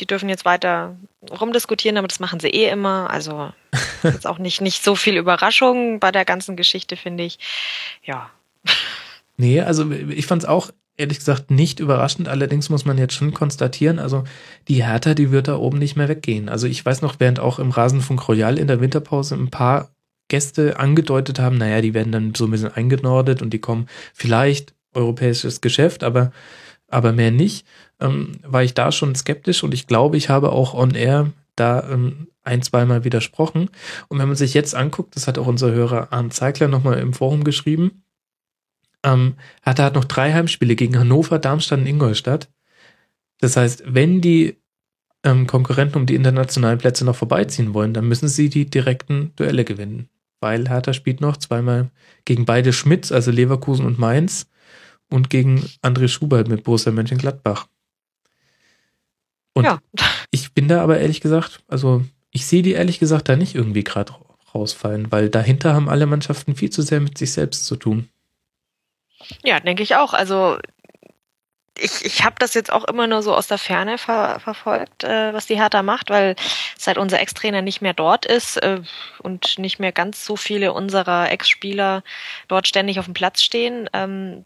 [0.00, 0.96] Die dürfen jetzt weiter
[1.30, 3.10] rumdiskutieren, aber das machen sie eh immer.
[3.10, 3.52] Also
[4.02, 7.38] ist auch nicht, nicht so viel Überraschung bei der ganzen Geschichte, finde ich.
[8.02, 8.30] Ja.
[9.36, 12.28] Nee, also ich fand es auch ehrlich gesagt nicht überraschend.
[12.28, 14.24] Allerdings muss man jetzt schon konstatieren, also
[14.66, 16.48] die Hertha, die wird da oben nicht mehr weggehen.
[16.50, 19.90] Also ich weiß noch, während auch im Rasenfunk Royal in der Winterpause ein paar
[20.26, 24.74] Gäste angedeutet haben, naja, die werden dann so ein bisschen eingenordet und die kommen vielleicht
[24.92, 26.32] europäisches Geschäft, aber,
[26.88, 27.66] aber mehr nicht,
[28.00, 31.88] ähm, war ich da schon skeptisch und ich glaube, ich habe auch on air da
[31.90, 33.70] ähm, ein, zweimal widersprochen.
[34.08, 37.12] Und wenn man sich jetzt anguckt, das hat auch unser Hörer Arndt Zeigler nochmal im
[37.12, 38.02] Forum geschrieben,
[39.04, 42.48] ähm, hat er hat noch drei Heimspiele gegen Hannover, Darmstadt und Ingolstadt.
[43.40, 44.56] Das heißt, wenn die
[45.24, 49.64] ähm, Konkurrenten um die internationalen Plätze noch vorbeiziehen wollen, dann müssen sie die direkten Duelle
[49.64, 50.08] gewinnen.
[50.40, 51.90] Weil Hertha spielt noch zweimal
[52.24, 54.48] gegen beide Schmitz, also Leverkusen und Mainz,
[55.10, 57.66] und gegen André Schubert mit Borussia Mönchengladbach.
[59.54, 59.80] Und ja.
[60.30, 63.84] ich bin da aber ehrlich gesagt, also ich sehe die ehrlich gesagt da nicht irgendwie
[63.84, 64.14] gerade
[64.54, 68.08] rausfallen, weil dahinter haben alle Mannschaften viel zu sehr mit sich selbst zu tun.
[69.42, 70.14] Ja, denke ich auch.
[70.14, 70.58] Also
[71.80, 75.32] ich, ich habe das jetzt auch immer nur so aus der Ferne ver verfolgt, äh,
[75.32, 76.36] was die Hertha macht, weil
[76.76, 78.82] seit unser Ex-Trainer nicht mehr dort ist äh,
[79.22, 82.02] und nicht mehr ganz so viele unserer Ex-Spieler
[82.48, 83.88] dort ständig auf dem Platz stehen.
[83.92, 84.44] Ähm,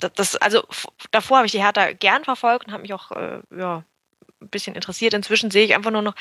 [0.00, 0.64] das, das, also
[1.10, 3.84] davor habe ich die Hertha gern verfolgt und habe mich auch äh, ja,
[4.40, 5.14] ein bisschen interessiert.
[5.14, 6.14] Inzwischen sehe ich einfach nur noch,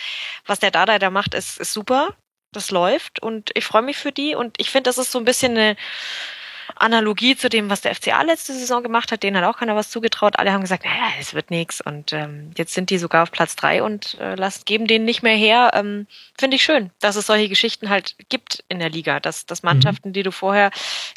[0.45, 2.15] was der Dada da macht, ist, ist super.
[2.51, 5.25] Das läuft und ich freue mich für die und ich finde, das ist so ein
[5.25, 5.75] bisschen eine
[6.75, 9.89] Analogie zu dem, was der FCA letzte Saison gemacht hat, denen hat auch keiner was
[9.89, 10.39] zugetraut.
[10.39, 11.81] Alle haben gesagt, naja, es wird nichts.
[11.81, 15.23] Und ähm, jetzt sind die sogar auf Platz drei und äh, lassen, geben denen nicht
[15.23, 15.71] mehr her.
[15.73, 19.63] Ähm, Finde ich schön, dass es solche Geschichten halt gibt in der Liga, dass, dass
[19.63, 20.13] Mannschaften, mhm.
[20.13, 20.71] die du vorher,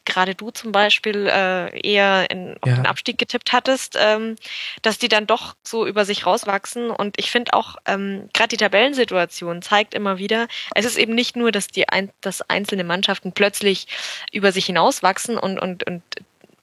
[0.05, 2.77] gerade du zum Beispiel, äh, eher in, auf ja.
[2.77, 4.37] den Abstieg getippt hattest, ähm,
[4.83, 6.91] dass die dann doch so über sich rauswachsen.
[6.91, 11.37] Und ich finde auch, ähm, gerade die Tabellensituation zeigt immer wieder, es ist eben nicht
[11.37, 13.87] nur, dass die ein, dass einzelne Mannschaften plötzlich
[14.33, 16.03] über sich hinauswachsen und, und, und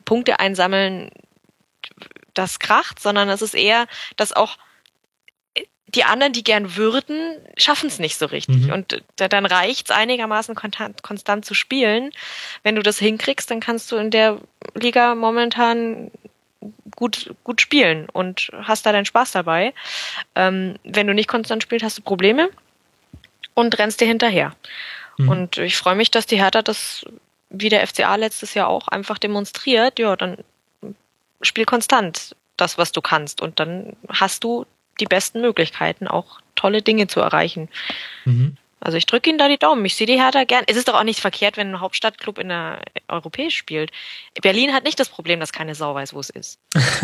[0.06, 1.10] Punkte einsammeln,
[2.34, 3.88] das kracht, sondern es ist eher,
[4.18, 4.58] dass auch
[5.88, 8.58] die anderen, die gern würden, schaffen es nicht so richtig.
[8.58, 8.74] Mhm.
[8.74, 12.12] Und dann reicht es einigermaßen konstant, konstant zu spielen.
[12.64, 14.40] Wenn du das hinkriegst, dann kannst du in der
[14.74, 16.10] Liga momentan
[16.96, 19.74] gut, gut spielen und hast da deinen Spaß dabei.
[20.36, 22.50] Ähm, wenn du nicht konstant spielst, hast du Probleme
[23.54, 24.56] und rennst dir hinterher.
[25.18, 25.30] Mhm.
[25.30, 27.06] Und ich freue mich, dass die Hertha das
[27.54, 30.38] wie der FCA letztes Jahr auch einfach demonstriert, ja, dann
[31.42, 34.66] spiel konstant das, was du kannst und dann hast du
[35.00, 37.70] die besten Möglichkeiten, auch tolle Dinge zu erreichen.
[38.26, 38.58] Mhm.
[38.80, 39.86] Also ich drücke Ihnen da die Daumen.
[39.86, 40.66] Ich sehe die Hertha gern.
[40.68, 43.92] Es ist doch auch nicht verkehrt, wenn ein Hauptstadtclub in der Europäisch spielt.
[44.42, 46.60] Berlin hat nicht das Problem, dass keine Sau weiß, wo es ist.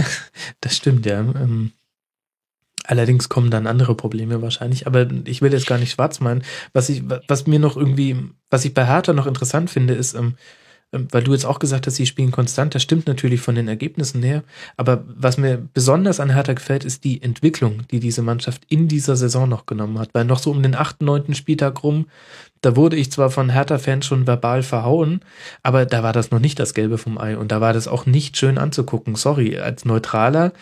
[0.61, 1.19] das stimmt, ja.
[1.19, 1.71] Ähm,
[2.89, 6.43] Allerdings kommen dann andere Probleme wahrscheinlich, aber ich will jetzt gar nicht schwarz meinen.
[6.73, 8.17] Was ich, was mir noch irgendwie,
[8.49, 10.33] was ich bei Hertha noch interessant finde, ist, ähm,
[10.91, 13.67] ähm, weil du jetzt auch gesagt hast, sie spielen konstant, das stimmt natürlich von den
[13.67, 14.43] Ergebnissen her,
[14.75, 19.15] aber was mir besonders an Hertha gefällt, ist die Entwicklung, die diese Mannschaft in dieser
[19.15, 22.07] Saison noch genommen hat, weil noch so um den achten, neunten Spieltag rum,
[22.61, 25.21] da wurde ich zwar von Hertha-Fans schon verbal verhauen,
[25.61, 28.07] aber da war das noch nicht das Gelbe vom Ei und da war das auch
[28.07, 29.13] nicht schön anzugucken.
[29.13, 30.53] Sorry, als Neutraler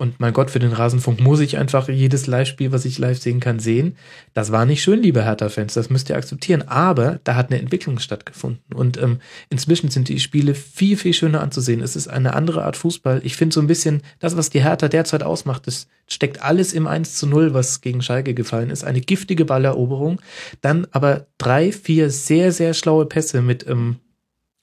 [0.00, 3.38] und mein Gott, für den Rasenfunk muss ich einfach jedes Live-Spiel, was ich live sehen
[3.38, 3.98] kann, sehen.
[4.32, 6.66] Das war nicht schön, liebe Hertha-Fans, das müsst ihr akzeptieren.
[6.66, 8.74] Aber da hat eine Entwicklung stattgefunden.
[8.74, 9.20] Und ähm,
[9.50, 11.82] inzwischen sind die Spiele viel, viel schöner anzusehen.
[11.82, 13.20] Es ist eine andere Art Fußball.
[13.24, 16.86] Ich finde so ein bisschen, das, was die Hertha derzeit ausmacht, das steckt alles im
[16.86, 18.84] 1 zu 0, was gegen Schalke gefallen ist.
[18.84, 20.22] Eine giftige Balleroberung.
[20.62, 23.96] Dann aber drei, vier sehr, sehr schlaue Pässe mit ähm,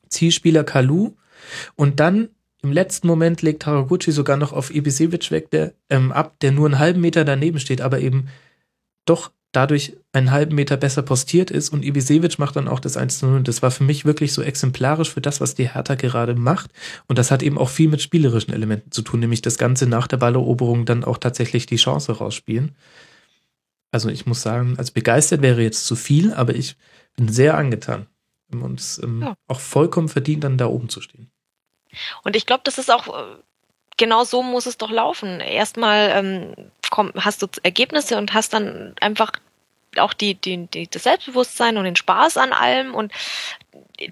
[0.09, 1.11] Zielspieler Kalu.
[1.76, 2.30] Und dann
[2.68, 6.65] im letzten Moment legt Haraguchi sogar noch auf Ibisevic weg, der, ähm, ab, der nur
[6.65, 8.27] einen halben Meter daneben steht, aber eben
[9.06, 13.19] doch dadurch einen halben Meter besser postiert ist und Ibisevic macht dann auch das 1
[13.19, 13.44] zu 0.
[13.44, 16.72] Das war für mich wirklich so exemplarisch für das, was die Hertha gerade macht.
[17.07, 20.07] Und das hat eben auch viel mit spielerischen Elementen zu tun, nämlich das Ganze nach
[20.07, 22.76] der Balleroberung dann auch tatsächlich die Chance rausspielen.
[23.91, 26.76] Also ich muss sagen, als begeistert wäre jetzt zu viel, aber ich
[27.15, 28.07] bin sehr angetan
[28.52, 29.35] und ähm, ja.
[29.48, 31.31] auch vollkommen verdient, dann da oben zu stehen.
[32.24, 33.36] Und ich glaube, das ist auch äh,
[33.98, 35.40] genau so muss es doch laufen.
[35.40, 39.32] Erstmal ähm, komm, hast du Ergebnisse und hast dann einfach
[39.98, 42.94] auch die, die, die, das Selbstbewusstsein und den Spaß an allem.
[42.94, 43.11] Und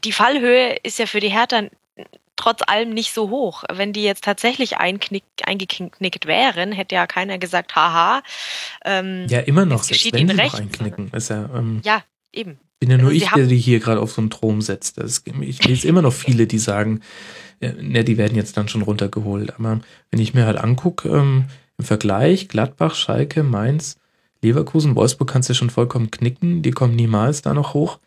[0.03, 1.63] die Fallhöhe ist ja für die Hertha
[2.35, 3.63] trotz allem nicht so hoch.
[3.71, 8.23] Wenn die jetzt tatsächlich eingeknickt wären, hätte ja keiner gesagt, haha.
[8.83, 10.53] Ähm, ja, immer noch, selbst wenn sie recht.
[10.53, 11.11] noch einknicken.
[11.11, 12.03] Ist ja, ähm, ja,
[12.33, 12.59] eben.
[12.79, 14.97] Bin ja nur also ich, der die hier gerade auf so einen Thron setzt.
[14.97, 17.01] Das, ich lese immer noch viele, die sagen,
[17.59, 19.53] ne, die werden jetzt dann schon runtergeholt.
[19.57, 21.45] Aber wenn ich mir halt angucke, ähm,
[21.77, 23.97] im Vergleich Gladbach, Schalke, Mainz,
[24.41, 27.99] Leverkusen, Wolfsburg kannst du schon vollkommen knicken, die kommen niemals da noch hoch.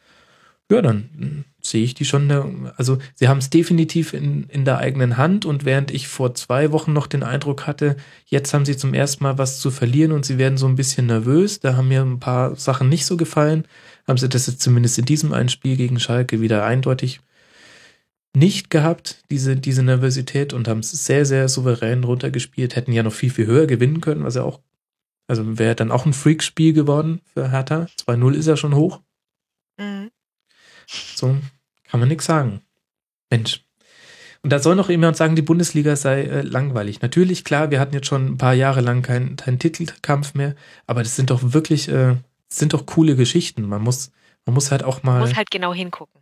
[0.70, 2.70] Ja, dann hm, sehe ich die schon.
[2.76, 6.72] Also sie haben es definitiv in, in der eigenen Hand und während ich vor zwei
[6.72, 7.96] Wochen noch den Eindruck hatte,
[8.26, 11.06] jetzt haben sie zum ersten Mal was zu verlieren und sie werden so ein bisschen
[11.06, 11.60] nervös.
[11.60, 13.66] Da haben mir ein paar Sachen nicht so gefallen.
[14.06, 17.20] Haben sie das jetzt zumindest in diesem einen Spiel gegen Schalke wieder eindeutig
[18.38, 23.12] nicht gehabt, diese, diese Nervosität, und haben es sehr, sehr souverän runtergespielt, hätten ja noch
[23.12, 24.60] viel, viel höher gewinnen können, was ja auch,
[25.26, 27.86] also wäre dann auch ein Freak-Spiel geworden für Hertha.
[28.06, 29.00] 2-0 ist ja schon hoch.
[29.78, 30.10] Mhm.
[30.86, 31.36] So
[31.84, 32.62] kann man nichts sagen.
[33.30, 33.64] Mensch.
[34.42, 37.02] Und da soll noch jemand sagen, die Bundesliga sei äh, langweilig.
[37.02, 40.54] Natürlich, klar, wir hatten jetzt schon ein paar Jahre lang keinen kein Titelkampf mehr,
[40.86, 42.16] aber das sind doch wirklich, äh,
[42.48, 43.62] sind doch coole Geschichten.
[43.62, 44.12] Man muss,
[44.46, 45.18] man muss halt auch mal.
[45.18, 46.20] Man muss halt genau hingucken.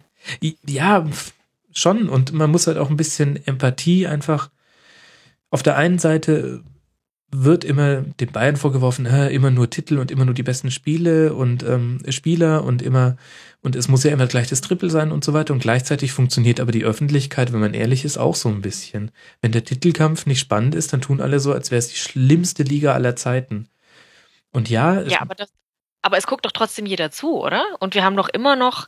[0.66, 1.06] Ja,
[1.76, 2.08] schon.
[2.08, 4.50] Und man muss halt auch ein bisschen Empathie einfach.
[5.50, 6.62] Auf der einen Seite
[7.30, 11.34] wird immer den Bayern vorgeworfen, äh, immer nur Titel und immer nur die besten Spiele
[11.34, 13.16] und ähm, Spieler und immer
[13.62, 15.52] und es muss ja immer gleich das Triple sein und so weiter.
[15.52, 19.10] Und gleichzeitig funktioniert aber die Öffentlichkeit, wenn man ehrlich ist, auch so ein bisschen.
[19.40, 22.62] Wenn der Titelkampf nicht spannend ist, dann tun alle so, als wäre es die schlimmste
[22.62, 23.68] Liga aller Zeiten.
[24.52, 25.02] Und ja.
[25.02, 25.50] Ja, aber das,
[26.00, 27.64] aber es guckt doch trotzdem jeder zu, oder?
[27.80, 28.86] Und wir haben doch immer noch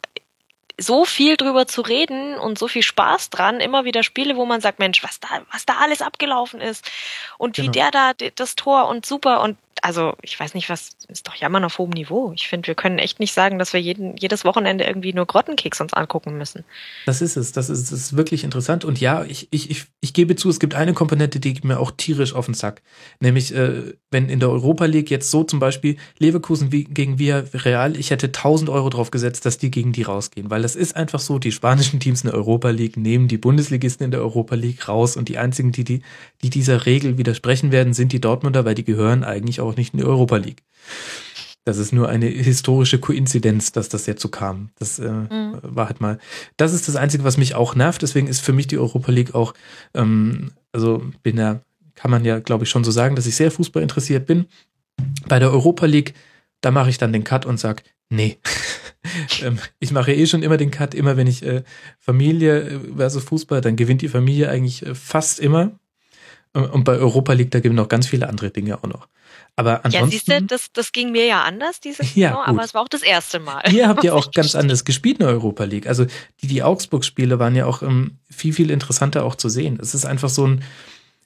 [0.81, 4.61] so viel drüber zu reden und so viel Spaß dran, immer wieder Spiele, wo man
[4.61, 6.89] sagt, Mensch, was da, was da alles abgelaufen ist
[7.37, 7.67] und genau.
[7.67, 11.35] wie der da das Tor und super und also ich weiß nicht, was ist doch
[11.35, 12.33] jammern auf hohem Niveau.
[12.35, 15.81] Ich finde, wir können echt nicht sagen, dass wir jeden, jedes Wochenende irgendwie nur Grottenkeks
[15.81, 16.65] uns angucken müssen.
[17.07, 17.53] Das ist es.
[17.53, 18.85] Das ist, das ist wirklich interessant.
[18.85, 21.91] Und ja, ich, ich, ich, ich gebe zu, es gibt eine Komponente, die mir auch
[21.91, 22.83] tierisch auf den Sack.
[23.21, 27.97] Nämlich, äh, wenn in der Europa League jetzt so zum Beispiel Leverkusen wie, gegen Villarreal,
[27.97, 30.51] ich hätte 1000 Euro drauf gesetzt, dass die gegen die rausgehen.
[30.51, 34.05] Weil das ist einfach so, die spanischen Teams in der Europa League nehmen die Bundesligisten
[34.05, 36.03] in der Europa League raus und die einzigen, die, die,
[36.43, 40.01] die dieser Regel widersprechen werden, sind die Dortmunder, weil die gehören eigentlich auch nicht in
[40.01, 40.63] die Europa League.
[41.69, 44.71] Das ist nur eine historische Koinzidenz, dass das jetzt so kam.
[44.79, 45.59] Das äh, mhm.
[45.63, 46.19] war halt mal.
[46.57, 48.01] Das ist das Einzige, was mich auch nervt.
[48.01, 49.53] Deswegen ist für mich die Europa League auch,
[49.93, 51.61] ähm, also bin ja,
[51.95, 54.47] kann man ja, glaube ich, schon so sagen, dass ich sehr Fußball interessiert bin.
[55.29, 56.15] Bei der Europa League,
[56.63, 58.39] da mache ich dann den Cut und sag, nee.
[59.43, 61.65] ähm, ich mache eh schon immer den Cut, immer wenn ich äh,
[61.99, 65.73] Familie äh, versus Fußball, dann gewinnt die Familie eigentlich äh, fast immer.
[66.67, 69.09] Und bei Europa League, da gibt es noch ganz viele andere Dinge auch noch.
[69.57, 72.63] Aber ansonsten, ja, siehst du, das, das ging mir ja anders dieses ja, Jahr, aber
[72.63, 73.63] es war auch das erste Mal.
[73.73, 75.89] Ihr habt ja auch ganz anders gespielt in der Europa League.
[75.89, 76.07] Also
[76.41, 79.79] die, die Augsburg-Spiele waren ja auch ähm, viel, viel interessanter auch zu sehen.
[79.83, 80.63] Es ist einfach so ein,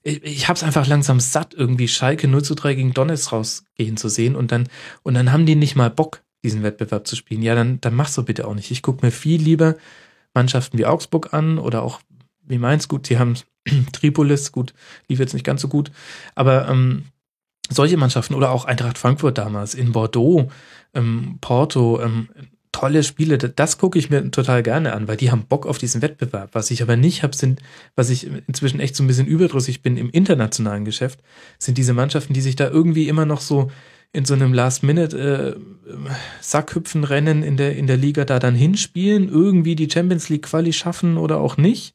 [0.02, 3.98] ich, ich habe es einfach langsam satt, irgendwie Schalke 0 zu 3 gegen Donetsk rausgehen
[3.98, 4.68] zu sehen und dann,
[5.02, 7.42] und dann haben die nicht mal Bock, diesen Wettbewerb zu spielen.
[7.42, 8.70] Ja, dann, dann mach's so bitte auch nicht.
[8.70, 9.76] Ich gucke mir viel lieber
[10.32, 12.00] Mannschaften wie Augsburg an oder auch
[12.52, 12.88] wie Mainz.
[12.88, 13.34] Gut, sie haben
[13.92, 14.74] Tripolis, gut,
[15.08, 15.90] lief jetzt nicht ganz so gut,
[16.34, 17.04] aber ähm,
[17.70, 20.50] solche Mannschaften oder auch Eintracht Frankfurt damals in Bordeaux,
[20.94, 22.28] ähm, Porto, ähm,
[22.72, 23.38] tolle Spiele.
[23.38, 26.50] Das gucke ich mir total gerne an, weil die haben Bock auf diesen Wettbewerb.
[26.52, 27.60] Was ich aber nicht habe, sind,
[27.94, 31.20] was ich inzwischen echt so ein bisschen überdrüssig bin im internationalen Geschäft,
[31.58, 33.70] sind diese Mannschaften, die sich da irgendwie immer noch so
[34.14, 39.90] in so einem Last-Minute-Sackhüpfen-Rennen äh, in der, in der Liga da dann hinspielen, irgendwie die
[39.90, 41.94] Champions League Quali schaffen oder auch nicht.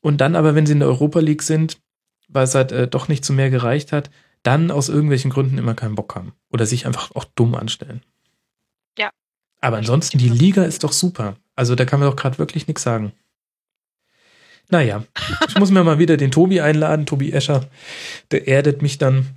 [0.00, 1.78] Und dann aber, wenn sie in der Europa League sind,
[2.28, 4.10] weil es halt äh, doch nicht zu mehr gereicht hat,
[4.42, 6.32] dann aus irgendwelchen Gründen immer keinen Bock haben.
[6.50, 8.02] Oder sich einfach auch dumm anstellen.
[8.98, 9.10] Ja.
[9.60, 11.36] Aber ansonsten, die Liga ist doch super.
[11.56, 13.12] Also da kann man doch gerade wirklich nichts sagen.
[14.70, 15.04] Naja,
[15.48, 17.68] ich muss mir mal wieder den Tobi einladen, Tobi Escher.
[18.30, 19.36] Der erdet mich dann,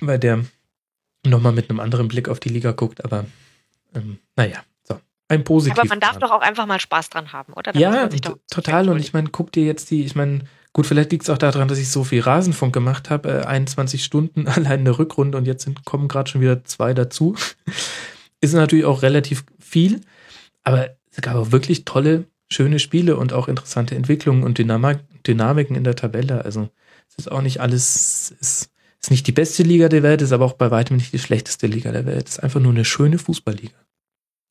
[0.00, 0.44] weil der
[1.26, 3.26] nochmal mit einem anderen Blick auf die Liga guckt, aber
[3.94, 4.62] ähm, naja.
[5.30, 5.78] Ein positiv.
[5.78, 7.72] Aber man darf doch auch einfach mal Spaß dran haben, oder?
[7.72, 8.08] Dann ja,
[8.50, 8.88] total.
[8.88, 10.40] Und ich meine, guck dir jetzt die, ich meine,
[10.72, 14.02] gut, vielleicht liegt es auch daran, dass ich so viel Rasenfunk gemacht habe, äh, 21
[14.02, 17.36] Stunden allein in der Rückrunde und jetzt sind, kommen gerade schon wieder zwei dazu.
[18.40, 20.00] Ist natürlich auch relativ viel,
[20.64, 25.76] aber es gab auch wirklich tolle, schöne Spiele und auch interessante Entwicklungen und Dynamik, Dynamiken
[25.76, 26.44] in der Tabelle.
[26.44, 26.70] Also
[27.08, 28.70] es ist auch nicht alles, ist
[29.02, 31.66] ist nicht die beste Liga der Welt, ist aber auch bei weitem nicht die schlechteste
[31.66, 32.28] Liga der Welt.
[32.28, 33.74] Ist einfach nur eine schöne Fußballliga.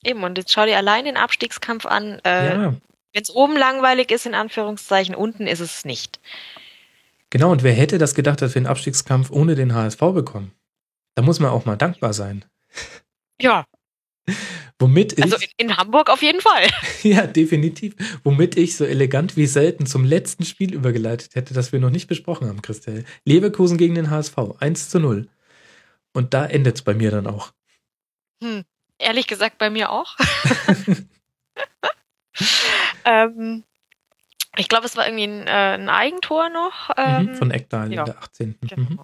[0.04, 2.20] Eben, und jetzt schau dir allein den Abstiegskampf an.
[2.24, 2.74] Äh, ja.
[3.14, 6.20] Wenn es oben langweilig ist, in Anführungszeichen, unten ist es nicht.
[7.32, 10.52] Genau, und wer hätte das gedacht, dass wir einen Abstiegskampf ohne den HSV bekommen?
[11.16, 12.46] Da muss man auch mal dankbar sein.
[13.42, 13.66] Ja,
[14.80, 16.68] Womit ich, also in, in, Hamburg auf jeden Fall.
[17.04, 17.96] ja, definitiv.
[18.24, 22.08] Womit ich so elegant wie selten zum letzten Spiel übergeleitet hätte, das wir noch nicht
[22.08, 23.04] besprochen haben, Christel.
[23.26, 25.28] Leverkusen gegen den HSV, 1 zu 0.
[26.14, 27.52] Und da endet es bei mir dann auch.
[28.42, 28.64] Hm,
[29.00, 30.16] ehrlich gesagt, bei mir auch.
[33.06, 33.64] ähm,
[34.58, 36.90] ich glaube, es war irgendwie ein, äh, ein Eigentor noch.
[36.90, 38.02] Mhm, ähm, von Eckdahl ja.
[38.02, 38.56] in der 18.
[38.62, 38.90] Genau.
[38.90, 39.00] Mhm.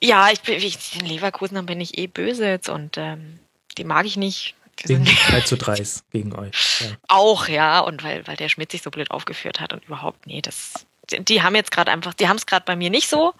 [0.00, 3.38] Ja, ich bin, ich, in Leverkusen bin ich eh böse jetzt und ähm,
[3.78, 4.54] die mag ich nicht.
[4.84, 6.80] Wegen 3 zu 3 gegen euch.
[6.80, 6.88] Ja.
[7.08, 10.42] Auch, ja, und weil, weil der Schmidt sich so blöd aufgeführt hat und überhaupt, nee,
[10.42, 13.34] das, die haben jetzt gerade einfach, die haben es gerade bei mir nicht so.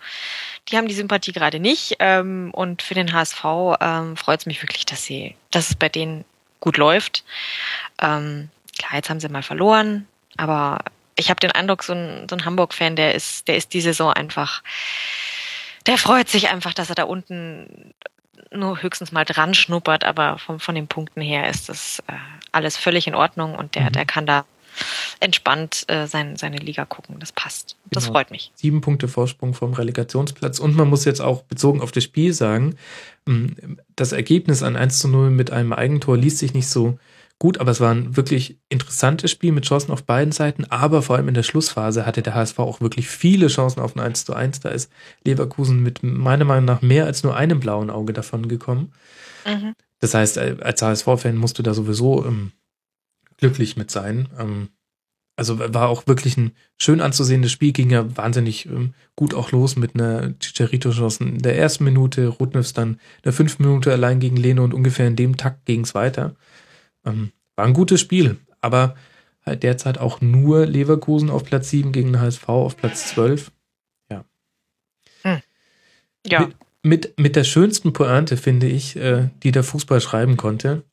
[0.69, 1.97] Die haben die Sympathie gerade nicht.
[1.99, 3.45] Ähm, und für den HSV
[3.81, 6.24] ähm, freut es mich wirklich, dass sie, dass es bei denen
[6.61, 7.24] gut läuft.
[8.01, 10.78] Ähm, klar, jetzt haben sie mal verloren, aber
[11.16, 14.12] ich habe den Eindruck, so ein, so ein Hamburg-Fan, der ist, der ist die Saison
[14.12, 14.62] einfach,
[15.86, 17.95] der freut sich einfach, dass er da unten
[18.51, 22.12] nur höchstens mal dran schnuppert, aber von, von den Punkten her ist das äh,
[22.53, 23.93] alles völlig in Ordnung und der, mhm.
[23.93, 24.45] der kann da
[25.21, 27.17] entspannt äh, sein, seine Liga gucken.
[27.19, 27.77] Das passt.
[27.91, 28.15] Das genau.
[28.15, 28.53] freut mich.
[28.55, 30.59] Sieben Punkte Vorsprung vom Relegationsplatz.
[30.59, 32.77] Und man muss jetzt auch bezogen auf das Spiel sagen,
[33.27, 33.47] mm,
[33.97, 36.99] das Ergebnis an 1 zu 0 mit einem Eigentor liest sich nicht so
[37.39, 41.17] gut, aber es war ein wirklich interessantes Spiel mit Chancen auf beiden Seiten, aber vor
[41.17, 44.35] allem in der Schlussphase hatte der HSV auch wirklich viele Chancen auf ein 1 zu
[44.35, 44.61] 1.
[44.61, 44.91] Da ist
[45.25, 48.93] Leverkusen mit meiner Meinung nach mehr als nur einem blauen Auge davon gekommen.
[49.47, 49.75] Mhm.
[50.01, 52.53] Das heißt, als HSV-Fan musst du da sowieso ähm,
[53.36, 54.28] glücklich mit sein.
[54.39, 54.69] Ähm,
[55.36, 59.77] also war auch wirklich ein schön anzusehendes Spiel, ging ja wahnsinnig ähm, gut auch los
[59.77, 64.36] mit einer Chicharito-Chance in der ersten Minute, Rudnevs dann in der fünften Minute allein gegen
[64.36, 66.36] Leno und ungefähr in dem Takt ging es weiter.
[67.05, 68.94] Ähm, war ein gutes Spiel, aber
[69.44, 73.51] halt derzeit auch nur Leverkusen auf Platz 7 gegen den HSV auf Platz 12.
[74.11, 74.24] Ja.
[75.23, 75.43] Hm.
[76.27, 76.40] Ja.
[76.40, 80.85] Mit, mit, mit, der schönsten Pointe, finde ich, äh, die der Fußball schreiben konnte,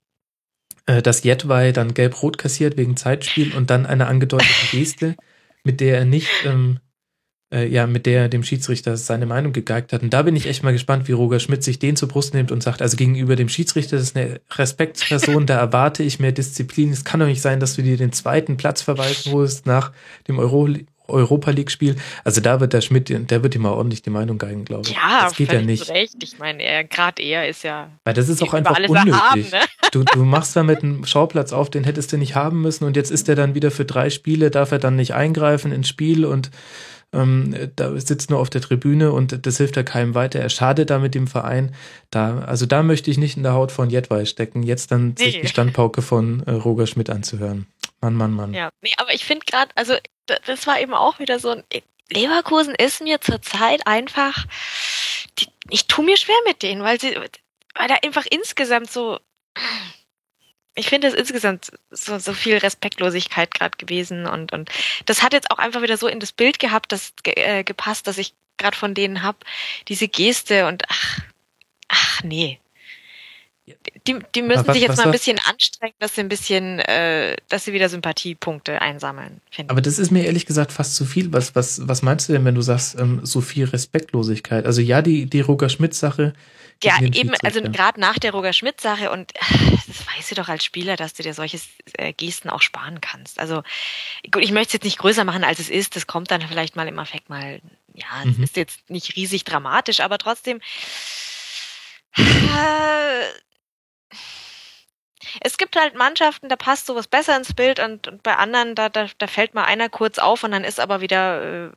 [0.86, 5.16] äh, dass Jedwai dann gelb-rot kassiert wegen Zeitspiel und dann eine angedeutete Geste,
[5.64, 6.80] mit der er nicht ähm,
[7.54, 10.02] äh, ja, mit der dem Schiedsrichter seine Meinung gegeigt hat.
[10.02, 12.52] Und da bin ich echt mal gespannt, wie Roger Schmidt sich den zur Brust nimmt
[12.52, 16.92] und sagt, also gegenüber dem Schiedsrichter, das ist eine Respektsperson, da erwarte ich mehr Disziplin.
[16.92, 19.92] Es kann doch nicht sein, dass du dir den zweiten Platz verweisen holst nach
[20.28, 20.70] dem Euro
[21.12, 21.96] Europa League Spiel.
[22.24, 24.96] Also da wird der Schmidt, der wird ihm mal ordentlich die Meinung geigen, glaube ich.
[24.96, 25.90] Ja, das geht ja nicht.
[25.90, 26.16] Recht.
[26.22, 27.90] Ich meine, er gerade er ist ja.
[28.04, 29.14] Weil das ist auch einfach unnötig.
[29.14, 29.60] Haben, ne?
[29.92, 33.12] du, du machst damit einen Schauplatz auf, den hättest du nicht haben müssen und jetzt
[33.12, 36.52] ist er dann wieder für drei Spiele, darf er dann nicht eingreifen ins Spiel und
[37.14, 40.40] ähm, da sitzt nur auf der Tribüne und das hilft ja keinem weiter.
[40.40, 41.76] Er schadet damit dem Verein.
[42.10, 45.26] Da, also da möchte ich nicht in der Haut von Jedwai stecken, jetzt dann nee.
[45.26, 47.68] sich die Standpauke von äh, Roger Schmidt anzuhören.
[48.00, 48.54] Mann, Mann, Mann.
[48.54, 49.94] Ja, nee, aber ich finde gerade, also
[50.46, 51.64] das war eben auch wieder so ein
[52.12, 54.46] Leverkusen ist mir zurzeit einfach,
[55.40, 59.20] die, ich tue mir schwer mit denen, weil sie, weil da einfach insgesamt so,
[60.76, 64.70] ich finde es insgesamt so, so viel Respektlosigkeit gerade gewesen und, und
[65.06, 68.18] das hat jetzt auch einfach wieder so in das Bild gehabt, das äh, gepasst, dass
[68.18, 69.44] ich gerade von denen hab,
[69.88, 71.20] diese Geste und ach,
[71.88, 72.60] ach nee.
[74.08, 77.36] Die, die müssen was- sich jetzt mal ein bisschen anstrengen, dass sie ein bisschen, äh,
[77.50, 81.32] dass sie wieder Sympathiepunkte einsammeln, Aber das ist mir ehrlich gesagt fast zu viel.
[81.32, 84.66] Was, was, was meinst du denn, wenn du sagst, ähm, so viel Respektlosigkeit?
[84.66, 86.34] Also ja, die, die Roger Schmidt-Sache.
[86.84, 87.70] Ja, eben, also Schiedsrichter.
[87.70, 89.40] gerade nach der Roger Schmidt-Sache und äh,
[89.88, 91.60] das weißt du doch als Spieler, dass du dir solche
[91.94, 93.40] äh, Gesten auch sparen kannst.
[93.40, 93.64] Also
[94.32, 95.96] gut, ich möchte es jetzt nicht größer machen, als es ist.
[95.96, 97.62] Das kommt dann vielleicht mal im Affekt mal,
[97.94, 98.44] ja, es Mhm.
[98.44, 100.60] ist jetzt nicht riesig dramatisch, aber trotzdem.
[102.18, 103.22] Äh,
[105.42, 108.90] es gibt halt Mannschaften, da passt sowas besser ins Bild und, und bei anderen, da,
[108.90, 111.70] da, da fällt mal einer kurz auf und dann ist aber wieder äh,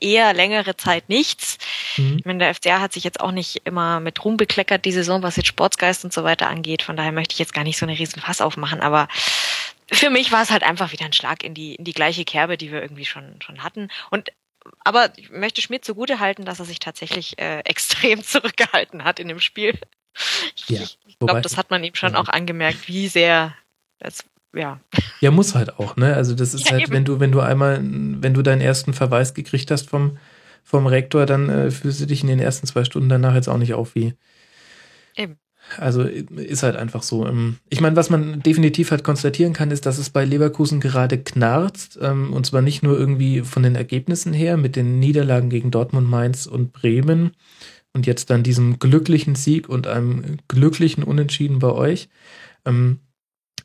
[0.00, 1.58] eher längere Zeit nichts.
[1.96, 2.16] Mhm.
[2.18, 5.22] Ich meine, der FCA hat sich jetzt auch nicht immer mit Ruhm bekleckert, die Saison,
[5.22, 6.82] was jetzt Sportsgeist und so weiter angeht.
[6.82, 9.08] Von daher möchte ich jetzt gar nicht so eine riesen Fass aufmachen, aber
[9.90, 12.56] für mich war es halt einfach wieder ein Schlag in die, in die gleiche Kerbe,
[12.56, 13.88] die wir irgendwie schon, schon hatten.
[14.10, 14.30] Und
[14.84, 19.28] aber ich möchte Schmidt zugute halten, dass er sich tatsächlich äh, extrem zurückgehalten hat in
[19.28, 19.78] dem Spiel.
[20.56, 22.18] Ich, Ja, ich glaube, das hat man ihm schon Ja.
[22.20, 23.54] auch angemerkt, wie sehr
[23.98, 24.24] das,
[24.54, 24.80] ja.
[25.20, 26.14] Ja, muss halt auch, ne?
[26.14, 26.92] Also das ist Ja, halt, eben.
[26.92, 30.18] wenn du, wenn du einmal, wenn du deinen ersten Verweis gekriegt hast vom,
[30.62, 33.56] vom Rektor, dann äh, fühlst du dich in den ersten zwei Stunden danach jetzt auch
[33.58, 34.14] nicht auf wie.
[35.16, 35.38] Eben.
[35.78, 37.26] Also ist halt einfach so.
[37.26, 41.18] Ähm, Ich meine, was man definitiv halt konstatieren kann, ist, dass es bei Leverkusen gerade
[41.18, 41.98] knarzt.
[42.00, 46.08] ähm, Und zwar nicht nur irgendwie von den Ergebnissen her mit den Niederlagen gegen Dortmund,
[46.08, 47.32] Mainz und Bremen
[47.96, 52.08] und jetzt dann diesem glücklichen Sieg und einem glücklichen Unentschieden bei euch.
[52.64, 53.00] Ähm,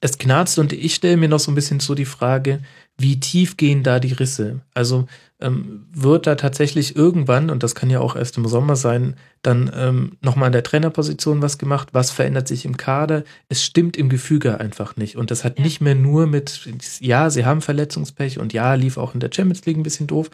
[0.04, 2.62] Es knarzt und ich stelle mir noch so ein bisschen so die Frage,
[2.98, 4.62] wie tief gehen da die Risse?
[4.74, 5.06] Also
[5.40, 9.70] ähm, wird da tatsächlich irgendwann, und das kann ja auch erst im Sommer sein, dann
[9.76, 11.90] ähm, nochmal an der Trainerposition was gemacht?
[11.94, 13.24] Was verändert sich im Kader?
[13.50, 15.18] Es stimmt im Gefüge einfach nicht.
[15.18, 15.64] Und das hat Ja.
[15.66, 16.68] nicht mehr nur mit,
[17.00, 20.30] ja, sie haben Verletzungspech und ja, lief auch in der Champions League ein bisschen doof.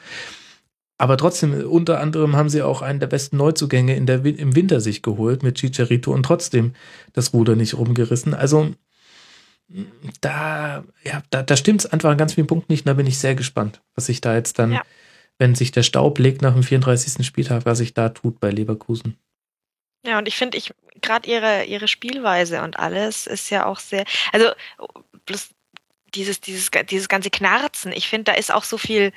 [1.00, 4.82] Aber trotzdem, unter anderem haben sie auch einen der besten Neuzugänge in der, im Winter
[4.82, 6.74] sich geholt mit Chicharito und trotzdem
[7.14, 8.34] das Ruder nicht rumgerissen.
[8.34, 8.74] Also
[10.22, 12.82] da, ja, da, da stimmt es einfach an ganz vielen Punkten nicht.
[12.86, 14.82] Und da bin ich sehr gespannt, was sich da jetzt dann, Ja.
[15.38, 17.26] wenn sich der Staub legt nach dem 34.
[17.26, 19.18] Spieltag, was sich da tut bei Leverkusen.
[20.06, 24.04] Ja, und ich finde, ich gerade ihre ihre Spielweise und alles ist ja auch sehr,
[24.32, 24.50] also
[25.26, 25.50] bloß
[26.16, 27.92] dieses dieses dieses ganze Knarzen.
[27.92, 29.12] Ich finde, da ist auch so viel.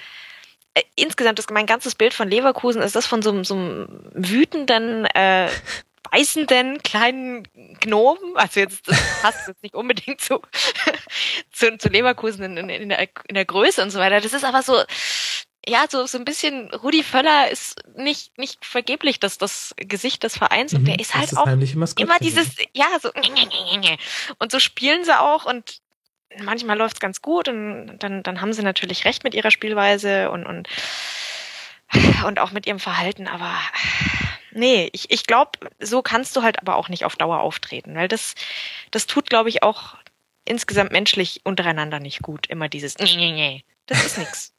[0.75, 4.11] Äh, insgesamt ist mein ganzes Bild von Leverkusen ist das von so, einem- so einem
[4.15, 5.49] wütenden, äh,
[6.11, 7.47] beißenden kleinen
[7.81, 8.37] Gnomen.
[8.37, 10.41] Also jetzt das passt jetzt nicht unbedingt zu
[11.53, 14.21] zu, zu Leverkusen in, in, der, in der Größe und so weiter.
[14.21, 14.83] Das ist aber so
[15.69, 20.39] ja, so, so ein bisschen, Rudi Völler ist nicht, nicht vergeblich das, das Gesicht des
[20.39, 21.45] Vereins und Mhm, der ist das halt das auch
[22.03, 23.11] immer dieses, ja, so,
[24.39, 25.81] und so spielen sie auch und
[26.39, 30.47] manchmal läuft's ganz gut und dann, dann haben sie natürlich recht mit ihrer Spielweise und,
[30.47, 30.69] und,
[32.27, 33.55] und auch mit ihrem Verhalten, aber
[34.53, 38.09] nee, ich, ich glaube, so kannst du halt aber auch nicht auf Dauer auftreten, weil
[38.09, 38.35] das,
[38.91, 39.97] das tut, glaube ich, auch
[40.45, 42.95] insgesamt menschlich untereinander nicht gut, immer dieses,
[43.87, 44.53] das ist nix.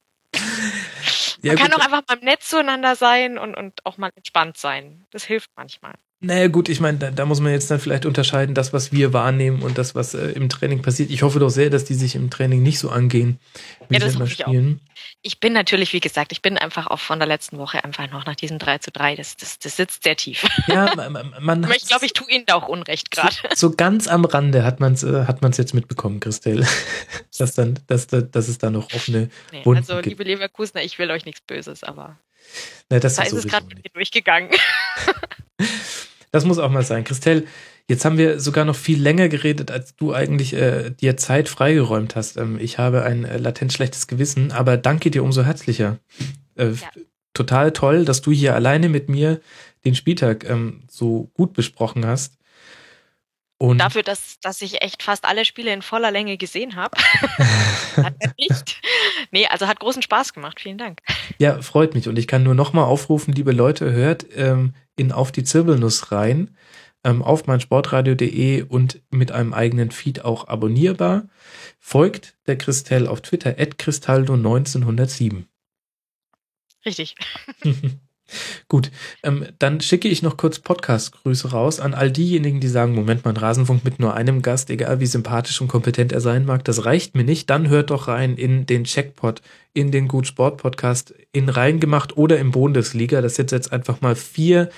[1.41, 4.57] Ja, Man kann gut, auch einfach beim Netz zueinander sein und, und auch mal entspannt
[4.57, 5.06] sein.
[5.10, 5.95] Das hilft manchmal.
[6.23, 9.11] Naja, gut, ich meine, da, da muss man jetzt dann vielleicht unterscheiden, das, was wir
[9.11, 11.10] wahrnehmen und das, was äh, im Training passiert.
[11.10, 13.39] Ich hoffe doch sehr, dass die sich im Training nicht so angehen,
[13.89, 14.81] wie Ja, sie das immer hoffe ich spielen.
[15.23, 18.27] Ich bin natürlich, wie gesagt, ich bin einfach auch von der letzten Woche einfach noch
[18.27, 19.15] nach diesem 3 zu 3.
[19.15, 20.43] Das, das, das sitzt sehr tief.
[20.68, 23.35] Ja, man, man, Aber ich glaube, ich tue Ihnen da auch Unrecht gerade.
[23.56, 26.68] so ganz am Rande hat man es äh, hat man's jetzt mitbekommen, Christelle,
[27.38, 30.99] dass, dann, dass, da- dass es da noch offene Nee, Wunden also, liebe Leverkusener, ich
[30.99, 32.19] will euch nichts Böses, aber
[32.89, 34.52] Na, das da ist ist es gerade durchgegangen.
[36.32, 37.03] Das muss auch mal sein.
[37.03, 37.44] Christelle,
[37.88, 42.16] jetzt haben wir sogar noch viel länger geredet, als du eigentlich äh, dir Zeit freigeräumt
[42.16, 42.38] hast.
[42.38, 45.99] Ähm, ich habe ein äh, latent schlechtes Gewissen, aber danke dir umso herzlicher.
[46.56, 46.90] Äh, Ja.
[47.34, 49.40] Total toll, dass du hier alleine mit mir
[49.86, 52.38] den Spieltag ähm, so gut besprochen hast.
[53.61, 56.97] Und Dafür, dass, dass ich echt fast alle Spiele in voller Länge gesehen habe.
[57.95, 58.81] hat er nicht.
[59.29, 60.59] Nee, also hat großen Spaß gemacht.
[60.59, 60.99] Vielen Dank.
[61.38, 62.07] Ja, freut mich.
[62.07, 66.57] Und ich kann nur nochmal aufrufen, liebe Leute, hört ähm, in Auf die Zirbelnuss rein,
[67.03, 71.27] ähm, auf meinsportradio.de und mit einem eigenen Feed auch abonnierbar.
[71.77, 75.43] Folgt der Christelle auf Twitter, at Cristaldo1907.
[76.83, 77.13] Richtig.
[78.68, 78.91] Gut,
[79.24, 83.38] ähm, dann schicke ich noch kurz Podcast-Grüße raus an all diejenigen, die sagen, Moment mal,
[83.38, 87.16] Rasenfunk mit nur einem Gast, egal wie sympathisch und kompetent er sein mag, das reicht
[87.16, 87.49] mir nicht.
[87.49, 89.41] Dann hört doch rein in den Checkpot,
[89.74, 93.22] in den Gut Sport Podcast, in Reingemacht oder im Bundesliga.
[93.22, 94.70] Das sind jetzt einfach mal vier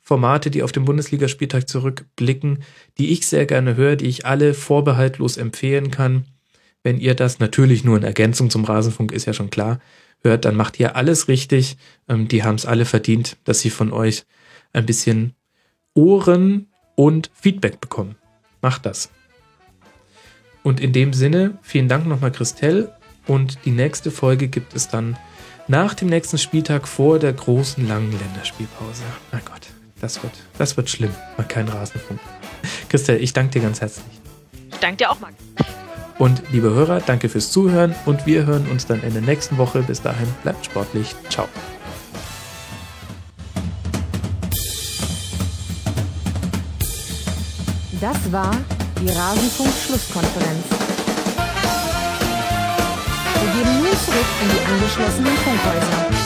[0.00, 2.62] Formate, die auf den Bundesligaspieltag zurückblicken,
[2.98, 6.26] die ich sehr gerne höre, die ich alle vorbehaltlos empfehlen kann.
[6.82, 9.80] Wenn ihr das natürlich nur in Ergänzung zum Rasenfunk ist ja schon klar,
[10.24, 11.76] hört, dann macht ihr alles richtig.
[12.08, 14.24] Ähm, die haben es alle verdient, dass sie von euch
[14.72, 15.34] ein bisschen
[15.94, 18.16] Ohren und Feedback bekommen.
[18.60, 19.10] Macht das.
[20.62, 22.96] Und in dem Sinne, vielen Dank nochmal, Christelle.
[23.26, 25.16] Und die nächste Folge gibt es dann
[25.68, 29.02] nach dem nächsten Spieltag vor der großen langen Länderspielpause.
[29.32, 29.68] Mein Gott,
[30.00, 31.14] das wird, das wird schlimm.
[31.36, 32.20] Mal kein Rasenfunk.
[32.88, 34.06] Christelle, ich danke dir ganz herzlich.
[34.70, 35.34] Ich danke dir auch, Max.
[36.18, 39.82] Und liebe Hörer, danke fürs Zuhören und wir hören uns dann in der nächsten Woche.
[39.82, 41.14] Bis dahin, bleibt sportlich.
[41.28, 41.48] Ciao.
[48.00, 48.54] Das war
[49.00, 50.66] die Rasenfunk-Schlusskonferenz.
[53.40, 56.23] Wir gehen nun zurück in die angeschlossenen Funkhäuser.